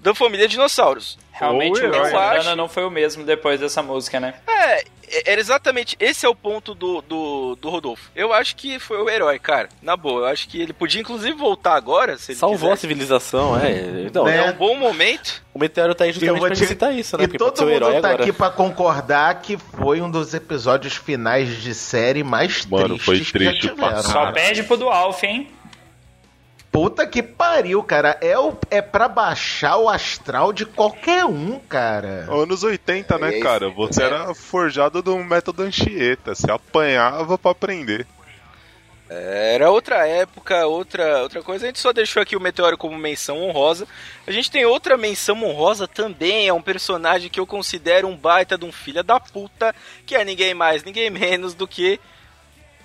da 0.00 0.14
família 0.14 0.46
dinossauros. 0.46 1.18
Realmente, 1.38 1.81
Ou 1.83 1.88
o 1.88 1.92
né? 1.92 2.05
Santana 2.11 2.57
não 2.57 2.68
foi 2.68 2.85
o 2.85 2.90
mesmo 2.90 3.22
depois 3.25 3.61
dessa 3.61 3.83
música, 3.83 4.18
né? 4.18 4.35
É, 4.49 4.85
era 5.27 5.40
exatamente. 5.40 5.94
Esse 6.01 6.25
é 6.25 6.29
o 6.29 6.35
ponto 6.35 6.75
do, 6.75 7.01
do, 7.03 7.57
do 7.57 7.68
Rodolfo. 7.68 8.11
Eu 8.16 8.33
acho 8.33 8.57
que 8.57 8.79
foi 8.79 9.01
o 9.03 9.09
herói, 9.11 9.38
cara. 9.38 9.68
Na 9.83 9.96
boa, 9.96 10.20
eu 10.22 10.27
acho 10.27 10.49
que 10.49 10.61
ele 10.61 10.72
podia 10.72 11.01
inclusive 11.01 11.33
voltar 11.37 11.75
agora, 11.75 12.16
se 12.18 12.33
ele 12.33 12.38
Salvou 12.38 12.72
a 12.72 12.77
civilização, 12.77 13.57
é. 13.59 14.03
Então, 14.07 14.25
Né? 14.25 14.38
É 14.38 14.51
um 14.51 14.55
bom 14.55 14.75
momento. 14.77 15.42
o 15.55 15.59
meteoro 15.59 15.94
tá 15.94 16.05
aí 16.05 16.12
justamente 16.12 16.40
pra 16.40 16.51
te- 16.57 16.66
citar 16.66 16.94
isso, 16.94 17.16
né? 17.16 17.25
E 17.25 17.29
Porque 17.29 17.38
todo 17.38 17.57
ser 17.57 17.64
o 17.64 17.70
herói 17.70 17.92
mundo 17.92 18.03
tá 18.03 18.09
agora. 18.09 18.22
aqui 18.25 18.33
pra 18.33 18.51
concordar 18.51 19.40
que 19.42 19.57
foi 19.57 20.01
um 20.01 20.11
dos 20.11 20.33
episódios 20.35 20.94
finais 20.96 21.62
de 21.62 21.75
série 21.75 22.25
mais 22.25 22.64
Mano, 22.66 22.99
tristes 22.99 23.05
foi 23.05 23.18
que 23.20 23.25
já 23.44 23.51
triste 23.51 23.68
tiveram. 23.68 23.90
pra 23.92 24.03
Só 24.03 24.33
perde 24.33 24.62
pro 24.64 24.77
do 24.77 24.88
Alf, 24.88 25.22
hein? 25.22 25.49
Puta 26.77 27.07
que 27.07 27.23
pariu, 27.23 27.83
cara. 27.83 28.19
É, 28.21 28.39
o, 28.39 28.55
é 28.71 28.83
pra 28.83 29.09
baixar 29.09 29.79
o 29.79 29.89
astral 29.89 30.53
de 30.53 30.67
qualquer 30.67 31.25
um, 31.25 31.59
cara. 31.59 32.29
Anos 32.31 32.62
80, 32.62 33.17
né, 33.17 33.39
É 33.39 33.41
cara? 33.41 33.71
Você 33.71 34.03
é. 34.03 34.05
era 34.05 34.35
forjado 34.35 35.01
do 35.01 35.17
método 35.17 35.62
Anchieta. 35.62 36.35
Você 36.35 36.51
apanhava 36.51 37.39
pra 37.39 37.53
aprender. 37.53 38.07
Era 39.09 39.71
outra 39.71 40.07
época, 40.07 40.67
outra, 40.67 41.23
outra 41.23 41.43
coisa. 41.43 41.65
A 41.65 41.69
gente 41.69 41.79
só 41.79 41.95
deixou 41.95 42.21
aqui 42.21 42.37
o 42.37 42.41
Meteoro 42.41 42.77
como 42.77 42.99
menção 42.99 43.43
honrosa. 43.43 43.89
A 44.27 44.31
gente 44.31 44.51
tem 44.51 44.67
outra 44.67 44.99
menção 44.99 45.43
honrosa 45.45 45.89
também. 45.89 46.47
É 46.47 46.53
um 46.53 46.61
personagem 46.61 47.31
que 47.31 47.41
eu 47.41 47.47
considero 47.47 48.07
um 48.07 48.15
baita 48.15 48.59
de 48.59 48.67
um 48.67 48.73
filho 48.73 49.03
da 49.03 49.19
puta. 49.19 49.75
Que 50.05 50.15
é 50.15 50.23
ninguém 50.27 50.53
mais, 50.53 50.85
ninguém 50.85 51.09
menos 51.09 51.55
do 51.55 51.67
que 51.67 51.99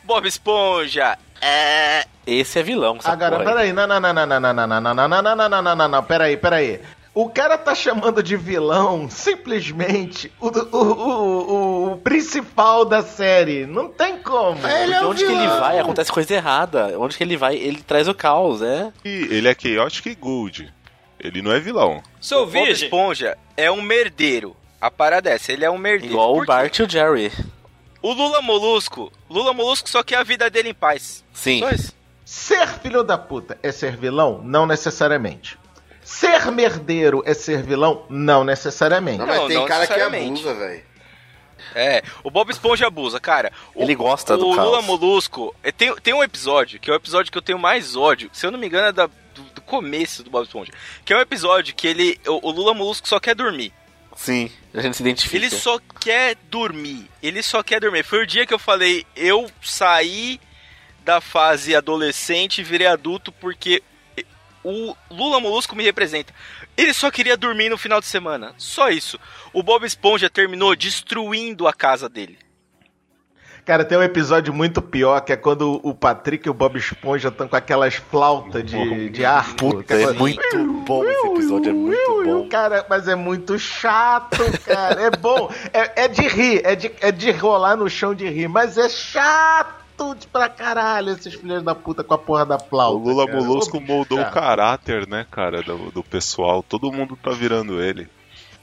Bob 0.02 0.26
Esponja. 0.26 1.18
É. 1.42 2.06
Esse 2.26 2.60
é 2.60 2.64
vilão, 2.64 2.98
essa 3.00 3.12
Agora, 3.12 3.44
peraí. 3.44 3.74
Não, 3.74 3.88
não, 3.88 4.00
não, 4.00 4.14
não, 4.14 4.26
não, 4.26 4.40
não, 4.40 4.54
não, 4.54 4.68
não, 4.68 4.82
não, 4.82 4.94
não, 4.94 5.08
não, 5.08 5.36
não, 5.36 5.50
não, 5.50 5.62
não, 5.62 5.76
não, 5.76 5.88
não, 5.88 6.04
peraí, 6.04 6.38
peraí. 6.38 6.80
O 7.14 7.30
cara 7.30 7.58
tá 7.58 7.76
chamando 7.76 8.24
de 8.24 8.38
vilão 8.38 9.10
simplesmente 9.10 10.32
o, 10.40 10.48
o, 10.48 10.78
o, 10.78 11.52
o, 11.90 11.92
o 11.92 11.98
principal 11.98 12.86
da 12.86 13.02
série. 13.02 13.66
Não 13.66 13.90
tem 13.90 14.18
como. 14.20 14.58
Porque 14.62 14.96
onde 15.04 15.26
que 15.26 15.32
ele 15.32 15.48
vai, 15.48 15.80
acontece 15.80 16.12
coisa 16.12 16.34
errada. 16.34 16.98
Onde 16.98 17.18
que 17.18 17.24
ele 17.24 17.36
vai, 17.36 17.58
ele 17.58 17.82
traz 17.82 18.08
o 18.08 18.14
caos, 18.14 18.62
é. 18.62 18.94
E 19.04 19.28
ele 19.30 19.50
é 19.50 19.56
Chaotic 19.60 20.18
Good. 20.18 20.72
Ele 21.20 21.42
não 21.42 21.52
é 21.52 21.60
vilão. 21.60 22.02
Sou 22.20 22.46
Bob 22.46 22.54
virgem. 22.54 22.86
Esponja 22.86 23.38
é 23.58 23.70
um 23.70 23.82
merdeiro. 23.82 24.56
A 24.80 24.90
parada 24.90 25.30
é 25.30 25.34
essa, 25.34 25.52
ele 25.52 25.66
é 25.66 25.70
um 25.70 25.78
merdeiro. 25.78 26.14
Igual 26.14 26.38
o? 26.38 26.46
Bart 26.46 26.80
e 26.80 26.84
o 26.84 26.90
Jerry. 26.90 27.32
O 28.02 28.14
Lula 28.14 28.42
Molusco. 28.42 29.12
Lula 29.32 29.54
Molusco 29.54 29.89
só 29.89 30.04
quer 30.04 30.17
a 30.17 30.24
vida 30.24 30.50
dele 30.50 30.70
em 30.70 30.74
paz. 30.74 31.24
Sim. 31.34 31.60
Só 31.60 31.70
isso. 31.70 31.94
Ser 32.26 32.67
filho 32.67 33.04
da 33.04 33.17
puta 33.17 33.58
é 33.63 33.72
ser 33.72 33.98
vilão? 33.98 34.41
Não 34.44 34.65
necessariamente. 34.65 35.58
Ser 36.04 36.52
merdeiro 36.52 37.22
é 37.26 37.34
ser 37.34 37.62
vilão? 37.63 38.06
Não 38.10 38.44
necessariamente. 38.44 39.20
Não, 39.20 39.28
mas 39.28 39.48
tem 39.48 39.58
não 39.58 39.65
cara 39.65 39.86
que 39.88 39.94
abusa, 40.00 40.54
velho. 40.54 40.84
É, 41.76 42.02
o 42.24 42.32
Bob 42.32 42.50
Esponja 42.52 42.88
abusa, 42.88 43.20
cara. 43.20 43.52
O, 43.76 43.84
Ele 43.84 43.96
gosta 43.96 44.36
do 44.38 44.50
O 44.50 44.56
caos. 44.56 44.67
Lula 44.67 44.82
Molusco, 44.82 45.56
é, 45.63 45.72
tem, 45.72 45.96
tem 45.98 46.13
um 46.13 46.24
episódio, 46.24 46.80
que 46.80 46.89
é 46.89 46.94
o 46.94 46.96
episódio 46.98 47.32
que 47.32 47.38
eu 47.38 47.41
tenho 47.41 47.60
mais 47.60 47.96
ódio, 47.96 48.30
se 48.34 48.46
eu 48.46 48.52
não 48.52 48.58
me 48.60 48.67
engano 48.67 48.88
é 48.88 48.91
da- 48.91 49.06
do, 49.06 49.41
do 49.56 49.62
começo 49.62 50.24
do 50.24 50.30
Bob 50.30 50.44
Esponja, 50.46 50.72
que 51.06 51.13
é 51.13 51.17
um 51.17 51.22
episódio 51.22 51.74
que 51.76 51.88
ele, 51.88 52.20
o, 52.28 52.50
o 52.50 52.52
Lula 52.52 52.74
Molusco 52.74 53.08
só 53.08 53.20
quer 53.20 53.36
dormir. 53.36 53.72
Sim, 54.15 54.52
a 54.74 54.82
gente 54.82 54.97
se 54.97 55.04
identifica. 55.04 55.36
Ele 55.36 55.50
só 55.50 55.80
quer 56.00 56.36
dormir. 56.50 57.10
Ele 57.21 57.41
só 57.41 57.63
quer 57.63 57.80
dormir. 57.80 58.04
Foi 58.04 58.24
o 58.24 58.28
dia 58.28 58.45
que 58.45 58.54
eu 58.54 58.60
falei, 58.60 59.06
eu 59.15 59.50
saí 59.62 60.39
da 61.04 61.19
fase 61.19 61.76
adolescente 61.76 62.62
e 62.62 62.63
virei 62.63 62.88
adulto 62.88 63.32
porque 63.32 63.82
o 64.63 64.95
Lula 65.10 65.39
Molusco 65.39 65.76
me 65.76 65.84
representa. 65.84 66.34
Ele 66.78 66.93
só 66.93 67.10
queria 67.12 67.36
dormir 67.36 67.69
no 67.69 67.78
final 67.78 68.00
de 68.00 68.06
semana. 68.06 68.54
Só 68.58 68.89
isso. 68.89 69.19
O 69.52 69.63
Bob 69.63 69.86
Esponja 69.86 70.30
terminou 70.30 70.76
destruindo 70.76 71.67
a 71.67 71.74
casa 71.74 72.08
dele. 72.08 72.38
Cara, 73.65 73.86
tem 73.86 73.97
um 73.97 74.04
episódio 74.04 74.54
muito 74.54 74.82
pior, 74.82 75.21
que 75.21 75.32
é 75.32 75.36
quando 75.36 75.80
o 75.84 75.93
Patrick 75.93 76.47
e 76.47 76.49
o 76.49 76.53
Bob 76.53 76.78
Esponja 76.78 77.30
estão 77.30 77.47
com 77.47 77.55
aquelas 77.55 77.95
flautas 77.95 78.64
de, 78.64 79.09
de 79.09 79.24
arco. 79.24 79.55
Puta, 79.55 79.93
é 79.93 80.12
muito 80.14 80.84
bom 80.86 81.05
esse 81.05 81.28
episódio, 81.28 81.70
é 81.70 81.74
muito 81.74 82.24
bom. 82.24 82.49
Cara, 82.49 82.86
mas 82.89 83.07
é 83.07 83.16
muito 83.16 83.57
chato, 83.59 84.38
cara. 84.66 85.01
É 85.01 85.12
bom. 85.12 85.49
É, 85.72 86.03
é 86.05 86.07
de 86.07 86.28
rir, 86.28 86.62
é 86.64 86.76
de, 86.76 86.91
é 87.01 87.12
de 87.12 87.32
rolar 87.32 87.76
no 87.76 87.89
chão 87.89 88.16
de 88.16 88.28
rir, 88.28 88.47
mas 88.47 88.78
é 88.78 88.89
chato 88.89 90.16
de 90.16 90.26
pra 90.28 90.49
caralho 90.49 91.12
esses 91.12 91.34
filhos 91.36 91.62
da 91.62 91.76
puta 91.76 92.03
com 92.03 92.14
a 92.16 92.18
porra 92.18 92.45
da 92.45 92.57
flauta. 92.57 92.97
O 92.97 93.03
Lula 93.03 93.28
cara. 93.28 93.39
Molusco 93.39 93.80
moldou 93.80 94.20
o 94.20 94.32
caráter, 94.32 95.07
né, 95.07 95.26
cara, 95.30 95.62
do, 95.62 95.91
do 95.91 96.03
pessoal. 96.03 96.64
Todo 96.64 96.91
mundo 96.91 97.16
tá 97.22 97.30
virando 97.32 97.82
ele. 97.82 98.09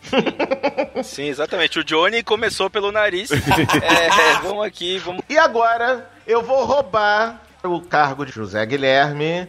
Sim, 1.03 1.25
exatamente. 1.25 1.79
O 1.79 1.85
Johnny 1.85 2.23
começou 2.23 2.69
pelo 2.71 2.91
nariz. 2.93 3.31
é, 3.33 4.39
vamos 4.43 4.65
aqui, 4.67 4.99
vamos. 4.99 5.23
E 5.29 5.37
agora 5.39 6.09
eu 6.27 6.43
vou 6.43 6.65
roubar 6.65 7.41
o 7.63 7.81
cargo 7.81 8.25
de 8.25 8.33
José 8.33 8.65
Guilherme, 8.65 9.49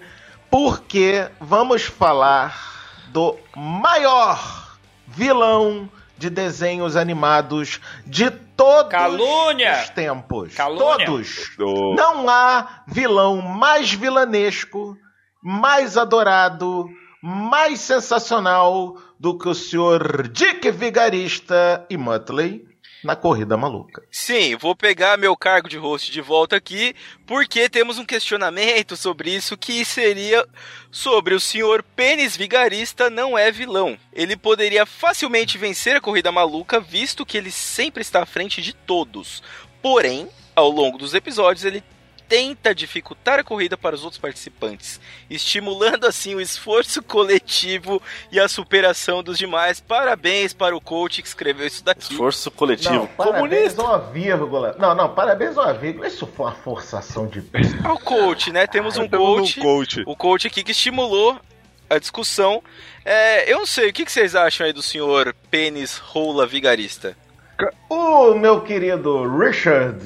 porque 0.50 1.28
vamos 1.40 1.84
falar 1.84 2.80
do 3.10 3.38
maior 3.56 4.78
vilão 5.08 5.90
de 6.18 6.30
desenhos 6.30 6.96
animados 6.98 7.80
de 8.06 8.30
todos 8.30 8.92
Calúnia! 8.92 9.80
os 9.84 9.90
tempos. 9.90 10.54
Calúnia! 10.54 11.06
Todos. 11.06 11.52
Do- 11.58 11.96
Não 11.96 12.28
há 12.30 12.84
vilão 12.88 13.38
mais 13.42 13.94
vilanesco, 13.94 14.98
mais 15.42 15.98
adorado, 15.98 16.90
mais 17.22 17.80
sensacional 17.80 18.98
do 19.20 19.38
que 19.38 19.50
o 19.50 19.54
senhor 19.54 20.28
Dick 20.30 20.72
Vigarista 20.72 21.86
e 21.90 21.98
Muttley 21.98 22.68
na 23.04 23.16
Corrida 23.16 23.56
Maluca. 23.56 24.04
Sim, 24.12 24.56
vou 24.56 24.76
pegar 24.76 25.18
meu 25.18 25.36
cargo 25.36 25.70
de 25.70 25.78
host 25.78 26.12
de 26.12 26.22
volta 26.22 26.56
aqui, 26.56 26.94
porque 27.26 27.70
temos 27.70 27.98
um 27.98 28.06
questionamento 28.06 28.98
sobre 28.98 29.34
isso 29.34 29.58
que 29.58 29.86
seria 29.86 30.46
sobre 30.92 31.34
o 31.34 31.40
senhor 31.40 31.84
Pênis 31.96 32.36
Vigarista 32.36 33.10
não 33.10 33.38
é 33.38 33.52
vilão. 33.52 33.98
Ele 34.12 34.36
poderia 34.36 34.86
facilmente 34.86 35.58
vencer 35.58 35.96
a 35.96 36.02
corrida 36.02 36.32
maluca, 36.32 36.80
visto 36.80 37.26
que 37.26 37.38
ele 37.38 37.52
sempre 37.52 38.02
está 38.02 38.24
à 38.24 38.26
frente 38.26 38.62
de 38.62 38.74
todos. 38.74 39.42
Porém, 39.82 40.28
ao 40.56 40.70
longo 40.70 40.98
dos 40.98 41.14
episódios, 41.14 41.64
ele 41.64 41.84
tenta 42.30 42.76
dificultar 42.76 43.40
a 43.40 43.44
corrida 43.44 43.76
para 43.76 43.96
os 43.96 44.04
outros 44.04 44.22
participantes, 44.22 45.02
estimulando 45.28 46.06
assim 46.06 46.36
o 46.36 46.40
esforço 46.40 47.02
coletivo 47.02 48.00
e 48.32 48.40
a 48.40 48.48
superação 48.48 49.24
dos 49.24 49.38
demais. 49.38 49.80
Parabéns 49.80 50.54
para 50.54 50.78
o 50.78 50.80
coach 50.80 51.24
que 51.24 51.28
escreveu 51.28 51.66
isso 51.66 51.84
daqui. 51.84 52.14
Esforço 52.14 52.52
coletivo. 52.52 52.94
Não, 52.94 53.08
parabéns 53.08 53.74
Comunista. 53.74 53.82
uma 53.84 53.98
vírgula. 53.98 54.76
Não, 54.78 54.94
não, 54.94 55.10
parabéns 55.14 55.58
uma 55.58 55.74
vírgula. 55.74 56.08
Isso 56.08 56.28
foi 56.28 56.46
uma 56.46 56.56
forçação 56.56 57.26
de. 57.26 57.44
ao 57.84 57.98
coach, 57.98 58.52
né? 58.52 58.68
Temos 58.68 58.96
um 58.96 59.08
Temos 59.10 59.28
um 59.28 59.36
coach, 59.36 59.60
coach. 59.60 60.04
o 60.06 60.16
coach 60.16 60.48
aqui 60.48 60.64
que 60.64 60.72
estimulou 60.72 61.40
a 61.90 61.98
discussão. 61.98 62.62
É, 63.04 63.52
eu 63.52 63.58
não 63.58 63.66
sei, 63.66 63.90
o 63.90 63.94
que, 63.94 64.06
que 64.06 64.12
vocês 64.12 64.36
acham 64.36 64.68
aí 64.68 64.74
do 64.74 64.84
senhor 64.84 65.36
Pênis 65.50 65.98
Rola 65.98 66.46
Vigarista? 66.46 67.18
O 67.90 68.36
meu 68.36 68.62
querido 68.62 69.28
Richard 69.38 70.00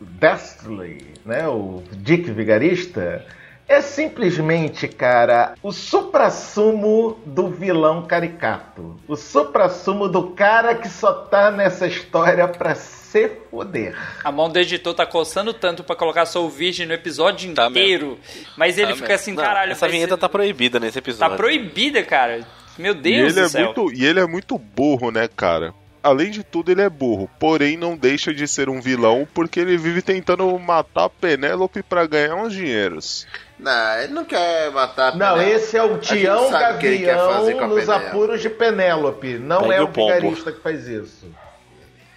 Bestley, 0.00 1.14
né, 1.28 1.46
o 1.46 1.82
Dick 1.92 2.30
Vigarista, 2.30 3.24
é 3.68 3.80
simplesmente, 3.82 4.88
cara, 4.88 5.54
o 5.62 5.70
suprassumo 5.72 7.18
do 7.26 7.48
vilão 7.48 8.06
caricato. 8.06 8.98
O 9.06 9.14
suprassumo 9.14 10.08
do 10.08 10.30
cara 10.30 10.74
que 10.74 10.88
só 10.88 11.12
tá 11.12 11.50
nessa 11.50 11.86
história 11.86 12.48
pra 12.48 12.74
se 12.74 13.28
foder. 13.50 13.94
A 14.24 14.32
mão 14.32 14.48
do 14.48 14.58
editor 14.58 14.94
tá 14.94 15.04
coçando 15.06 15.52
tanto 15.52 15.84
pra 15.84 15.94
colocar 15.96 16.24
Soul 16.26 16.48
Virgin 16.50 16.86
no 16.86 16.92
episódio 16.94 17.52
Tá 17.54 17.66
inteiro. 17.68 18.18
Mas 18.56 18.78
ele 18.78 18.88
Tá 18.88 18.94
fica 18.94 19.08
mesmo. 19.08 19.14
assim, 19.22 19.32
Não, 19.34 19.42
caralho. 19.44 19.72
essa 19.72 19.88
vinheta 19.88 20.14
ele- 20.14 20.20
tá 20.20 20.28
proibida 20.28 20.80
nesse 20.80 20.98
episódio. 20.98 21.30
Tá 21.30 21.36
proibida, 21.36 22.02
cara. 22.02 22.40
Meu 22.78 22.92
E 22.92 22.96
Deus 22.96 23.32
ele, 23.32 23.40
do 23.40 23.46
é 23.46 23.48
céu. 23.48 23.64
muito, 23.66 23.92
e 23.92 24.04
ele 24.04 24.20
é 24.20 24.26
muito 24.26 24.56
burro, 24.58 25.10
né, 25.10 25.28
cara? 25.28 25.74
Além 26.08 26.30
de 26.30 26.42
tudo, 26.42 26.70
ele 26.70 26.82
é 26.82 26.88
burro. 26.88 27.28
Porém, 27.38 27.76
não 27.76 27.96
deixa 27.96 28.32
de 28.32 28.46
ser 28.48 28.68
um 28.68 28.80
vilão 28.80 29.26
porque 29.34 29.60
ele 29.60 29.76
vive 29.76 30.02
tentando 30.02 30.58
matar 30.58 31.04
a 31.04 31.08
Penélope 31.10 31.82
pra 31.82 32.06
ganhar 32.06 32.34
uns 32.34 32.52
dinheiros. 32.52 33.26
Não, 33.58 33.98
ele 34.00 34.12
não 34.12 34.24
quer 34.24 34.70
matar 34.70 35.12
a 35.12 35.16
Não, 35.16 35.34
Penélope. 35.36 35.50
esse 35.56 35.76
é 35.76 35.82
o 35.82 35.98
Tião 35.98 36.50
sabe 36.50 36.76
o 36.76 36.78
que 36.78 36.86
ele 36.86 37.04
quer 37.04 37.16
fazer 37.16 37.52
com 37.54 37.58
Gavião 37.60 37.64
a 37.64 37.68
nos 37.68 37.84
Penélope. 37.84 38.06
apuros 38.06 38.40
de 38.42 38.50
Penélope. 38.50 39.38
Não 39.38 39.60
Pegue 39.62 39.74
é 39.74 39.82
o 39.82 39.86
vigarista 39.88 40.52
que 40.52 40.60
faz 40.60 40.86
isso. 40.86 41.26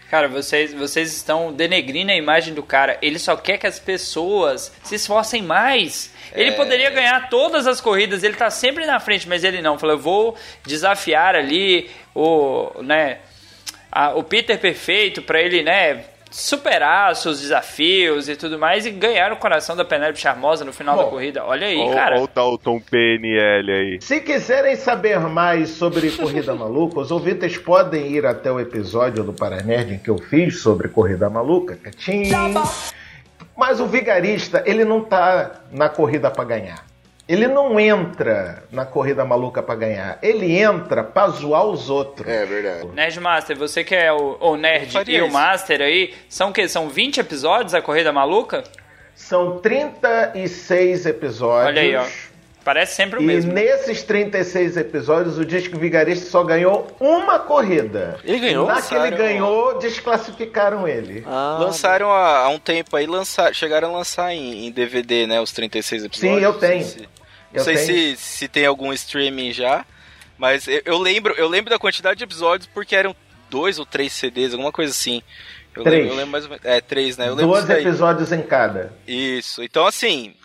Cara, 0.09 0.27
vocês, 0.27 0.73
vocês 0.73 1.13
estão 1.15 1.53
denegrindo 1.53 2.11
a 2.11 2.15
imagem 2.15 2.53
do 2.53 2.61
cara. 2.61 2.97
Ele 3.01 3.17
só 3.17 3.35
quer 3.37 3.57
que 3.57 3.65
as 3.65 3.79
pessoas 3.79 4.69
se 4.83 4.95
esforcem 4.95 5.41
mais. 5.41 6.11
Ele 6.33 6.51
poderia 6.51 6.89
ganhar 6.89 7.29
todas 7.29 7.65
as 7.65 7.79
corridas, 7.79 8.21
ele 8.21 8.35
tá 8.35 8.49
sempre 8.49 8.85
na 8.85 8.99
frente, 8.99 9.27
mas 9.27 9.43
ele 9.45 9.61
não. 9.61 9.79
Falou, 9.79 9.95
eu 9.95 10.01
vou 10.01 10.35
desafiar 10.65 11.33
ali 11.35 11.89
o, 12.13 12.71
né, 12.83 13.19
a- 13.91 14.13
o 14.15 14.23
Peter 14.23 14.57
perfeito 14.59 15.21
pra 15.21 15.41
ele, 15.41 15.61
né, 15.63 16.05
superar 16.29 17.13
seus 17.15 17.41
desafios 17.41 18.29
e 18.29 18.37
tudo 18.37 18.57
mais 18.57 18.85
e 18.85 18.89
ganhar 18.91 19.33
o 19.33 19.35
coração 19.35 19.75
da 19.75 19.83
Penélope 19.83 20.17
Charmosa 20.17 20.63
no 20.63 20.71
final 20.71 20.95
Bom, 20.95 21.03
da 21.03 21.09
corrida. 21.09 21.43
Olha 21.45 21.67
aí, 21.67 21.77
Olha 21.77 21.93
cara. 21.93 22.21
o 22.21 22.27
Dalton 22.33 22.79
PNL 22.79 23.69
aí. 23.71 24.01
Se 24.01 24.21
quiserem 24.21 24.77
saber 24.77 25.19
mais 25.19 25.71
sobre 25.71 26.09
Corrida 26.11 26.55
Maluca, 26.55 27.01
os 27.01 27.11
ouvintes 27.11 27.57
podem 27.57 28.07
ir 28.13 28.25
até 28.25 28.49
o 28.49 28.61
episódio 28.61 29.25
do 29.25 29.33
Paranerd 29.33 29.97
que 30.01 30.09
eu 30.09 30.17
fiz 30.17 30.61
sobre 30.61 30.87
Corrida 30.87 31.29
Maluca, 31.29 31.75
quietinho. 31.75 32.33
Mas 33.57 33.81
o 33.81 33.85
vigarista, 33.85 34.63
ele 34.65 34.85
não 34.85 35.01
tá 35.03 35.61
na 35.71 35.89
corrida 35.89 36.31
pra 36.31 36.45
ganhar. 36.45 36.85
Ele 37.32 37.47
não 37.47 37.79
entra 37.79 38.63
na 38.71 38.86
corrida 38.86 39.23
maluca 39.23 39.63
pra 39.63 39.75
ganhar. 39.75 40.19
Ele 40.21 40.57
entra 40.59 41.03
pra 41.03 41.27
zoar 41.29 41.65
os 41.65 41.89
outros. 41.89 42.27
É 42.27 42.45
verdade. 42.45 42.88
Nerdmaster, 42.93 43.57
você 43.57 43.84
que 43.84 43.95
é 43.95 44.11
o, 44.11 44.38
o 44.39 44.57
nerd 44.57 44.93
e 45.07 45.21
o 45.21 45.25
isso. 45.25 45.34
master 45.34 45.82
aí, 45.82 46.13
são 46.27 46.49
o 46.49 46.53
quê? 46.53 46.67
São 46.67 46.89
20 46.89 47.19
episódios 47.19 47.73
a 47.73 47.82
corrida 47.82 48.11
maluca? 48.11 48.63
São 49.15 49.59
36 49.59 51.05
episódios. 51.05 51.67
Olha 51.67 51.82
aí, 51.82 51.95
ó. 51.95 52.05
Parece 52.63 52.93
sempre 52.95 53.17
o 53.17 53.21
E 53.23 53.25
mesmo. 53.25 53.51
nesses 53.53 54.03
36 54.03 54.77
episódios, 54.77 55.39
o 55.39 55.43
Disco 55.45 55.79
Vigarista 55.79 56.29
só 56.29 56.43
ganhou 56.43 56.88
uma 56.99 57.39
corrida. 57.39 58.19
Ele 58.23 58.38
ganhou? 58.39 58.67
Na 58.67 58.79
que 58.82 58.93
ele 58.93 59.09
ganhou, 59.11 59.79
desclassificaram 59.79 60.88
ele. 60.88 61.23
Ah, 61.25 61.57
lançaram 61.59 62.11
há, 62.11 62.38
há 62.45 62.49
um 62.49 62.59
tempo 62.59 62.95
aí, 62.95 63.07
lançar, 63.07 63.51
chegaram 63.55 63.89
a 63.89 63.97
lançar 63.97 64.32
em, 64.32 64.67
em 64.67 64.71
DVD, 64.71 65.25
né? 65.25 65.41
Os 65.41 65.51
36 65.51 66.05
episódios. 66.05 66.38
Sim, 66.39 66.43
eu 66.45 66.53
tenho. 66.53 66.84
se- 66.84 67.09
Não 67.60 67.64
sei 67.64 67.76
tenho. 67.76 68.18
se, 68.18 68.18
se 68.18 68.47
tem 68.47 68.66
algum 68.66 68.91
streaming 68.93 69.52
já, 69.54 69.86
mas 70.38 70.68
eu, 70.68 70.82
eu 70.86 70.97
lembro, 70.97 71.34
eu 71.38 71.47
lembro 71.47 71.70
da 71.70 71.78
quantidade 71.80 72.18
de 72.18 72.24
episódios 72.24 72.70
porque 72.74 72.95
eram 72.95 73.16
dois 73.49 73.78
ou 73.80 73.86
três 73.86 74.14
CDs, 74.14 74.54
alguma 74.54 74.72
coisa 74.72 74.91
assim. 74.91 75.22
Eu 75.76 75.84
Três. 75.84 75.99
lembro, 75.99 76.14
eu 76.14 76.18
lembro 76.18 76.32
mais 76.32 76.43
ou 76.45 76.49
menos. 76.49 76.66
É, 76.66 76.82
três, 76.82 77.16
né? 77.18 77.26
Eu 77.30 77.36
lembro 77.36 77.54
12 77.54 77.62
disso 77.62 77.74
daí. 77.78 77.86
episódios 77.88 78.32
em 78.34 78.41
cada. 78.41 78.93
Isso. 79.08 79.64
Então, 79.64 79.86
assim, 79.86 80.36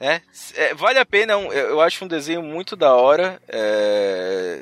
né? 0.00 0.20
é, 0.56 0.74
vale 0.74 0.98
a 0.98 1.06
pena. 1.06 1.36
um- 1.36 1.52
Eu 1.52 1.80
acho 1.80 2.04
um 2.04 2.08
desenho 2.08 2.42
muito 2.42 2.74
da 2.74 2.92
hora. 2.94 3.40
é, 3.48 4.60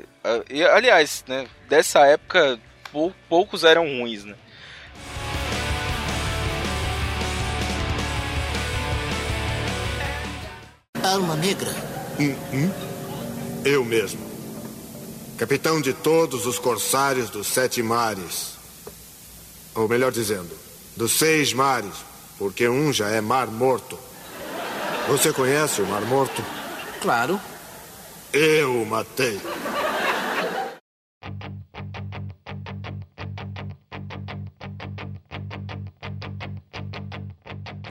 e, 0.49 0.63
aliás, 0.63 1.23
né? 1.27 1.47
Dessa 1.67 2.05
época, 2.05 2.59
pou- 2.91 3.13
poucos 3.27 3.63
eram 3.63 3.83
ruins, 3.85 4.23
né? 4.23 4.35
Alma 11.03 11.35
Negra. 11.35 11.69
Eu 13.65 13.83
mesmo. 13.83 14.19
Capitão 15.37 15.81
de 15.81 15.93
todos 15.93 16.45
os 16.45 16.59
corsários 16.59 17.29
dos 17.29 17.47
sete 17.47 17.81
mares. 17.81 18.53
Ou 19.73 19.87
melhor 19.87 20.11
dizendo, 20.11 20.51
dos 20.95 21.13
seis 21.13 21.53
mares, 21.53 21.93
porque 22.37 22.69
um 22.69 22.93
já 22.93 23.09
é 23.09 23.19
mar 23.19 23.47
morto. 23.47 23.97
Você 25.07 25.33
conhece 25.33 25.81
o 25.81 25.87
mar 25.87 26.01
morto? 26.01 26.43
Claro. 27.01 27.41
Eu 28.31 28.83
o 28.83 28.85
matei. 28.85 29.41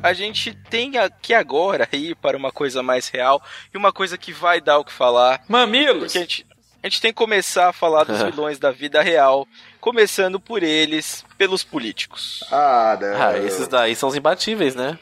A 0.02 0.12
gente 0.12 0.54
tem 0.54 0.96
aqui 0.96 1.34
agora 1.34 1.88
ir 1.92 2.16
para 2.16 2.36
uma 2.36 2.50
coisa 2.50 2.82
mais 2.82 3.08
real 3.08 3.42
e 3.72 3.76
uma 3.76 3.92
coisa 3.92 4.16
que 4.16 4.32
vai 4.32 4.60
dar 4.60 4.78
o 4.78 4.84
que 4.84 4.92
falar. 4.92 5.42
Mamilos! 5.46 6.04
Porque 6.04 6.18
a 6.18 6.20
gente, 6.22 6.46
a 6.82 6.88
gente 6.88 7.00
tem 7.00 7.12
que 7.12 7.16
começar 7.16 7.68
a 7.68 7.72
falar 7.72 8.04
dos 8.04 8.20
vilões 8.24 8.58
da 8.58 8.70
vida 8.70 9.02
real, 9.02 9.46
começando 9.80 10.40
por 10.40 10.62
eles, 10.62 11.24
pelos 11.36 11.62
políticos. 11.62 12.42
Ah, 12.50 12.98
não. 13.00 13.22
ah, 13.22 13.38
esses 13.38 13.68
daí 13.68 13.94
são 13.94 14.08
os 14.08 14.16
imbatíveis, 14.16 14.74
né? 14.74 14.98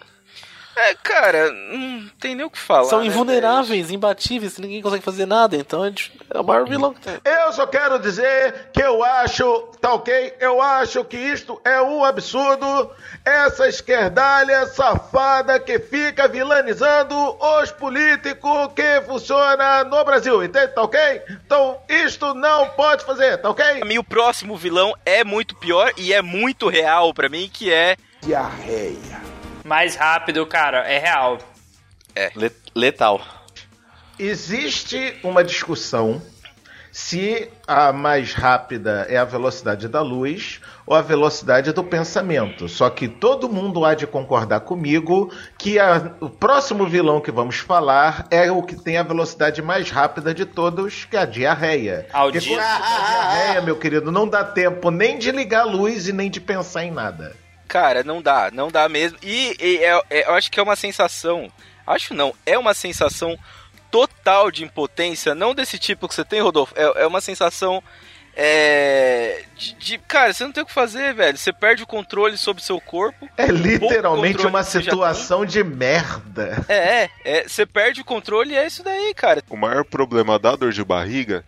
É, 0.79 0.95
cara, 0.95 1.51
não 1.53 2.09
tem 2.21 2.37
nem 2.37 2.47
o 2.47 2.51
que 2.51 2.59
falar. 2.59 2.85
São 2.85 3.01
né, 3.01 3.07
invulneráveis, 3.07 3.91
imbatíveis, 3.91 4.57
ninguém 4.59 4.81
consegue 4.81 5.05
fazer 5.05 5.27
nada, 5.27 5.57
então 5.57 5.85
é 5.85 5.93
é 6.31 6.39
o 6.39 6.45
maior 6.45 6.69
vilão 6.69 6.95
que 6.95 7.01
tem. 7.01 7.19
Eu 7.25 7.53
só 7.53 7.67
quero 7.67 7.99
dizer 7.99 8.71
que 8.73 8.81
eu 8.81 9.03
acho, 9.03 9.45
tá 9.81 9.95
ok? 9.95 10.35
Eu 10.39 10.63
acho 10.63 11.05
que 11.05 11.17
isto 11.17 11.61
é 11.65 11.81
um 11.83 12.05
absurdo. 12.05 12.91
Essa 13.25 13.69
esquerdalha 13.69 14.67
safada 14.67 15.59
que 15.59 15.79
fica 15.79 16.29
vilanizando 16.29 17.17
os 17.61 17.73
políticos 17.73 18.71
que 18.75 19.01
funciona 19.07 19.85
no 19.85 20.05
Brasil, 20.05 20.45
entende? 20.45 20.69
Tá 20.69 20.83
ok? 20.83 21.23
Então 21.45 21.79
isto 21.89 22.35
não 22.35 22.69
pode 22.71 23.05
fazer, 23.05 23.39
tá 23.39 23.51
ok? 23.51 23.79
Pra 23.79 23.89
mim, 23.89 23.99
o 23.99 24.05
próximo 24.05 24.57
vilão 24.57 24.95
é 25.05 25.25
muito 25.25 25.57
pior 25.57 25.93
e 25.97 26.13
é 26.13 26.23
muito 26.23 26.69
real 26.69 27.13
pra 27.13 27.29
mim, 27.29 27.51
que 27.53 27.73
é. 27.73 27.97
Mais 29.69 29.95
rápido, 29.97 30.47
cara, 30.47 30.79
é 30.91 30.99
real. 30.99 31.37
Le- 32.35 32.51
letal. 32.75 33.21
Existe 34.19 35.15
uma 35.23 35.45
discussão 35.45 36.21
se 36.91 37.49
a 37.67 37.93
mais 37.93 38.33
rápida 38.33 39.07
é 39.11 39.19
a 39.19 39.25
velocidade 39.25 39.87
da 39.87 40.01
luz 40.01 40.59
ou 40.87 40.97
a 40.97 41.03
velocidade 41.03 41.71
do 41.73 41.85
pensamento. 41.85 42.67
Só 42.67 42.89
que 42.89 43.07
todo 43.07 43.47
mundo 43.49 43.85
há 43.85 43.95
de 43.95 44.07
concordar 44.07 44.61
comigo 44.61 45.31
que 45.59 45.79
a- 45.79 46.13
o 46.19 46.31
próximo 46.31 46.87
vilão 46.87 47.21
que 47.21 47.31
vamos 47.31 47.59
falar 47.59 48.27
é 48.31 48.51
o 48.51 48.63
que 48.63 48.75
tem 48.75 48.97
a 48.97 49.03
velocidade 49.03 49.61
mais 49.61 49.91
rápida 49.91 50.33
de 50.35 50.47
todos, 50.47 51.05
que 51.05 51.17
é 51.17 51.21
a 51.21 51.27
diarreia. 51.27 52.07
Porque 52.33 52.39
quando 52.57 52.59
tá 52.67 52.79
diarreia, 53.11 53.61
meu 53.61 53.77
querido, 53.77 54.11
não 54.11 54.27
dá 54.27 54.43
tempo 54.43 54.91
nem 54.91 55.19
de 55.19 55.31
ligar 55.31 55.61
a 55.61 55.65
luz 55.65 56.09
e 56.09 56.13
nem 56.13 56.31
de 56.31 56.41
pensar 56.41 56.85
em 56.85 56.91
nada. 56.91 57.37
Cara, 57.69 58.03
não 58.03 58.21
dá, 58.23 58.51
não 58.51 58.71
dá 58.71 58.89
mesmo. 58.89 59.19
E, 59.23 59.55
e 59.61 59.77
é- 59.85 60.03
é- 60.11 60.27
eu 60.29 60.35
acho 60.35 60.51
que 60.51 60.59
é 60.59 60.63
uma 60.63 60.75
sensação. 60.77 61.53
Acho 61.87 62.15
não, 62.15 62.35
é 62.45 62.59
uma 62.59 62.75
sensação 62.75 63.39
total 63.91 64.51
de 64.51 64.65
impotência, 64.65 65.35
não 65.35 65.55
desse 65.55 65.79
tipo 65.79 66.09
que 66.09 66.15
você 66.15 66.25
tem, 66.25 66.41
Rodolfo. 66.41 66.75
É, 66.77 67.03
é 67.03 67.07
uma 67.07 67.21
sensação. 67.21 67.83
É, 68.41 69.43
de, 69.57 69.75
de- 69.75 69.99
Cara, 69.99 70.33
você 70.33 70.45
não 70.45 70.53
tem 70.53 70.63
o 70.63 70.67
que 70.67 70.73
fazer, 70.73 71.13
velho. 71.13 71.37
Você 71.37 71.53
perde 71.53 71.83
o 71.83 71.87
controle 71.87 72.39
sobre 72.39 72.63
o 72.63 72.65
seu 72.65 72.81
corpo. 72.81 73.29
É 73.37 73.47
literalmente 73.47 74.47
uma 74.47 74.63
situação 74.63 75.45
de 75.45 75.65
merda. 75.65 76.65
É, 76.69 77.03
é, 77.05 77.11
é, 77.25 77.49
você 77.49 77.67
perde 77.67 78.01
o 78.01 78.05
controle 78.05 78.55
e 78.55 78.57
é 78.57 78.67
isso 78.67 78.85
daí, 78.85 79.13
cara. 79.15 79.43
O 79.51 79.57
maior 79.57 79.85
problema 79.85 80.39
da 80.39 80.55
dor 80.55 80.73
de 80.73 80.85
barriga 80.85 81.45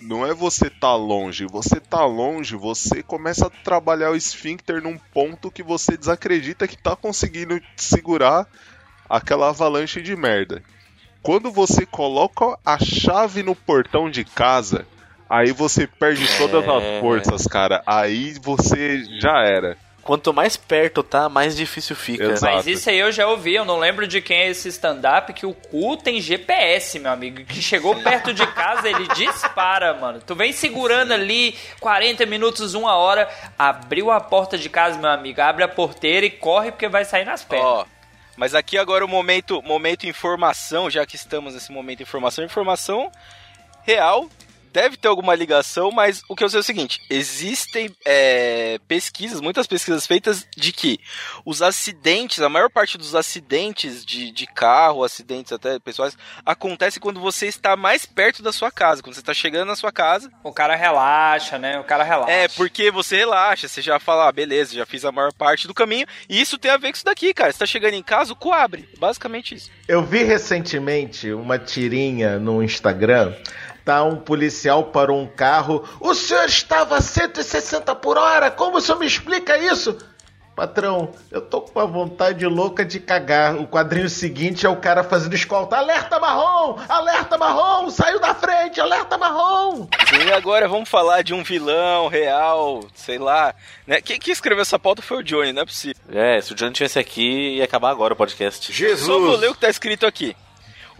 não 0.00 0.26
é 0.26 0.32
você 0.34 0.68
tá 0.70 0.94
longe. 0.94 1.46
Você 1.46 1.80
tá 1.80 2.04
longe, 2.04 2.56
você 2.56 3.02
começa 3.02 3.46
a 3.46 3.50
trabalhar 3.50 4.10
o 4.10 4.16
esfíncter 4.16 4.82
num 4.82 4.98
ponto 5.12 5.50
que 5.50 5.62
você 5.62 5.96
desacredita 5.96 6.66
que 6.68 6.76
tá 6.76 6.96
conseguindo 6.96 7.60
segurar 7.76 8.46
aquela 9.08 9.48
avalanche 9.48 10.00
de 10.00 10.16
merda. 10.16 10.62
Quando 11.22 11.50
você 11.50 11.84
coloca 11.84 12.58
a 12.64 12.78
chave 12.78 13.42
no 13.42 13.54
portão 13.54 14.10
de 14.10 14.24
casa, 14.24 14.86
aí 15.28 15.52
você 15.52 15.86
perde 15.86 16.26
todas 16.38 16.64
É. 16.64 16.96
as 16.96 17.00
forças, 17.00 17.46
cara. 17.46 17.82
Aí 17.86 18.34
você 18.42 19.04
já 19.20 19.42
era. 19.44 19.76
Quanto 20.02 20.32
mais 20.32 20.56
perto 20.56 21.02
tá, 21.02 21.28
mais 21.28 21.56
difícil 21.56 21.94
fica. 21.94 22.24
Exato. 22.24 22.56
Mas 22.56 22.66
isso 22.66 22.88
aí 22.88 22.98
eu 22.98 23.12
já 23.12 23.26
ouvi, 23.26 23.54
eu 23.54 23.64
não 23.64 23.78
lembro 23.78 24.06
de 24.06 24.20
quem 24.20 24.38
é 24.38 24.48
esse 24.48 24.68
stand-up, 24.68 25.32
que 25.32 25.44
o 25.44 25.52
cu 25.52 25.96
tem 25.96 26.20
GPS, 26.20 26.98
meu 26.98 27.12
amigo. 27.12 27.44
Que 27.44 27.60
chegou 27.60 27.94
perto 28.02 28.32
de 28.32 28.46
casa, 28.46 28.88
ele 28.88 29.06
dispara, 29.14 29.94
mano. 29.94 30.20
Tu 30.26 30.34
vem 30.34 30.52
segurando 30.52 31.12
ali 31.12 31.54
40 31.80 32.24
minutos, 32.26 32.74
uma 32.74 32.96
hora, 32.96 33.28
abriu 33.58 34.10
a 34.10 34.20
porta 34.20 34.56
de 34.56 34.68
casa, 34.68 34.98
meu 34.98 35.10
amigo, 35.10 35.40
abre 35.40 35.64
a 35.64 35.68
porteira 35.68 36.24
e 36.24 36.30
corre 36.30 36.70
porque 36.70 36.88
vai 36.88 37.04
sair 37.04 37.24
nas 37.24 37.44
pernas. 37.44 37.66
Ó, 37.66 37.86
mas 38.36 38.54
aqui 38.54 38.78
agora 38.78 39.04
o 39.04 39.08
momento, 39.08 39.60
momento 39.60 40.06
informação, 40.06 40.88
já 40.88 41.04
que 41.04 41.14
estamos 41.14 41.52
nesse 41.52 41.70
momento 41.70 42.02
informação, 42.02 42.42
informação 42.42 43.12
real. 43.82 44.28
Deve 44.72 44.96
ter 44.96 45.08
alguma 45.08 45.34
ligação, 45.34 45.90
mas 45.90 46.22
o 46.28 46.36
que 46.36 46.44
eu 46.44 46.48
sei 46.48 46.58
é 46.58 46.60
o 46.60 46.64
seguinte: 46.64 47.00
existem 47.10 47.94
é, 48.04 48.78
pesquisas, 48.86 49.40
muitas 49.40 49.66
pesquisas 49.66 50.06
feitas 50.06 50.46
de 50.56 50.72
que 50.72 51.00
os 51.44 51.62
acidentes, 51.62 52.40
a 52.40 52.48
maior 52.48 52.70
parte 52.70 52.96
dos 52.96 53.14
acidentes 53.14 54.04
de, 54.04 54.30
de 54.30 54.46
carro, 54.46 55.04
acidentes 55.04 55.52
até 55.52 55.78
pessoais, 55.78 56.16
acontece 56.44 57.00
quando 57.00 57.20
você 57.20 57.46
está 57.46 57.76
mais 57.76 58.06
perto 58.06 58.42
da 58.42 58.52
sua 58.52 58.70
casa, 58.70 59.02
quando 59.02 59.14
você 59.14 59.20
está 59.20 59.34
chegando 59.34 59.68
na 59.68 59.76
sua 59.76 59.90
casa. 59.92 60.30
O 60.44 60.52
cara 60.52 60.76
relaxa, 60.76 61.58
né? 61.58 61.78
O 61.78 61.84
cara 61.84 62.04
relaxa. 62.04 62.30
É, 62.32 62.48
porque 62.48 62.90
você 62.90 63.16
relaxa, 63.16 63.68
você 63.68 63.82
já 63.82 63.98
fala, 63.98 64.28
ah, 64.28 64.32
beleza, 64.32 64.74
já 64.74 64.86
fiz 64.86 65.04
a 65.04 65.12
maior 65.12 65.32
parte 65.32 65.66
do 65.66 65.74
caminho. 65.74 66.06
E 66.28 66.40
isso 66.40 66.58
tem 66.58 66.70
a 66.70 66.76
ver 66.76 66.90
com 66.90 66.96
isso 66.96 67.04
daqui, 67.04 67.34
cara. 67.34 67.52
Você 67.52 67.58
tá 67.58 67.66
chegando 67.66 67.94
em 67.94 68.02
casa, 68.02 68.32
o 68.32 68.36
cu 68.36 68.52
abre. 68.52 68.88
Basicamente 68.98 69.54
isso. 69.54 69.70
Eu 69.88 70.04
vi 70.04 70.22
recentemente 70.22 71.32
uma 71.32 71.58
tirinha 71.58 72.38
no 72.38 72.62
Instagram. 72.62 73.34
Tá 73.84 74.04
um 74.04 74.16
policial 74.16 74.84
parou 74.84 75.20
um 75.20 75.26
carro. 75.26 75.84
O 76.00 76.14
senhor 76.14 76.44
estava 76.44 76.96
a 76.96 77.00
160 77.00 77.94
por 77.96 78.18
hora? 78.18 78.50
Como 78.50 78.76
o 78.76 78.80
senhor 78.80 78.98
me 78.98 79.06
explica 79.06 79.56
isso? 79.58 79.96
Patrão, 80.60 81.10
eu 81.30 81.40
tô 81.40 81.62
com 81.62 81.78
uma 81.78 81.86
vontade 81.86 82.44
louca 82.44 82.84
de 82.84 83.00
cagar. 83.00 83.56
O 83.56 83.66
quadrinho 83.66 84.10
seguinte 84.10 84.66
é 84.66 84.68
o 84.68 84.76
cara 84.76 85.02
fazendo 85.02 85.34
escolta. 85.34 85.76
Alerta 85.76 86.20
marrom! 86.20 86.76
Alerta 86.86 87.38
marrom! 87.38 87.88
Saiu 87.88 88.20
da 88.20 88.34
frente! 88.34 88.78
Alerta 88.78 89.16
marrom! 89.16 89.88
E 90.12 90.30
agora 90.30 90.68
vamos 90.68 90.86
falar 90.86 91.22
de 91.22 91.32
um 91.32 91.42
vilão 91.42 92.08
real, 92.08 92.84
sei 92.94 93.18
lá. 93.18 93.54
Né? 93.86 94.02
Quem 94.02 94.18
que 94.18 94.30
escreveu 94.30 94.60
essa 94.60 94.78
pauta 94.78 95.00
foi 95.00 95.20
o 95.20 95.22
Johnny, 95.22 95.50
não 95.50 95.62
é 95.62 95.64
possível. 95.64 96.02
É, 96.12 96.38
se 96.42 96.52
o 96.52 96.54
Johnny 96.54 96.74
tivesse 96.74 96.98
aqui, 96.98 97.56
ia 97.56 97.64
acabar 97.64 97.90
agora 97.90 98.12
o 98.12 98.16
podcast. 98.16 98.70
Só 98.98 99.18
vou 99.18 99.36
ler 99.36 99.48
o 99.48 99.54
que 99.54 99.60
tá 99.60 99.70
escrito 99.70 100.04
aqui. 100.04 100.36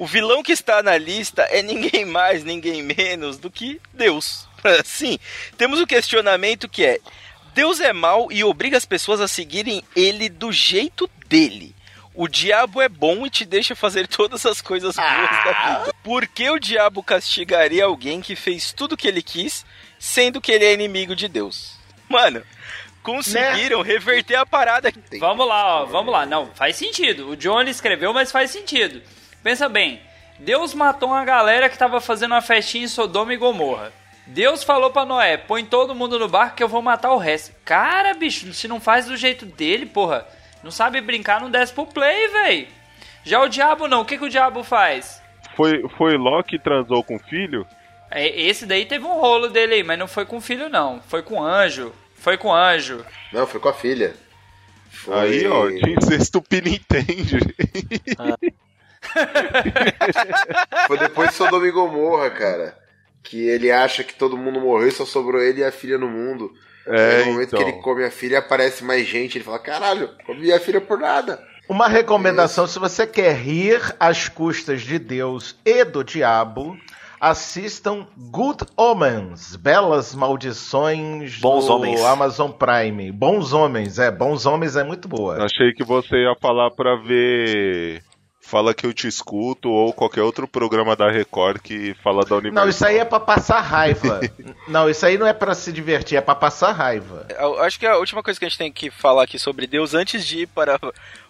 O 0.00 0.06
vilão 0.06 0.42
que 0.42 0.50
está 0.50 0.82
na 0.82 0.96
lista 0.96 1.42
é 1.42 1.62
ninguém 1.62 2.06
mais, 2.06 2.42
ninguém 2.42 2.82
menos 2.82 3.36
do 3.36 3.50
que 3.50 3.78
Deus. 3.92 4.48
Sim, 4.82 5.18
temos 5.58 5.78
o 5.78 5.86
questionamento 5.86 6.70
que 6.70 6.82
é: 6.82 6.98
Deus 7.52 7.80
é 7.80 7.92
mau 7.92 8.32
e 8.32 8.42
obriga 8.42 8.78
as 8.78 8.86
pessoas 8.86 9.20
a 9.20 9.28
seguirem 9.28 9.84
ele 9.94 10.30
do 10.30 10.50
jeito 10.50 11.06
dele. 11.26 11.76
O 12.14 12.26
diabo 12.28 12.80
é 12.80 12.88
bom 12.88 13.26
e 13.26 13.30
te 13.30 13.44
deixa 13.44 13.76
fazer 13.76 14.08
todas 14.08 14.46
as 14.46 14.62
coisas 14.62 14.96
boas 14.96 15.44
da 15.44 15.80
vida. 15.80 15.94
Por 16.02 16.26
que 16.26 16.48
o 16.48 16.58
diabo 16.58 17.02
castigaria 17.02 17.84
alguém 17.84 18.22
que 18.22 18.34
fez 18.34 18.72
tudo 18.72 18.92
o 18.92 18.96
que 18.96 19.06
ele 19.06 19.20
quis, 19.20 19.66
sendo 19.98 20.40
que 20.40 20.50
ele 20.50 20.64
é 20.64 20.72
inimigo 20.72 21.14
de 21.14 21.28
Deus? 21.28 21.76
Mano, 22.08 22.42
conseguiram 23.02 23.82
reverter 23.82 24.36
a 24.36 24.46
parada. 24.46 24.90
Vamos 25.18 25.46
lá, 25.46 25.82
ó, 25.82 25.84
vamos 25.84 26.10
lá. 26.10 26.24
Não, 26.24 26.46
faz 26.54 26.76
sentido. 26.76 27.28
O 27.28 27.36
Johnny 27.36 27.70
escreveu, 27.70 28.14
mas 28.14 28.32
faz 28.32 28.50
sentido. 28.50 29.02
Pensa 29.42 29.68
bem, 29.68 30.00
Deus 30.38 30.74
matou 30.74 31.10
uma 31.10 31.24
galera 31.24 31.68
que 31.68 31.78
tava 31.78 32.00
fazendo 32.00 32.32
uma 32.32 32.42
festinha 32.42 32.84
em 32.84 32.88
Sodoma 32.88 33.32
e 33.32 33.36
Gomorra. 33.36 33.92
Deus 34.26 34.62
falou 34.62 34.90
pra 34.90 35.04
Noé, 35.04 35.36
põe 35.36 35.64
todo 35.64 35.94
mundo 35.94 36.18
no 36.18 36.28
barco 36.28 36.56
que 36.56 36.62
eu 36.62 36.68
vou 36.68 36.80
matar 36.80 37.12
o 37.12 37.18
resto. 37.18 37.54
Cara, 37.64 38.14
bicho, 38.14 38.52
se 38.52 38.68
não 38.68 38.80
faz 38.80 39.06
do 39.06 39.16
jeito 39.16 39.44
dele, 39.44 39.86
porra, 39.86 40.26
não 40.62 40.70
sabe 40.70 41.00
brincar, 41.00 41.40
não 41.40 41.50
desce 41.50 41.72
pro 41.72 41.86
play, 41.86 42.28
véi. 42.28 42.68
Já 43.24 43.40
o 43.40 43.48
diabo 43.48 43.88
não, 43.88 44.02
o 44.02 44.04
que, 44.04 44.16
que 44.16 44.24
o 44.24 44.30
diabo 44.30 44.62
faz? 44.62 45.20
Foi, 45.56 45.86
foi 45.98 46.16
Ló 46.16 46.42
que 46.42 46.58
transou 46.58 47.02
com 47.02 47.16
o 47.16 47.18
filho? 47.18 47.66
É, 48.10 48.28
Esse 48.40 48.66
daí 48.66 48.86
teve 48.86 49.04
um 49.04 49.20
rolo 49.20 49.48
dele 49.48 49.74
aí, 49.74 49.82
mas 49.82 49.98
não 49.98 50.08
foi 50.08 50.24
com 50.24 50.40
filho 50.40 50.68
não, 50.68 51.00
foi 51.02 51.22
com 51.22 51.42
anjo. 51.42 51.92
Foi 52.14 52.36
com 52.36 52.52
anjo. 52.54 53.04
Não, 53.32 53.46
foi 53.46 53.60
com 53.60 53.68
a 53.68 53.74
filha. 53.74 54.14
Foi... 54.90 55.18
Aí, 55.18 55.46
ó, 55.46 55.68
de 55.68 55.90
incesto 55.92 56.42
Nintendo. 56.50 57.54
Foi 60.86 60.98
depois 60.98 61.30
de 61.30 61.36
Sodoma 61.36 61.66
e 61.66 61.70
Gomorra, 61.70 62.30
cara. 62.30 62.76
Que 63.22 63.48
ele 63.48 63.70
acha 63.70 64.02
que 64.02 64.14
todo 64.14 64.36
mundo 64.36 64.60
morreu 64.60 64.88
e 64.88 64.92
só 64.92 65.04
sobrou 65.04 65.40
ele 65.40 65.60
e 65.60 65.64
a 65.64 65.72
filha 65.72 65.98
no 65.98 66.08
mundo. 66.08 66.52
É, 66.86 67.24
no 67.24 67.32
momento 67.32 67.48
então. 67.48 67.58
que 67.58 67.70
ele 67.70 67.80
come 67.82 68.04
a 68.04 68.10
filha, 68.10 68.38
aparece 68.38 68.82
mais 68.82 69.06
gente. 69.06 69.36
Ele 69.38 69.44
fala: 69.44 69.58
caralho, 69.58 70.10
comi 70.24 70.52
a 70.52 70.58
filha 70.58 70.80
por 70.80 70.98
nada. 70.98 71.42
Uma 71.68 71.86
recomendação: 71.86 72.66
se 72.66 72.78
você 72.78 73.06
quer 73.06 73.34
rir 73.34 73.80
às 74.00 74.28
custas 74.28 74.82
de 74.82 74.98
Deus 74.98 75.56
e 75.64 75.84
do 75.84 76.02
diabo, 76.02 76.76
assistam 77.20 78.06
Good 78.16 78.64
Omens, 78.76 79.54
Belas 79.54 80.14
Maldições 80.14 81.38
Bons 81.38 81.66
do 81.66 81.74
Homens. 81.74 82.02
Amazon 82.02 82.50
Prime. 82.50 83.12
Bons 83.12 83.52
Homens, 83.52 83.98
é, 83.98 84.10
Bons 84.10 84.46
Homens 84.46 84.74
é 84.74 84.82
muito 84.82 85.06
boa. 85.06 85.44
Achei 85.44 85.72
que 85.72 85.84
você 85.84 86.16
ia 86.16 86.34
falar 86.40 86.70
pra 86.70 86.96
ver. 86.96 88.02
Fala 88.50 88.74
que 88.74 88.84
eu 88.84 88.92
te 88.92 89.06
escuto 89.06 89.70
ou 89.70 89.92
qualquer 89.92 90.22
outro 90.22 90.48
programa 90.48 90.96
da 90.96 91.08
Record 91.08 91.60
que 91.62 91.94
fala 92.02 92.24
da 92.24 92.34
Universal. 92.36 92.64
Não, 92.64 92.68
isso 92.68 92.84
aí 92.84 92.98
é 92.98 93.04
pra 93.04 93.20
passar 93.20 93.60
raiva. 93.60 94.20
Não, 94.66 94.90
isso 94.90 95.06
aí 95.06 95.16
não 95.16 95.26
é 95.26 95.32
pra 95.32 95.54
se 95.54 95.70
divertir, 95.72 96.16
é 96.18 96.20
pra 96.20 96.34
passar 96.34 96.72
raiva. 96.72 97.26
Eu 97.38 97.62
acho 97.62 97.78
que 97.78 97.86
a 97.86 97.96
última 97.96 98.22
coisa 98.22 98.38
que 98.40 98.44
a 98.44 98.48
gente 98.48 98.58
tem 98.58 98.72
que 98.72 98.90
falar 98.90 99.22
aqui 99.22 99.38
sobre 99.38 99.66
Deus 99.68 99.94
antes 99.94 100.26
de 100.26 100.40
ir 100.40 100.46
para 100.48 100.78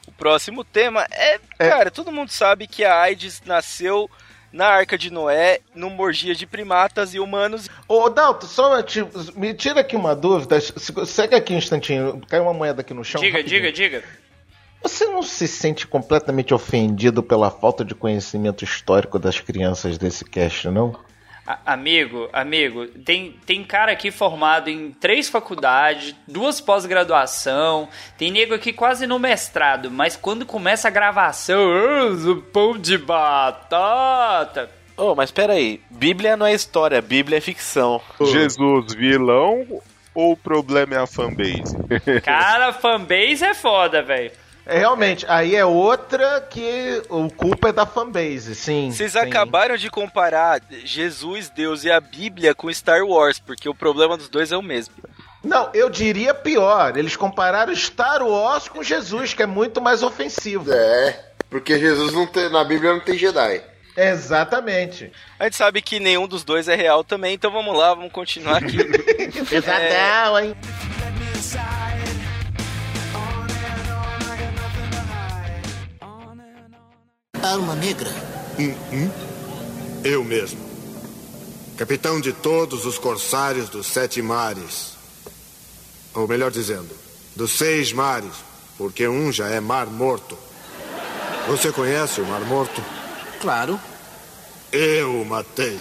o 0.07 0.13
próximo 0.13 0.65
tema 0.65 1.07
é, 1.11 1.39
cara, 1.59 1.91
todo 1.91 2.11
mundo 2.11 2.31
sabe 2.31 2.67
que 2.67 2.85
a 2.85 3.01
AIDS 3.03 3.43
nasceu 3.45 4.11
na 4.53 4.67
Arca 4.67 4.97
de 4.99 5.11
Noé, 5.13 5.61
numa 5.75 6.03
orgia 6.03 6.35
de 6.35 6.47
primatas 6.47 7.15
e 7.15 7.21
humanos. 7.21 7.69
Ô, 7.87 8.09
Dalton, 8.09 8.47
só 8.47 8.83
te- 8.83 9.07
me 9.37 9.55
tira 9.55 9.81
aqui 9.81 9.95
uma 9.95 10.15
dúvida. 10.17 10.59
Se- 10.61 10.73
Segue 11.07 11.35
aqui 11.37 11.53
um 11.55 11.59
instantinho. 11.59 12.21
Caiu 12.29 12.43
uma 12.45 12.53
moeda 12.55 12.81
aqui 12.81 12.93
no 12.95 13.05
chão. 13.05 13.21
Diga, 13.21 13.39
rapidinho. 13.39 13.63
diga, 13.73 13.73
diga. 14.01 14.05
Você 14.83 15.05
não 15.07 15.23
se 15.23 15.47
sente 15.47 15.87
completamente 15.87 16.55
ofendido 16.55 17.23
pela 17.23 17.51
falta 17.51 17.85
de 17.85 17.95
conhecimento 17.95 18.65
histórico 18.65 19.19
das 19.19 19.39
crianças 19.39 19.99
desse 19.99 20.25
cast, 20.25 20.69
não? 20.69 20.97
A- 21.47 21.59
amigo, 21.75 22.29
amigo, 22.33 22.87
tem, 22.87 23.35
tem 23.45 23.65
cara 23.65 23.93
aqui 23.93 24.11
formado 24.11 24.69
em 24.71 24.91
três 24.93 25.29
faculdades, 25.29 26.15
duas 26.27 26.61
pós-graduação, 26.61 27.89
tem 28.17 28.31
nego 28.31 28.55
aqui 28.55 28.73
quase 28.73 29.07
no 29.07 29.19
mestrado, 29.19 29.91
mas 29.91 30.17
quando 30.17 30.47
começa 30.47 30.89
a 30.89 30.91
gravação, 30.91 31.61
"Ah, 31.73 32.31
o 32.31 32.37
pão 32.43 32.79
de 32.79 32.97
batata. 32.99 34.71
Oh, 34.97 35.15
mas 35.15 35.31
peraí, 35.31 35.81
Bíblia 35.91 36.37
não 36.37 36.47
é 36.47 36.53
história, 36.55 37.01
Bíblia 37.01 37.39
é 37.39 37.41
ficção. 37.41 38.01
Jesus 38.21 38.95
vilão 38.95 39.67
ou 40.15 40.33
o 40.33 40.37
problema 40.37 40.95
é 40.95 40.99
a 40.99 41.07
fanbase? 41.07 41.75
Cara, 42.23 42.73
fanbase 42.73 43.45
é 43.45 43.55
foda, 43.55 44.03
velho. 44.03 44.31
É, 44.71 44.79
realmente, 44.79 45.27
aí 45.29 45.57
é 45.57 45.65
outra 45.65 46.41
que 46.49 47.03
o 47.09 47.29
culpa 47.29 47.71
é 47.71 47.73
da 47.73 47.85
fanbase, 47.85 48.55
sim. 48.55 48.93
Vocês 48.93 49.13
sim. 49.13 49.19
acabaram 49.19 49.77
de 49.77 49.91
comparar 49.91 50.63
Jesus, 50.85 51.51
Deus 51.51 51.83
e 51.83 51.91
a 51.91 52.01
Bíblia 52.01 52.55
com 52.55 52.73
Star 52.73 53.05
Wars, 53.05 53.41
porque 53.41 53.69
o 53.69 53.75
problema 53.75 54.17
dos 54.17 54.29
dois 54.29 54.53
é 54.53 54.57
o 54.57 54.63
mesmo. 54.63 54.95
Não, 55.43 55.71
eu 55.75 55.91
diria 55.91 56.33
pior. 56.33 56.97
Eles 56.97 57.17
compararam 57.17 57.75
Star 57.75 58.23
Wars 58.23 58.69
com 58.69 58.81
Jesus, 58.81 59.35
que 59.35 59.43
é 59.43 59.47
muito 59.47 59.81
mais 59.81 60.05
ofensivo. 60.05 60.73
É, 60.73 61.19
porque 61.51 61.77
Jesus 61.77 62.13
não 62.13 62.29
tem, 62.29 62.49
na 62.49 62.63
Bíblia 62.63 62.93
não 62.93 63.01
tem 63.01 63.19
Jedi. 63.19 63.61
Exatamente. 63.97 65.11
A 65.37 65.45
gente 65.45 65.57
sabe 65.57 65.83
que 65.83 65.99
nenhum 65.99 66.29
dos 66.29 66.45
dois 66.45 66.69
é 66.69 66.77
real 66.77 67.03
também, 67.03 67.35
então 67.35 67.51
vamos 67.51 67.77
lá, 67.77 67.93
vamos 67.93 68.13
continuar 68.13 68.59
aqui. 68.59 68.79
Pesadão, 69.51 70.39
hein? 70.39 70.57
Alma 77.43 77.75
negra. 77.75 78.11
Eu 80.05 80.23
mesmo. 80.23 80.61
Capitão 81.77 82.21
de 82.21 82.35
todos 82.35 82.85
os 82.85 82.99
corsários 82.99 83.71
dos 83.71 83.87
sete 83.87 84.21
mares. 84.21 84.93
Ou 86.13 86.29
melhor 86.29 86.51
dizendo, 86.51 86.91
dos 87.35 87.53
seis 87.53 87.93
mares, 87.93 88.33
porque 88.77 89.09
um 89.09 89.33
já 89.33 89.49
é 89.49 89.59
mar 89.59 89.87
morto. 89.87 90.37
Você 91.49 91.73
conhece 91.73 92.21
o 92.21 92.27
mar 92.27 92.43
morto? 92.43 92.85
Claro. 93.41 93.81
Eu 94.71 95.23
o 95.23 95.25
matei. 95.25 95.81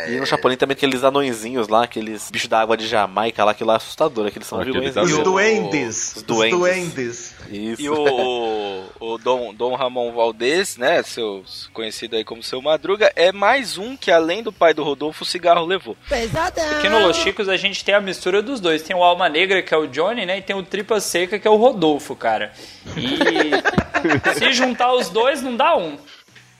E 0.07 0.19
no 0.19 0.25
Chapolin 0.25 0.57
também 0.57 0.75
tem 0.75 0.87
aqueles 0.87 1.03
anõezinhos 1.03 1.67
lá, 1.67 1.83
aqueles 1.83 2.31
bichos 2.31 2.49
da 2.49 2.59
água 2.59 2.75
de 2.75 2.87
Jamaica 2.87 3.43
lá, 3.43 3.53
que 3.53 3.63
lá 3.63 3.73
é 3.73 3.77
assustador, 3.77 4.25
aqueles 4.25 4.47
são 4.47 4.63
vilões. 4.63 4.95
Os. 4.95 5.11
Os 5.11 5.23
duendes. 5.23 6.15
Os 6.15 6.23
duendes. 6.23 7.35
Isso. 7.49 7.81
E 7.81 7.89
o, 7.89 7.93
o 8.99 9.17
Dom, 9.17 9.53
Dom 9.53 9.75
Ramon 9.75 10.11
Valdez, 10.11 10.77
né, 10.77 11.03
seu 11.03 11.43
conhecido 11.73 12.15
aí 12.15 12.23
como 12.23 12.41
seu 12.41 12.61
Madruga, 12.61 13.11
é 13.15 13.31
mais 13.31 13.77
um 13.77 13.95
que 13.95 14.11
além 14.11 14.41
do 14.41 14.51
pai 14.51 14.73
do 14.73 14.83
Rodolfo, 14.83 15.23
o 15.23 15.27
cigarro 15.27 15.65
levou. 15.65 15.97
Aqui 16.77 16.89
no 16.89 16.99
Los 16.99 17.17
Chicos 17.17 17.49
a 17.49 17.57
gente 17.57 17.83
tem 17.83 17.95
a 17.95 18.01
mistura 18.01 18.41
dos 18.41 18.59
dois. 18.59 18.81
Tem 18.81 18.95
o 18.95 19.03
Alma 19.03 19.27
Negra, 19.29 19.61
que 19.61 19.73
é 19.73 19.77
o 19.77 19.87
Johnny, 19.87 20.25
né? 20.25 20.37
E 20.37 20.41
tem 20.41 20.55
o 20.55 20.63
Tripa 20.63 20.99
Seca, 20.99 21.39
que 21.39 21.47
é 21.47 21.51
o 21.51 21.55
Rodolfo, 21.55 22.15
cara. 22.15 22.51
E 22.95 24.33
se 24.37 24.51
juntar 24.53 24.93
os 24.93 25.09
dois, 25.09 25.41
não 25.41 25.55
dá 25.55 25.75
um. 25.75 25.97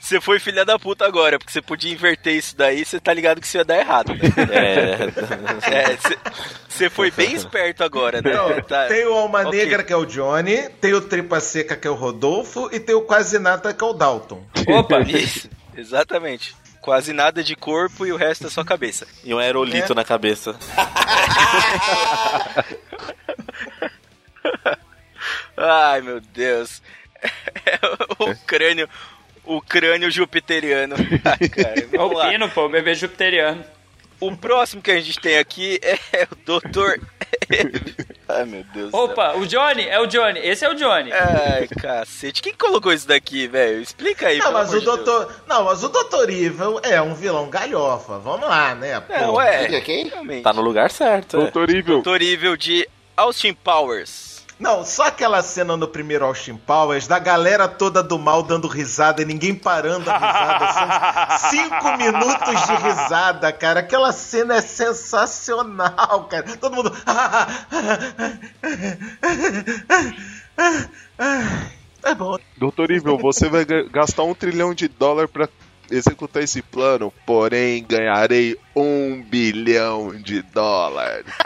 Você 0.06 0.20
foi 0.20 0.38
filha 0.38 0.64
da 0.64 0.78
puta 0.78 1.04
agora, 1.04 1.36
porque 1.36 1.52
você 1.52 1.60
podia 1.60 1.92
inverter 1.92 2.34
isso 2.36 2.56
daí, 2.56 2.84
você 2.84 3.00
tá 3.00 3.12
ligado 3.12 3.40
que 3.40 3.46
isso 3.48 3.56
ia 3.56 3.64
dar 3.64 3.76
errado, 3.76 4.14
né? 4.14 4.20
É. 4.52 5.90
É, 5.92 5.96
você- 5.96 6.18
você 6.68 6.88
foi 6.88 7.10
bem 7.10 7.32
esperto 7.34 7.82
agora, 7.82 8.22
né? 8.22 8.32
Não, 8.32 8.62
Tá- 8.62 8.86
tem 8.86 9.04
o 9.04 9.12
Alma 9.14 9.40
Ok. 9.40 9.58
Negra, 9.58 9.82
que 9.82 9.92
é 9.92 9.96
o 9.96 10.04
Johnny, 10.06 10.68
tem 10.80 10.94
o 10.94 11.00
Tripa 11.00 11.40
Seca, 11.40 11.74
que 11.74 11.88
é 11.88 11.90
o 11.90 11.94
Rodolfo, 11.94 12.70
e 12.72 12.78
tem 12.78 12.94
o 12.94 13.02
Quase 13.02 13.36
Nada, 13.40 13.74
que 13.74 13.82
é 13.82 13.86
o 13.86 13.92
Dalton. 13.92 14.46
Opa, 14.68 15.00
Isso, 15.00 15.50
exatamente. 15.76 16.54
Quase 16.80 17.12
nada 17.12 17.42
de 17.42 17.56
corpo 17.56 18.06
e 18.06 18.12
o 18.12 18.16
resto 18.16 18.46
é 18.46 18.50
só 18.50 18.62
cabeça. 18.62 19.08
E 19.24 19.34
um 19.34 19.40
aerolito 19.40 19.92
na 19.92 20.04
cabeça. 20.04 20.54
Ai, 25.56 26.00
meu 26.00 26.20
Deus. 26.20 26.80
o 28.20 28.32
crânio, 28.46 28.88
o 29.46 29.60
crânio 29.60 30.10
jupiteriano. 30.10 30.96
Ai, 31.24 31.48
cara, 31.48 31.86
o 31.86 31.96
vamos 31.96 32.18
lá. 32.18 32.28
Pino, 32.30 32.48
pô, 32.50 32.66
o 32.66 32.68
bebê 32.68 32.94
jupiteriano. 32.94 33.64
O 34.18 34.34
próximo 34.34 34.80
que 34.80 34.90
a 34.90 34.98
gente 35.00 35.20
tem 35.20 35.36
aqui 35.38 35.78
é 35.82 36.26
o 36.30 36.36
Dr. 36.60 36.98
Ai, 38.28 38.44
meu 38.46 38.64
Deus. 38.74 38.92
Opa, 38.92 39.34
o 39.36 39.46
Johnny, 39.46 39.86
é 39.86 40.00
o 40.00 40.06
Johnny. 40.06 40.40
Esse 40.40 40.64
é 40.64 40.70
o 40.70 40.74
Johnny. 40.74 41.12
Ai, 41.12 41.68
cacete. 41.68 42.42
Quem 42.42 42.54
colocou 42.54 42.92
isso 42.92 43.06
daqui, 43.06 43.46
velho? 43.46 43.80
Explica 43.80 44.28
aí, 44.28 44.38
Não, 44.38 44.52
mas 44.52 44.72
o 44.72 44.78
de 44.80 44.84
Deus. 44.84 44.96
doutor. 45.04 45.42
Não, 45.46 45.64
mas 45.64 45.84
o 45.84 45.88
Doutor 45.88 46.30
Evil 46.30 46.80
é 46.82 47.00
um 47.00 47.14
vilão 47.14 47.48
galhofa. 47.50 48.18
Vamos 48.18 48.48
lá, 48.48 48.74
né? 48.74 48.94
Não, 49.20 49.34
pô? 49.34 49.40
é. 49.40 49.80
Quem 49.82 50.10
é. 50.10 50.40
Tá 50.40 50.52
no 50.52 50.62
lugar 50.62 50.90
certo. 50.90 51.36
é. 51.36 51.40
Doutor 51.40 51.68
Evil. 51.70 51.94
Doutor 51.96 52.22
Evil 52.22 52.56
de 52.56 52.88
Austin 53.16 53.52
Powers. 53.52 54.25
Não, 54.58 54.86
só 54.86 55.08
aquela 55.08 55.42
cena 55.42 55.76
no 55.76 55.86
primeiro 55.86 56.24
Austin 56.24 56.56
Powers 56.56 57.06
da 57.06 57.18
galera 57.18 57.68
toda 57.68 58.02
do 58.02 58.18
mal 58.18 58.42
dando 58.42 58.66
risada 58.66 59.20
e 59.20 59.24
ninguém 59.26 59.54
parando 59.54 60.08
a 60.10 60.16
risada. 60.16 61.38
São 61.38 61.50
cinco 61.50 61.96
minutos 61.98 62.66
de 62.66 62.74
risada, 62.76 63.52
cara. 63.52 63.80
Aquela 63.80 64.12
cena 64.12 64.56
é 64.56 64.60
sensacional, 64.62 66.24
cara. 66.30 66.56
Todo 66.56 66.74
mundo. 66.74 66.90
É 72.02 72.14
bom. 72.16 72.38
Doutor 72.56 72.90
Evil, 72.90 73.18
você 73.18 73.48
vai 73.48 73.64
ga- 73.64 73.84
gastar 73.90 74.22
um 74.22 74.34
trilhão 74.34 74.72
de 74.74 74.88
dólar 74.88 75.28
pra 75.28 75.48
executar 75.90 76.42
esse 76.42 76.60
plano, 76.62 77.12
porém 77.24 77.84
ganharei 77.88 78.58
um 78.74 79.22
bilhão 79.22 80.14
de 80.14 80.42
dólares. 80.42 81.26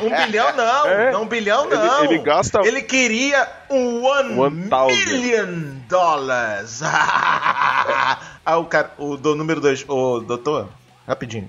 Um 0.00 0.26
bilhão 0.26 0.54
não, 0.56 0.86
É. 0.86 1.10
não 1.10 1.22
um 1.22 1.26
bilhão 1.26 1.64
Ele- 1.66 1.74
não. 1.76 2.04
ele 2.04 2.18
gasta- 2.18 2.60
Ele 2.64 2.82
queria 2.82 3.48
um 3.68 4.00
one, 4.04 4.38
One 4.38 4.66
million 5.04 5.74
dollars. 5.88 6.80
ah, 6.84 8.56
o 8.58 8.64
cara, 8.64 8.92
o 8.96 9.16
do 9.16 9.34
número 9.34 9.60
dois, 9.60 9.84
o 9.88 10.20
doutor, 10.20 10.68
rapidinho. 11.06 11.48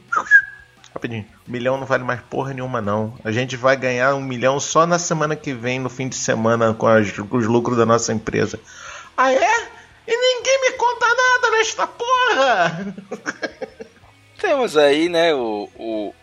Rapidinho. 0.94 1.26
Milhão 1.48 1.78
não 1.78 1.86
vale 1.86 2.04
mais 2.04 2.20
porra 2.22 2.54
nenhuma, 2.54 2.82
não. 2.82 3.14
A 3.24 3.32
gente 3.32 3.56
vai 3.56 3.76
ganhar 3.78 4.14
um 4.16 4.22
milhão 4.22 4.60
só 4.60 4.86
na 4.86 4.98
semana 5.00 5.36
que 5.36 5.54
vem, 5.54 5.80
no 5.80 5.90
fim 5.90 6.08
de 6.10 6.16
semana, 6.16 6.74
com, 6.74 6.88
as- 6.88 7.12
com 7.12 7.38
os 7.38 7.46
lucros 7.46 7.78
da 7.78 7.86
nossa 7.86 8.12
empresa. 8.12 8.60
Ah, 9.16 9.32
é? 9.32 9.68
E 10.08 10.18
ninguém 10.18 10.62
me 10.62 10.72
conta 10.78 11.06
nada 11.08 11.52
nesta 11.52 11.88
porra! 11.88 12.96
Temos 14.40 14.76
aí, 14.76 15.08
né, 15.08 15.34
o, 15.36 15.70
o 15.76 16.16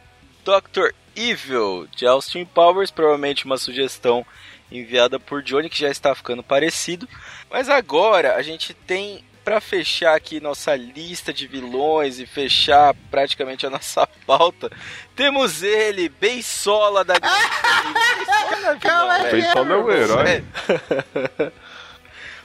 Dr. 0.45 0.93
Evil 1.15 1.87
de 1.95 2.07
Austin 2.07 2.45
Powers, 2.45 2.91
provavelmente 2.91 3.45
uma 3.45 3.59
sugestão 3.59 4.27
enviada 4.71 5.19
por 5.19 5.43
Johnny, 5.43 5.69
que 5.69 5.81
já 5.81 5.89
está 5.89 6.15
ficando 6.15 6.43
parecido. 6.43 7.09
Mas 7.51 7.69
agora 7.69 8.35
a 8.35 8.43
gente 8.43 8.75
tem, 8.75 9.25
pra 9.45 9.61
fechar 9.61 10.15
aqui 10.15 10.41
nossa 10.41 10.75
lista 10.77 11.33
de 11.33 11.47
vilões 11.47 12.19
e 12.19 12.27
fechar 12.27 12.95
praticamente 13.11 13.67
a 13.67 13.71
nossa 13.71 14.07
pauta, 14.27 14.71
temos 15.17 15.63
ele, 15.63 16.09
Beisola 16.09 17.05
da... 17.05 17.15
Beisola 18.75 19.19
é 19.19 19.31
vilão. 19.31 19.31
Beisola 19.31 19.73
é 19.73 19.77
o 19.77 19.93
herói. 19.93 20.45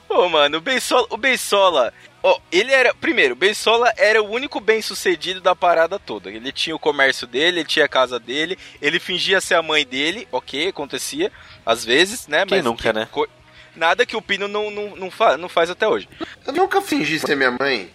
É. 0.09 0.13
Ô, 0.13 0.29
mano, 0.29 0.57
o 0.57 0.61
Bensola, 0.61 1.07
o 1.09 1.17
Bensola, 1.17 1.93
ó, 2.21 2.39
ele 2.51 2.71
era, 2.71 2.93
primeiro, 2.93 3.33
o 3.33 3.37
Bensola 3.37 3.91
era 3.97 4.21
o 4.21 4.29
único 4.29 4.59
bem-sucedido 4.59 5.41
da 5.41 5.55
parada 5.55 5.97
toda. 5.97 6.29
Ele 6.29 6.51
tinha 6.51 6.75
o 6.75 6.79
comércio 6.79 7.25
dele, 7.25 7.59
ele 7.59 7.67
tinha 7.67 7.85
a 7.85 7.89
casa 7.89 8.19
dele, 8.19 8.57
ele 8.81 8.99
fingia 8.99 9.41
ser 9.41 9.55
a 9.55 9.61
mãe 9.63 9.85
dele, 9.85 10.27
ok, 10.31 10.67
acontecia, 10.69 11.31
às 11.65 11.83
vezes, 11.83 12.27
né? 12.27 12.45
Quem 12.45 12.57
mas 12.59 12.65
nunca, 12.65 12.83
que 12.91 12.93
né? 12.99 13.07
co- 13.11 13.27
Nada 13.75 14.05
que 14.05 14.15
o 14.15 14.21
Pino 14.21 14.47
não, 14.47 14.69
não, 14.69 14.95
não, 14.95 15.09
fa- 15.09 15.35
não 15.35 15.49
faz 15.49 15.69
até 15.71 15.87
hoje. 15.87 16.07
Eu 16.45 16.53
nunca 16.53 16.79
fingi 16.79 17.17
ser 17.19 17.35
minha 17.35 17.49
mãe. 17.49 17.89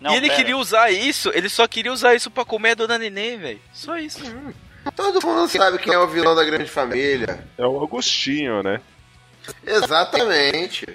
Não, 0.00 0.12
e 0.12 0.16
ele 0.16 0.26
pera. 0.26 0.36
queria 0.36 0.56
usar 0.56 0.90
isso, 0.90 1.30
ele 1.32 1.48
só 1.48 1.68
queria 1.68 1.92
usar 1.92 2.16
isso 2.16 2.28
pra 2.28 2.44
comer 2.44 2.70
a 2.70 2.74
dona 2.74 2.98
Neném, 2.98 3.38
velho. 3.38 3.60
Só 3.72 3.96
isso. 3.98 4.18
Todo 4.96 5.24
mundo 5.24 5.46
sabe 5.46 5.78
quem 5.78 5.92
é 5.94 5.98
o 5.98 6.08
vilão 6.08 6.34
da 6.34 6.42
grande 6.42 6.68
família. 6.68 7.46
É 7.56 7.64
o 7.64 7.80
Agostinho, 7.84 8.64
né? 8.64 8.80
Exatamente. 9.64 10.86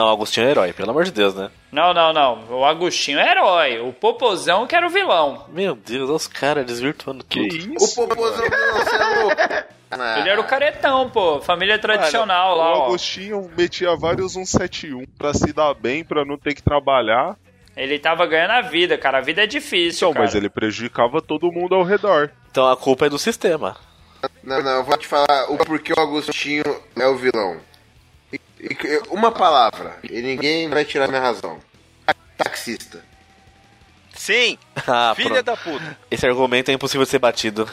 Não, 0.00 0.08
Agostinho 0.08 0.46
é 0.46 0.50
herói, 0.52 0.72
pelo 0.72 0.92
amor 0.92 1.04
de 1.04 1.10
Deus, 1.12 1.34
né? 1.34 1.50
Não, 1.70 1.92
não, 1.92 2.10
não. 2.10 2.44
O 2.58 2.64
Agostinho 2.64 3.18
é 3.18 3.30
herói. 3.32 3.80
O 3.80 3.92
Popozão 3.92 4.66
que 4.66 4.74
era 4.74 4.86
o 4.86 4.88
vilão. 4.90 5.44
Meu 5.50 5.74
Deus, 5.74 6.08
olha 6.08 6.16
os 6.16 6.26
caras 6.26 6.64
desvirtuando 6.64 7.22
Que 7.22 7.46
tudo. 7.48 7.72
O 7.72 7.74
isso? 7.76 7.94
popozão 7.96 8.46
não, 8.48 8.72
você 8.82 8.96
é 8.96 9.20
louco. 9.20 9.36
Ah, 9.90 10.16
Ele 10.20 10.30
era 10.30 10.40
o 10.40 10.44
caretão, 10.46 11.10
pô. 11.10 11.38
Família 11.42 11.78
tradicional 11.78 12.56
lá, 12.56 12.74
O 12.74 12.78
ó. 12.80 12.84
Agostinho 12.86 13.50
metia 13.54 13.94
vários 13.94 14.32
171 14.32 15.04
pra 15.18 15.34
se 15.34 15.52
dar 15.52 15.74
bem, 15.74 16.02
pra 16.02 16.24
não 16.24 16.38
ter 16.38 16.54
que 16.54 16.62
trabalhar. 16.62 17.36
Ele 17.76 17.98
tava 17.98 18.24
ganhando 18.24 18.52
a 18.52 18.62
vida, 18.62 18.96
cara. 18.96 19.18
A 19.18 19.20
vida 19.20 19.42
é 19.42 19.46
difícil, 19.46 20.08
Não, 20.08 20.14
cara. 20.14 20.24
mas 20.24 20.34
ele 20.34 20.48
prejudicava 20.48 21.20
todo 21.20 21.52
mundo 21.52 21.74
ao 21.74 21.82
redor. 21.82 22.30
Então 22.50 22.66
a 22.66 22.74
culpa 22.74 23.04
é 23.04 23.10
do 23.10 23.18
sistema. 23.18 23.76
Não, 24.42 24.62
não, 24.62 24.70
eu 24.78 24.84
vou 24.84 24.96
te 24.96 25.06
falar 25.06 25.50
o 25.50 25.58
porquê 25.58 25.92
o 25.92 26.00
Agostinho 26.00 26.64
é 26.98 27.06
o 27.06 27.16
vilão. 27.16 27.58
Uma 29.10 29.32
palavra, 29.32 29.98
e 30.02 30.20
ninguém 30.20 30.68
vai 30.68 30.84
tirar 30.84 31.08
minha 31.08 31.20
razão. 31.20 31.58
Taxista. 32.36 33.04
Sim, 34.14 34.58
Ah, 34.86 35.12
filha 35.14 35.42
pronto. 35.42 35.44
da 35.44 35.56
puta. 35.56 35.98
Esse 36.10 36.26
argumento 36.26 36.70
é 36.70 36.74
impossível 36.74 37.04
de 37.04 37.10
ser 37.10 37.18
batido. 37.18 37.68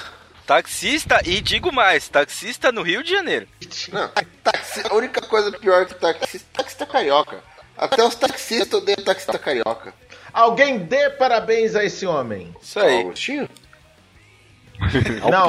Taxista, 0.45 1.19
e 1.25 1.41
digo 1.41 1.73
mais, 1.73 2.07
taxista 2.07 2.71
no 2.71 2.81
Rio 2.81 3.03
de 3.03 3.11
Janeiro. 3.11 3.47
Não, 3.91 4.09
taxi, 4.43 4.81
a 4.89 4.93
única 4.93 5.21
coisa 5.21 5.51
pior 5.51 5.85
que 5.85 5.93
taxista, 5.95 6.47
taxista 6.53 6.85
carioca. 6.85 7.43
Até 7.77 8.01
os 8.03 8.15
taxistas 8.15 8.81
odeiam 8.81 9.03
taxista 9.03 9.37
carioca. 9.37 9.93
Alguém 10.33 10.79
dê 10.79 11.09
parabéns 11.11 11.75
a 11.75 11.83
esse 11.83 12.05
homem. 12.05 12.55
Isso 12.61 12.79
aí. 12.79 13.11
Agostinho? 14.79 15.29
Não, 15.29 15.47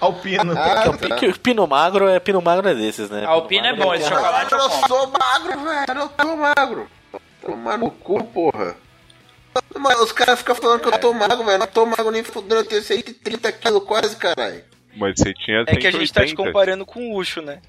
Alpino. 0.00 0.42
Pino. 0.44 0.54
Ah, 0.58 1.16
Que 1.16 1.26
é 1.26 1.28
o 1.30 1.38
Pino 1.38 1.66
Magro 1.66 2.08
é 2.08 2.18
Pino 2.20 2.40
Magro 2.42 2.68
é 2.68 2.74
desses, 2.74 3.08
né? 3.10 3.24
Alpino 3.24 3.66
é 3.66 3.74
bom, 3.74 3.94
esse 3.94 4.08
chocolate 4.08 4.52
eu 4.52 4.58
eu 4.58 4.68
como. 4.68 4.86
sou 4.88 5.06
magro, 5.18 5.60
velho. 5.64 6.00
Eu 6.00 6.08
tô 6.08 6.36
magro. 6.36 6.90
Tomar 7.40 7.78
no 7.78 7.90
cu, 7.90 8.22
porra. 8.24 8.76
Mas 9.78 10.00
os 10.00 10.12
caras 10.12 10.38
ficam 10.38 10.54
falando 10.54 10.80
que 10.80 10.88
eu 10.88 10.98
tô 10.98 11.12
magro, 11.14 11.38
velho. 11.38 11.50
Eu 11.52 11.58
não 11.58 11.66
tô 11.66 11.86
magro 11.86 12.10
nem 12.10 12.22
fudendo. 12.22 12.56
Eu 12.56 12.64
tenho 12.64 12.82
130 12.82 13.52
quilos 13.52 13.84
quase, 13.84 14.16
caralho. 14.16 14.62
Mas 14.96 15.14
você 15.18 15.32
tinha 15.32 15.64
É 15.66 15.76
que 15.76 15.86
a 15.86 15.90
gente 15.90 16.12
tá 16.12 16.22
te 16.22 16.28
180. 16.30 16.36
comparando 16.36 16.84
com 16.86 17.00
o 17.12 17.16
Ucho, 17.16 17.40
né? 17.40 17.60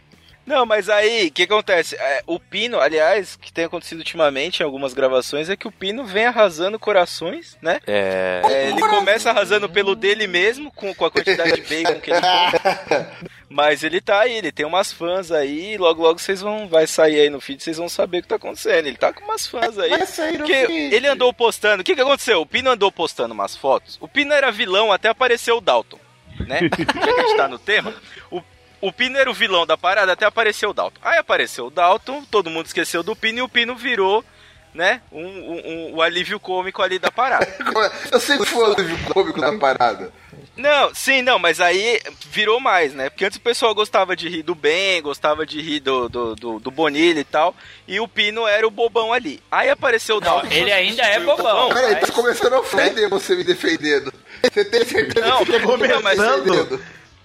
Não, 0.50 0.66
mas 0.66 0.90
aí, 0.90 1.28
o 1.28 1.32
que 1.32 1.44
acontece? 1.44 1.96
É, 1.96 2.24
o 2.26 2.40
Pino, 2.40 2.80
aliás, 2.80 3.36
que 3.36 3.54
tem 3.54 3.66
acontecido 3.66 4.00
ultimamente 4.00 4.62
em 4.62 4.64
algumas 4.64 4.96
gravações, 4.96 5.48
é 5.48 5.56
que 5.56 5.68
o 5.68 5.72
Pino 5.72 6.04
vem 6.04 6.26
arrasando 6.26 6.80
corações, 6.80 7.56
né? 7.62 7.80
É. 7.86 8.42
É, 8.44 8.70
ele 8.70 8.82
começa 8.82 9.30
arrasando 9.30 9.70
pelo 9.70 9.96
dele 9.96 10.26
mesmo, 10.26 10.72
com, 10.72 10.92
com 10.96 11.06
a 11.06 11.12
quantidade 11.12 11.52
de 11.52 11.62
bacon 11.62 12.02
que 12.02 12.10
ele 12.10 12.20
come. 12.20 13.30
Mas 13.48 13.84
ele 13.84 14.02
tá 14.02 14.22
aí, 14.22 14.34
ele 14.34 14.52
tem 14.52 14.66
umas 14.66 14.92
fãs 14.92 15.32
aí, 15.32 15.78
logo 15.78 16.02
logo 16.02 16.18
vocês 16.18 16.42
vão. 16.42 16.68
Vai 16.68 16.88
sair 16.88 17.20
aí 17.20 17.30
no 17.30 17.40
feed, 17.40 17.62
vocês 17.62 17.78
vão 17.78 17.88
saber 17.88 18.18
o 18.18 18.22
que 18.24 18.28
tá 18.28 18.36
acontecendo. 18.36 18.88
Ele 18.88 18.98
tá 18.98 19.14
com 19.14 19.24
umas 19.24 19.46
fãs 19.46 19.78
aí. 19.78 19.92
Vai 19.92 20.08
sair 20.08 20.40
no 20.40 20.46
Porque 20.46 20.66
feed. 20.66 20.96
ele 20.96 21.08
andou 21.08 21.32
postando. 21.32 21.82
O 21.82 21.86
que, 21.86 21.94
que 21.94 22.02
aconteceu? 22.02 22.42
O 22.42 22.46
Pino 22.46 22.72
andou 22.72 22.92
postando 22.92 23.36
umas 23.36 23.56
fotos. 23.56 24.00
O 24.02 24.08
Pino 24.08 24.34
era 24.34 24.52
vilão 24.52 24.92
até 24.92 25.10
apareceu 25.10 25.58
o 25.58 25.62
Dalton. 25.62 26.00
Né? 26.48 26.62
Já 26.74 27.14
que 27.14 27.20
a 27.20 27.28
gente 27.28 27.38
tá 27.38 27.48
no 27.48 27.60
tema. 27.60 27.94
O, 28.32 28.42
o 28.82 28.92
Pino 28.92 29.18
era 29.18 29.30
o 29.30 29.34
vilão 29.34 29.66
da 29.66 29.78
parada 29.78 30.14
até 30.14 30.26
apareceu 30.26 30.70
o 30.70 30.74
Dalton. 30.74 31.00
Aí 31.02 31.18
apareceu 31.18 31.68
o 31.68 31.72
Dalton, 31.72 32.24
todo 32.30 32.50
mundo 32.50 32.66
esqueceu 32.68 33.04
do 33.04 33.16
Pino 33.16 33.40
e 33.40 33.42
o 33.42 33.50
Pino 33.50 33.76
virou. 33.76 34.24
Né? 34.72 35.02
Um, 35.12 35.26
um- 35.26 35.62
um- 35.66 35.96
o 35.96 36.02
alívio 36.02 36.40
cômico 36.40 36.84
ali 36.84 37.00
da 37.00 37.10
parada. 37.10 37.48
Eu 38.12 38.20
sempre 38.20 38.46
fui 38.46 38.62
o 38.62 38.72
alívio 38.72 39.00
cômico 39.12 39.42
da 39.42 39.52
parada. 39.58 40.14
Não, 40.56 40.94
sim, 40.94 41.24
não, 41.24 41.40
mas 41.40 41.60
aí 41.60 42.00
virou 42.30 42.60
mais, 42.60 42.94
né? 42.94 43.10
Porque 43.10 43.26
antes 43.26 43.40
o 43.40 43.42
pessoal 43.42 43.74
gostava 43.74 44.16
de 44.16 44.30
rir 44.30 44.44
do 44.44 44.54
Ben, 44.54 45.02
gostava 45.02 45.44
de 45.44 45.60
rir 45.60 45.80
do, 45.80 46.08
do, 46.08 46.36
do, 46.36 46.60
do 46.60 46.70
Bonilha 46.70 47.20
e 47.20 47.24
tal, 47.24 47.56
e 47.88 48.00
o 48.00 48.08
Pino 48.08 48.46
era 48.48 48.68
o 48.68 48.70
bobão 48.70 49.12
ali. 49.12 49.42
Aí 49.50 49.72
apareceu 49.72 50.18
o 50.18 50.22
Não, 50.22 50.34
Dalton. 50.34 50.48
ele 50.52 50.72
ainda 50.72 51.02
é 51.02 51.20
bobão. 51.20 51.70
Peraí, 51.70 51.96
Mas- 51.96 52.08
tá 52.08 52.14
começando 52.14 52.54
a 52.54 52.60
ofender 52.60 53.10
você 53.10 53.36
me 53.36 53.44
defendendo. 53.44 54.14
Você 54.44 54.64
tem 54.66 54.86
certeza 54.86 55.26
Não, 55.28 55.40
que 55.40 55.52
você 55.52 55.60
tá 55.62 55.78
me 55.78 55.88
não, 55.88 56.02
mas- 56.04 56.18
defendendo? 56.20 56.80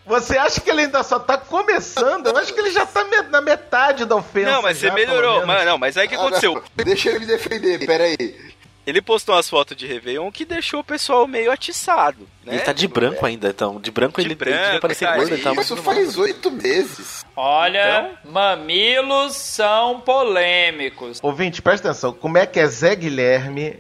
Você 0.07 0.37
acha 0.37 0.61
que 0.61 0.71
ele 0.71 0.83
ainda 0.83 1.03
só 1.03 1.19
tá 1.19 1.39
começando? 1.39 2.27
Eu 2.27 2.37
acho 2.37 2.53
que 2.53 2.61
ele 2.61 2.71
já 2.71 2.85
tá 2.85 3.05
me- 3.05 3.23
na 3.31 3.41
metade 3.41 4.05
da 4.05 4.17
ofensa. 4.17 4.51
Não, 4.51 4.63
mas 4.63 4.77
você 4.79 4.89
já, 4.89 4.95
pelo 4.95 5.07
melhorou. 5.07 5.47
Mas, 5.47 5.65
não, 5.65 5.79
mas 5.79 5.97
aí 5.97 6.07
o 6.07 6.09
que 6.09 6.15
aconteceu? 6.15 6.63
Deixa 6.77 7.09
ele 7.09 7.21
me 7.21 7.27
defender, 7.27 7.87
peraí. 7.87 8.55
Ele 8.87 9.01
postou 9.01 9.35
umas 9.35 9.49
fotos 9.49 9.75
de 9.75 9.87
Réveillon 9.87 10.31
que 10.31 10.45
deixou 10.45 10.81
o 10.81 10.85
pessoal 10.85 11.27
meio 11.27 11.51
atiçado, 11.51 12.29
né? 12.45 12.57
Ele 12.57 12.63
tá 12.63 12.73
de 12.75 12.87
branco 12.87 13.25
ainda, 13.25 13.49
então. 13.49 13.81
De 13.81 13.91
branco 13.91 14.21
De 14.21 14.27
ele, 14.27 14.35
branco, 14.35 14.55
ele 14.59 14.63
devia 14.65 14.81
parecer 14.81 15.07
tá 15.07 15.17
gordo, 15.17 15.39
tá 15.43 15.55
mais 15.55 15.67
Isso 15.71 15.77
faz 15.79 16.19
oito 16.19 16.51
meses. 16.51 17.25
Olha, 17.35 18.11
mamilos 18.27 19.35
são 19.37 20.01
polêmicos. 20.03 21.19
Ouvinte, 21.23 21.63
presta 21.63 21.89
atenção. 21.89 22.13
Como 22.13 22.37
é 22.37 22.45
que 22.45 22.61
é 22.61 22.67
Zé 22.67 22.95
Guilherme 22.95 23.79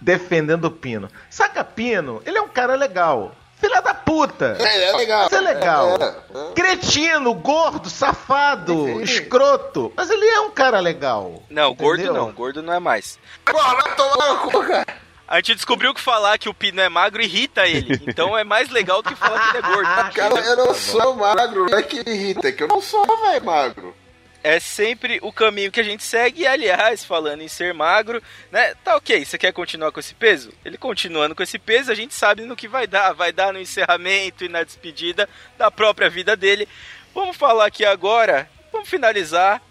defendendo 0.00 0.64
o 0.64 0.70
Pino? 0.72 1.08
Saca 1.30 1.62
Pino? 1.62 2.20
Ele 2.26 2.36
é 2.36 2.42
um 2.42 2.48
cara 2.48 2.74
legal. 2.74 3.32
Filha 3.60 3.82
da 3.82 3.92
puta. 3.92 4.56
É, 4.58 4.84
é 4.84 4.96
legal. 4.96 5.22
Mas 5.24 5.32
é 5.32 5.40
legal. 5.40 5.96
É, 6.00 6.04
é. 6.04 6.52
Cretino, 6.54 7.34
gordo, 7.34 7.90
safado, 7.90 9.00
escroto. 9.02 9.92
Mas 9.94 10.08
ele 10.10 10.26
é 10.26 10.40
um 10.40 10.50
cara 10.50 10.80
legal. 10.80 11.42
Não, 11.50 11.74
gordo 11.74 12.02
Entendeu? 12.02 12.22
não, 12.22 12.32
gordo 12.32 12.62
não 12.62 12.72
é 12.72 12.78
mais. 12.80 13.18
Porra, 13.44 13.74
vai 13.76 13.94
tomar 13.94 14.28
no 14.28 14.38
cu, 14.38 14.64
cara. 14.66 14.86
A 15.28 15.36
gente 15.36 15.54
descobriu 15.54 15.94
que 15.94 16.00
falar 16.00 16.38
que 16.38 16.48
o 16.48 16.54
Pino 16.54 16.80
é 16.80 16.88
magro 16.88 17.22
irrita 17.22 17.64
ele. 17.64 18.00
Então 18.04 18.36
é 18.36 18.42
mais 18.42 18.68
legal 18.68 19.00
do 19.00 19.10
que 19.10 19.14
falar 19.14 19.38
que 19.52 19.56
ele 19.58 19.66
é 19.66 19.70
gordo. 19.70 20.12
Cara, 20.12 20.40
eu 20.40 20.56
não 20.56 20.74
sou 20.74 21.14
magro, 21.14 21.66
não 21.70 21.78
é 21.78 21.82
que 21.82 22.02
me 22.04 22.16
irrita, 22.16 22.48
é 22.48 22.52
que 22.52 22.64
eu 22.64 22.68
não 22.68 22.80
sou, 22.80 23.06
velho, 23.06 23.44
magro. 23.44 23.94
É 24.42 24.58
sempre 24.58 25.18
o 25.22 25.32
caminho 25.32 25.70
que 25.70 25.80
a 25.80 25.84
gente 25.84 26.02
segue. 26.02 26.42
E, 26.42 26.46
aliás, 26.46 27.04
falando 27.04 27.42
em 27.42 27.48
ser 27.48 27.74
magro, 27.74 28.22
né? 28.50 28.74
Tá 28.84 28.96
ok, 28.96 29.24
você 29.24 29.36
quer 29.36 29.52
continuar 29.52 29.92
com 29.92 30.00
esse 30.00 30.14
peso? 30.14 30.52
Ele 30.64 30.78
continuando 30.78 31.34
com 31.34 31.42
esse 31.42 31.58
peso, 31.58 31.90
a 31.90 31.94
gente 31.94 32.14
sabe 32.14 32.42
no 32.42 32.56
que 32.56 32.68
vai 32.68 32.86
dar. 32.86 33.12
Vai 33.12 33.32
dar 33.32 33.52
no 33.52 33.60
encerramento 33.60 34.44
e 34.44 34.48
na 34.48 34.62
despedida 34.62 35.28
da 35.58 35.70
própria 35.70 36.08
vida 36.08 36.36
dele. 36.36 36.68
Vamos 37.14 37.36
falar 37.36 37.66
aqui 37.66 37.84
agora, 37.84 38.48
vamos 38.72 38.88
finalizar. 38.88 39.62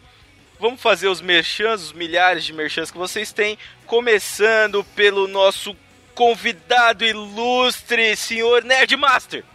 Vamos 0.59 0.81
fazer 0.81 1.07
os 1.07 1.21
merchans, 1.21 1.83
os 1.83 1.93
milhares 1.93 2.43
de 2.43 2.51
merchans 2.51 2.91
que 2.91 2.97
vocês 2.97 3.31
têm. 3.31 3.57
Começando 3.85 4.83
pelo 4.83 5.25
nosso 5.25 5.73
convidado 6.13 7.05
ilustre, 7.05 8.13
senhor 8.17 8.61
Nerdmaster. 8.65 9.45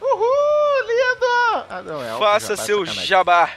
Uhul, 0.00 0.86
lindo! 0.86 1.66
Ah, 1.68 1.82
não, 1.84 2.00
é 2.00 2.16
Faça 2.20 2.56
seu 2.56 2.86
jabá. 2.86 3.50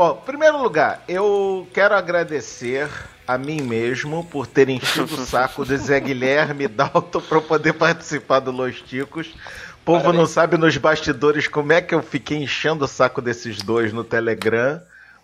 Bom, 0.00 0.18
em 0.22 0.24
primeiro 0.24 0.56
lugar, 0.56 1.04
eu 1.06 1.68
quero 1.74 1.94
agradecer 1.94 2.88
a 3.28 3.36
mim 3.36 3.60
mesmo 3.60 4.24
por 4.24 4.46
ter 4.46 4.70
enchido 4.70 5.14
o 5.14 5.18
saco 5.26 5.62
do 5.62 5.76
Zé 5.76 6.00
Guilherme 6.00 6.66
Dalton 6.68 7.20
para 7.20 7.38
poder 7.42 7.74
participar 7.74 8.40
do 8.40 8.50
Los 8.50 8.80
Ticos. 8.80 9.26
O 9.26 9.84
povo 9.84 10.10
não 10.10 10.24
sabe 10.24 10.56
nos 10.56 10.74
bastidores 10.78 11.46
como 11.46 11.74
é 11.74 11.82
que 11.82 11.94
eu 11.94 12.02
fiquei 12.02 12.38
enchendo 12.38 12.86
o 12.86 12.88
saco 12.88 13.20
desses 13.20 13.58
dois 13.58 13.92
no 13.92 14.02
Telegram 14.02 14.80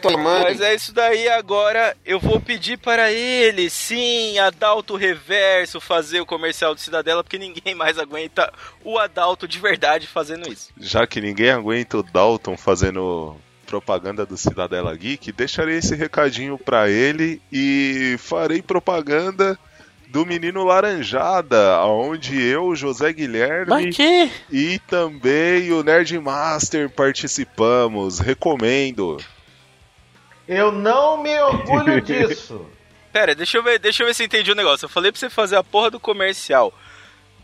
tomando. 0.00 0.42
Mas 0.44 0.60
é 0.60 0.74
isso 0.74 0.92
daí, 0.92 1.28
agora 1.28 1.96
eu 2.04 2.18
vou 2.18 2.40
pedir 2.40 2.78
para 2.78 3.12
ele, 3.12 3.70
sim, 3.70 4.38
Adalto 4.38 4.96
Reverso, 4.96 5.80
fazer 5.80 6.20
o 6.20 6.26
comercial 6.26 6.74
do 6.74 6.80
Cidadela, 6.80 7.22
porque 7.22 7.38
ninguém 7.38 7.74
mais 7.74 7.98
aguenta 7.98 8.52
o 8.84 8.98
Adalto 8.98 9.46
de 9.46 9.58
verdade 9.58 10.06
fazendo 10.06 10.50
isso. 10.50 10.70
Já 10.78 11.06
que 11.06 11.20
ninguém 11.20 11.50
aguenta 11.50 11.98
o 11.98 12.02
Dalton 12.02 12.56
fazendo 12.56 13.36
propaganda 13.66 14.24
do 14.24 14.36
Cidadela 14.36 14.96
Geek, 14.96 15.30
deixarei 15.30 15.76
esse 15.76 15.94
recadinho 15.94 16.56
pra 16.56 16.88
ele 16.88 17.40
e 17.52 18.16
farei 18.18 18.62
propaganda 18.62 19.58
do 20.10 20.24
Menino 20.24 20.64
Laranjada, 20.64 21.74
aonde 21.76 22.40
eu, 22.42 22.74
José 22.74 23.12
Guilherme 23.12 23.90
e 24.50 24.78
também 24.80 25.70
o 25.72 25.82
Nerd 25.82 26.18
Master 26.18 26.88
participamos. 26.88 28.18
Recomendo. 28.18 29.18
Eu 30.46 30.72
não 30.72 31.22
me 31.22 31.38
orgulho 31.40 32.00
disso. 32.02 32.64
Pera, 33.12 33.34
deixa 33.34 33.58
eu 33.58 33.62
ver, 33.62 33.78
deixa 33.78 34.02
eu 34.02 34.06
ver 34.06 34.14
se 34.14 34.22
eu 34.22 34.26
entendi 34.26 34.50
o 34.50 34.54
negócio. 34.54 34.86
Eu 34.86 34.88
falei 34.88 35.12
pra 35.12 35.18
você 35.18 35.28
fazer 35.28 35.56
a 35.56 35.64
porra 35.64 35.90
do 35.90 36.00
comercial 36.00 36.72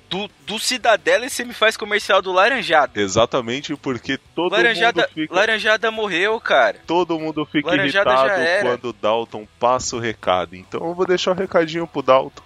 do, 0.09 0.31
do 0.47 0.59
Cidadela 0.59 1.27
e 1.27 1.31
você 1.31 1.45
me 1.45 1.53
faz 1.53 1.77
comercial 1.77 2.23
do 2.23 2.33
Laranjada. 2.33 3.01
Exatamente 3.01 3.75
porque 3.77 4.19
todo 4.35 4.53
Laranjada, 4.53 5.03
mundo 5.03 5.15
fica 5.15 5.35
Laranjada 5.35 5.91
morreu, 5.91 6.41
cara. 6.41 6.79
todo 6.87 7.19
mundo 7.19 7.45
fica 7.45 7.69
Laranjada 7.69 8.11
irritado 8.11 8.63
quando 8.63 8.85
o 8.91 8.93
Dalton 8.93 9.47
passa 9.59 9.97
o 9.97 9.99
recado. 10.01 10.55
Então 10.55 10.87
eu 10.87 10.95
vou 10.95 11.07
deixar 11.07 11.33
o 11.33 11.35
recadinho 11.35 11.87
pro 11.87 12.03
Dalton. 12.03 12.43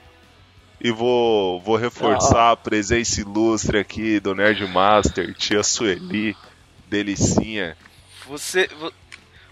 E 0.81 0.91
vou, 0.93 1.61
vou 1.61 1.76
reforçar 1.76 2.53
a 2.53 2.57
presença 2.57 3.20
ilustre 3.20 3.79
aqui 3.79 4.20
do 4.20 4.35
Nerd 4.35 4.64
Master, 4.68 5.35
tia 5.35 5.62
Sueli, 5.62 6.37
Delicinha. 6.89 7.76
Você. 8.26 8.68
vo- 8.79 8.93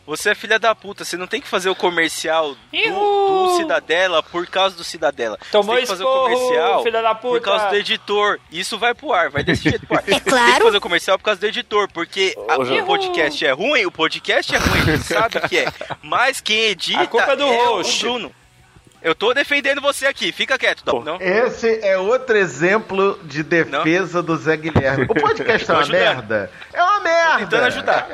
Você 0.07 0.31
é 0.31 0.35
filha 0.37 0.57
da 0.57 0.73
puta, 0.73 1.05
você 1.05 1.17
não 1.17 1.27
tem 1.27 1.41
que 1.41 1.49
fazer 1.49 1.69
o 1.69 1.75
comercial 1.75 2.55
do, 2.55 3.49
do 3.49 3.57
Cidadela 3.57 4.23
por 4.23 4.47
causa 4.47 4.77
do 4.77 4.85
Cidadela. 4.85 5.37
Tomou 5.51 5.75
você 5.75 5.79
tem 5.79 5.83
que 5.83 5.89
fazer 5.89 6.05
o 6.05 6.07
esporro, 6.07 6.31
comercial 6.39 6.83
filha 6.85 7.03
da 7.03 7.13
por 7.17 7.31
puta. 7.33 7.41
causa 7.41 7.69
do 7.71 7.75
editor. 7.75 8.39
Isso 8.53 8.79
vai 8.79 8.95
pro 8.95 9.13
ar, 9.13 9.29
vai 9.31 9.43
desse 9.43 9.65
jeito 9.65 9.85
pro 9.85 9.97
ar. 9.97 10.03
É 10.07 10.11
Tem 10.13 10.21
que 10.21 10.31
claro. 10.31 10.65
fazer 10.67 10.77
o 10.77 10.81
comercial 10.81 11.19
por 11.19 11.25
causa 11.25 11.41
do 11.41 11.47
editor, 11.49 11.89
porque 11.93 12.37
a- 12.49 12.57
o 12.57 12.87
podcast 12.87 13.45
é 13.45 13.51
ruim, 13.51 13.85
o 13.85 13.91
podcast 13.91 14.55
é 14.55 14.59
ruim, 14.59 14.79
a 14.81 14.85
gente 14.97 15.03
sabe 15.09 15.41
que 15.49 15.59
é. 15.59 15.67
Mas 16.05 16.41
quem 16.41 16.57
edita 16.67 17.01
A 17.03 17.07
culpa 17.09 17.33
é 17.33 17.37
do 17.37 17.45
o 17.45 17.53
host. 17.75 18.05
Bruno. 18.05 18.33
Eu 19.07 19.15
tô 19.15 19.33
defendendo 19.33 19.81
você 19.81 20.05
aqui, 20.05 20.33
fica 20.33 20.59
quieto, 20.59 20.85
Dom. 20.85 21.01
Não? 21.05 21.17
Esse 21.21 21.79
é 21.81 21.97
outro 21.97 22.37
exemplo 22.37 23.17
de 23.23 23.45
defesa 23.45 24.21
do 24.21 24.37
Zé 24.37 24.57
Guilherme. 24.57 25.05
O 25.05 25.15
podcast 25.15 25.63
é 25.63 25.67
Tô 25.67 25.73
uma 25.75 25.83
ajudando. 25.83 26.01
merda? 26.01 26.51
É 26.73 26.83
uma 26.83 27.01
merda! 27.01 27.39
tentando 27.39 27.65
ajudar. 27.67 28.09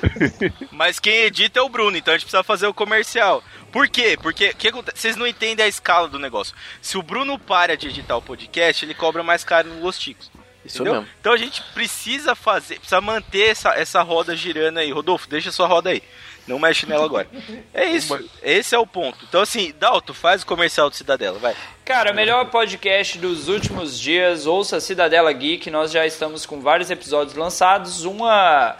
Mas 0.72 0.98
quem 0.98 1.24
edita 1.24 1.58
é 1.58 1.62
o 1.62 1.68
Bruno, 1.68 1.98
então 1.98 2.14
a 2.14 2.16
gente 2.16 2.24
precisa 2.24 2.42
fazer 2.42 2.66
o 2.66 2.72
comercial. 2.72 3.44
Por 3.70 3.86
quê? 3.88 4.16
Porque 4.22 4.54
que 4.54 4.68
acontece? 4.68 5.02
vocês 5.02 5.16
não 5.16 5.26
entendem 5.26 5.66
a 5.66 5.68
escala 5.68 6.08
do 6.08 6.18
negócio. 6.18 6.54
Se 6.80 6.96
o 6.96 7.02
Bruno 7.02 7.38
para 7.38 7.76
de 7.76 7.88
editar 7.88 8.16
o 8.16 8.22
podcast, 8.22 8.86
ele 8.86 8.94
cobra 8.94 9.22
mais 9.22 9.44
caro 9.44 9.68
no 9.68 9.82
Los 9.82 9.98
Ticos. 9.98 10.30
Isso 10.64 10.78
Entendeu? 10.78 11.02
mesmo. 11.02 11.08
Então 11.20 11.34
a 11.34 11.36
gente 11.36 11.62
precisa 11.74 12.34
fazer, 12.34 12.76
precisa 12.76 13.02
manter 13.02 13.50
essa, 13.50 13.74
essa 13.74 14.00
roda 14.00 14.34
girando 14.34 14.78
aí. 14.78 14.90
Rodolfo, 14.92 15.28
deixa 15.28 15.52
sua 15.52 15.66
roda 15.66 15.90
aí. 15.90 16.02
Não 16.46 16.58
mexe 16.58 16.86
nela 16.86 17.04
agora. 17.04 17.28
É 17.72 17.84
isso. 17.86 18.18
Esse 18.42 18.74
é 18.74 18.78
o 18.78 18.86
ponto. 18.86 19.18
Então, 19.28 19.40
assim, 19.40 19.72
Dalto, 19.78 20.12
faz 20.12 20.42
o 20.42 20.46
comercial 20.46 20.90
do 20.90 20.96
Cidadela, 20.96 21.38
vai. 21.38 21.54
Cara, 21.84 22.12
o 22.12 22.14
melhor 22.14 22.50
podcast 22.50 23.18
dos 23.18 23.48
últimos 23.48 23.98
dias, 23.98 24.46
ouça 24.46 24.80
Cidadela 24.80 25.32
Geek. 25.32 25.70
Nós 25.70 25.92
já 25.92 26.04
estamos 26.06 26.44
com 26.44 26.60
vários 26.60 26.90
episódios 26.90 27.36
lançados. 27.36 28.04
Uma, 28.04 28.76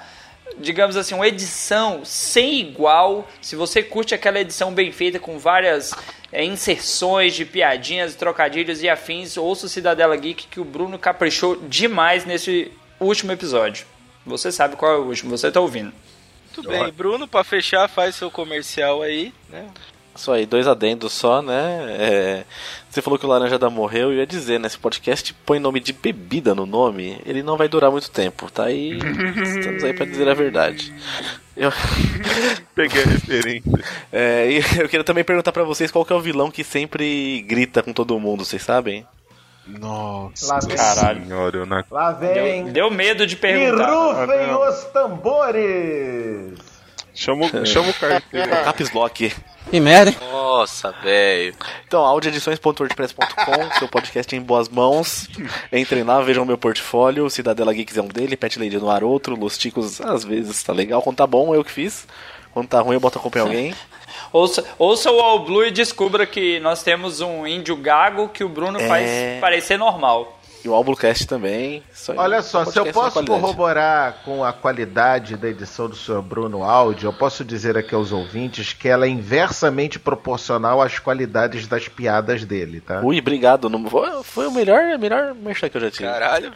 digamos 0.58 0.96
assim, 0.96 1.14
uma 1.14 1.28
edição 1.28 2.04
sem 2.04 2.60
igual. 2.60 3.28
Se 3.40 3.54
você 3.54 3.82
curte 3.82 4.14
aquela 4.14 4.40
edição 4.40 4.72
bem 4.72 4.90
feita 4.90 5.20
com 5.20 5.38
várias 5.38 5.94
é, 6.32 6.44
inserções 6.44 7.34
de 7.34 7.44
piadinhas, 7.44 8.16
trocadilhos 8.16 8.82
e 8.82 8.88
afins, 8.88 9.36
ouça 9.36 9.66
o 9.66 9.68
Cidadela 9.68 10.16
Geek 10.16 10.48
que 10.48 10.60
o 10.60 10.64
Bruno 10.64 10.98
caprichou 10.98 11.56
demais 11.68 12.24
nesse 12.24 12.72
último 12.98 13.30
episódio. 13.30 13.86
Você 14.26 14.50
sabe 14.50 14.76
qual 14.76 14.92
é 14.92 14.96
o 14.96 15.06
último, 15.06 15.36
você 15.36 15.50
tá 15.50 15.60
ouvindo. 15.60 15.92
Tudo 16.52 16.68
bem, 16.68 16.92
Bruno, 16.92 17.26
pra 17.26 17.42
fechar, 17.44 17.88
faz 17.88 18.14
seu 18.14 18.30
comercial 18.30 19.02
aí, 19.02 19.32
né? 19.48 19.66
Isso 20.14 20.30
aí, 20.30 20.44
dois 20.44 20.68
adendos 20.68 21.10
só, 21.12 21.40
né? 21.40 21.86
É, 21.98 22.44
você 22.90 23.00
falou 23.00 23.18
que 23.18 23.24
o 23.24 23.28
Laranjada 23.28 23.70
morreu, 23.70 24.12
eu 24.12 24.18
ia 24.18 24.26
dizer, 24.26 24.60
né? 24.60 24.66
Esse 24.66 24.78
podcast 24.78 25.32
põe 25.46 25.58
nome 25.58 25.80
de 25.80 25.94
bebida 25.94 26.54
no 26.54 26.66
nome, 26.66 27.18
ele 27.24 27.42
não 27.42 27.56
vai 27.56 27.66
durar 27.66 27.90
muito 27.90 28.10
tempo, 28.10 28.50
tá 28.50 28.64
aí. 28.64 28.98
Estamos 29.58 29.82
aí 29.82 29.94
pra 29.94 30.04
dizer 30.04 30.28
a 30.28 30.34
verdade. 30.34 30.92
Eu, 31.56 31.72
Peguei 32.74 33.02
a 33.02 33.06
referência. 33.06 33.70
é, 34.12 34.50
e 34.50 34.56
eu 34.80 34.88
queria 34.88 35.04
também 35.04 35.24
perguntar 35.24 35.52
pra 35.52 35.64
vocês 35.64 35.90
qual 35.90 36.04
que 36.04 36.12
é 36.12 36.16
o 36.16 36.20
vilão 36.20 36.50
que 36.50 36.62
sempre 36.62 37.42
grita 37.48 37.82
com 37.82 37.92
todo 37.94 38.18
mundo, 38.20 38.44
vocês 38.44 38.62
sabem? 38.62 39.06
Nossa 39.66 40.46
Lá 40.54 40.58
vem. 40.60 40.76
senhora, 41.24 41.56
eu 41.58 41.66
não... 41.66 41.84
Lá 41.90 42.12
vem. 42.12 42.64
Deu 42.72 42.90
medo 42.90 43.26
de 43.26 43.34
E 43.34 43.38
perguntar. 43.38 43.86
rufem 43.90 44.46
não. 44.48 44.68
os 44.68 44.84
tambores! 44.86 46.54
Chama, 47.14 47.44
o- 47.46 47.66
chama 47.66 47.90
o 47.90 47.94
carteiro. 47.94 48.48
Caps 48.64 48.90
Lock. 48.92 49.32
Que 49.70 49.78
merda, 49.80 50.10
hein? 50.10 50.16
Nossa, 50.32 50.90
velho. 51.02 51.54
Então, 51.86 52.00
audioedições.wordpress.com, 52.04 53.78
seu 53.78 53.86
podcast 53.88 54.34
em 54.34 54.40
boas 54.40 54.68
mãos. 54.68 55.28
Entrem 55.72 56.02
lá, 56.02 56.20
vejam 56.20 56.44
meu 56.44 56.58
portfólio. 56.58 57.30
Cidadela 57.30 57.72
Geeks 57.72 57.96
é 57.96 58.02
um 58.02 58.08
dele, 58.08 58.36
Pet 58.36 58.58
Lady 58.58 58.76
no 58.78 58.90
ar 58.90 59.04
outro. 59.04 59.36
Los 59.36 59.56
Ticos, 59.56 60.00
às 60.00 60.24
vezes 60.24 60.62
tá 60.62 60.72
legal. 60.72 61.00
Quando 61.02 61.16
tá 61.16 61.26
bom, 61.26 61.54
eu 61.54 61.62
que 61.64 61.70
fiz. 61.70 62.06
Quando 62.52 62.68
tá 62.68 62.80
ruim, 62.80 62.94
eu 62.94 63.00
boto 63.00 63.18
a 63.18 63.22
culpa 63.22 63.38
em 63.38 63.42
alguém. 63.42 63.74
Ouça, 64.32 64.64
ouça 64.78 65.10
o 65.10 65.20
All 65.20 65.40
Blue 65.44 65.64
e 65.64 65.70
descubra 65.70 66.26
que 66.26 66.58
nós 66.60 66.82
temos 66.82 67.20
um 67.20 67.46
índio 67.46 67.76
gago 67.76 68.28
que 68.28 68.42
o 68.44 68.48
Bruno 68.48 68.80
É. 68.80 68.88
faz 68.88 69.40
parecer 69.40 69.78
normal. 69.78 70.38
E 70.64 70.68
o 70.68 70.74
Albulcast 70.74 71.26
também. 71.26 71.82
Aí, 72.08 72.16
Olha 72.16 72.40
só, 72.40 72.64
se 72.64 72.78
eu 72.78 72.84
de 72.84 72.92
posso 72.92 73.22
corroborar 73.24 74.18
com 74.24 74.44
a 74.44 74.52
qualidade 74.52 75.36
da 75.36 75.48
edição 75.48 75.88
do 75.88 75.96
Sr. 75.96 76.22
Bruno 76.22 76.62
Áudio, 76.62 77.08
eu 77.08 77.12
posso 77.12 77.44
dizer 77.44 77.76
aqui 77.76 77.94
aos 77.94 78.12
ouvintes 78.12 78.72
que 78.72 78.88
ela 78.88 79.04
é 79.06 79.08
inversamente 79.08 79.98
proporcional 79.98 80.80
às 80.80 80.98
qualidades 80.98 81.66
das 81.66 81.88
piadas 81.88 82.44
dele, 82.44 82.80
tá? 82.80 83.00
Ui, 83.02 83.18
obrigado. 83.18 83.68
Não- 83.68 83.88
foi- 83.90 84.22
Foi 84.22 84.46
o 84.46 84.52
melhor, 84.52 84.96
melhor 84.98 85.34
merchan 85.34 85.68
que 85.68 85.76
eu 85.76 85.80
já 85.80 85.90
tive. 85.90 86.04
Caralho. 86.04 86.52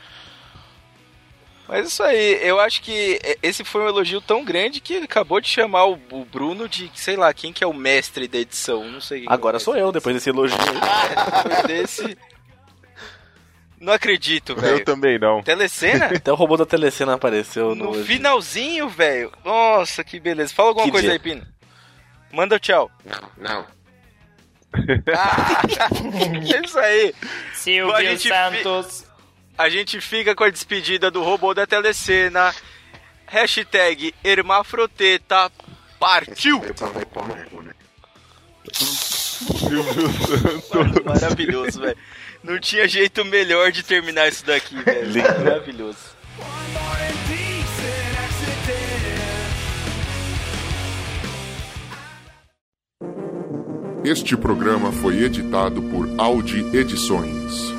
Mas 1.68 1.88
isso 1.88 2.02
aí, 2.02 2.38
eu 2.42 2.60
acho 2.60 2.80
que 2.80 3.18
esse 3.42 3.64
foi 3.64 3.82
um 3.82 3.88
elogio 3.88 4.20
tão 4.20 4.44
grande 4.44 4.80
que 4.80 4.94
ele 4.94 5.04
acabou 5.06 5.40
de 5.40 5.48
chamar 5.48 5.84
o 5.86 5.98
o 6.10 6.24
Bruno 6.24 6.68
de, 6.68 6.90
sei 6.94 7.16
lá, 7.16 7.32
quem 7.34 7.52
que 7.52 7.64
é 7.64 7.66
o 7.66 7.74
mestre 7.74 8.28
da 8.28 8.38
edição, 8.38 8.84
não 8.88 9.00
sei. 9.00 9.24
Agora 9.26 9.56
é 9.56 9.60
sou 9.60 9.76
eu, 9.76 9.90
depois 9.90 10.14
desse 10.14 10.30
elogio. 10.30 10.56
edição. 10.56 11.42
Depois 11.42 11.62
desse... 11.66 12.18
Não 13.78 13.92
acredito, 13.92 14.52
Eu 14.52 14.56
velho. 14.60 14.84
também 14.84 15.18
não. 15.18 15.42
Telecena? 15.42 16.06
Até 16.06 16.32
o 16.32 16.34
robô 16.34 16.56
da 16.56 16.64
Telecena 16.64 17.14
apareceu 17.14 17.74
no. 17.74 17.92
No 17.92 18.04
finalzinho, 18.04 18.88
velho. 18.88 19.30
Nossa, 19.44 20.02
que 20.02 20.18
beleza. 20.18 20.54
Fala 20.54 20.68
alguma 20.70 20.86
Que 20.86 20.90
coisa 20.92 21.06
dia? 21.08 21.12
aí, 21.12 21.18
Pino. 21.18 21.46
Manda 22.32 22.58
tchau. 22.58 22.90
Não. 23.36 23.66
É 26.54 26.64
isso 26.64 26.78
aí. 26.78 27.14
Silvio 27.54 27.96
gente 28.00 28.28
Santos. 28.28 29.05
A 29.58 29.70
gente 29.70 30.00
fica 30.00 30.34
com 30.34 30.44
a 30.44 30.50
despedida 30.50 31.10
do 31.10 31.22
robô 31.22 31.54
da 31.54 31.66
telecena. 31.66 32.54
Hashtag 33.26 34.14
Hermafroteta 34.22 35.50
partiu! 35.98 36.60
Mano, 40.74 41.04
maravilhoso, 41.04 41.80
velho. 41.80 41.96
Não 42.42 42.60
tinha 42.60 42.86
jeito 42.86 43.24
melhor 43.24 43.72
de 43.72 43.82
terminar 43.82 44.28
isso 44.28 44.44
daqui, 44.44 44.76
velho. 44.76 45.22
Maravilhoso. 45.44 46.16
Este 54.04 54.36
programa 54.36 54.92
foi 54.92 55.24
editado 55.24 55.82
por 55.82 56.08
Audi 56.18 56.64
Edições. 56.76 57.74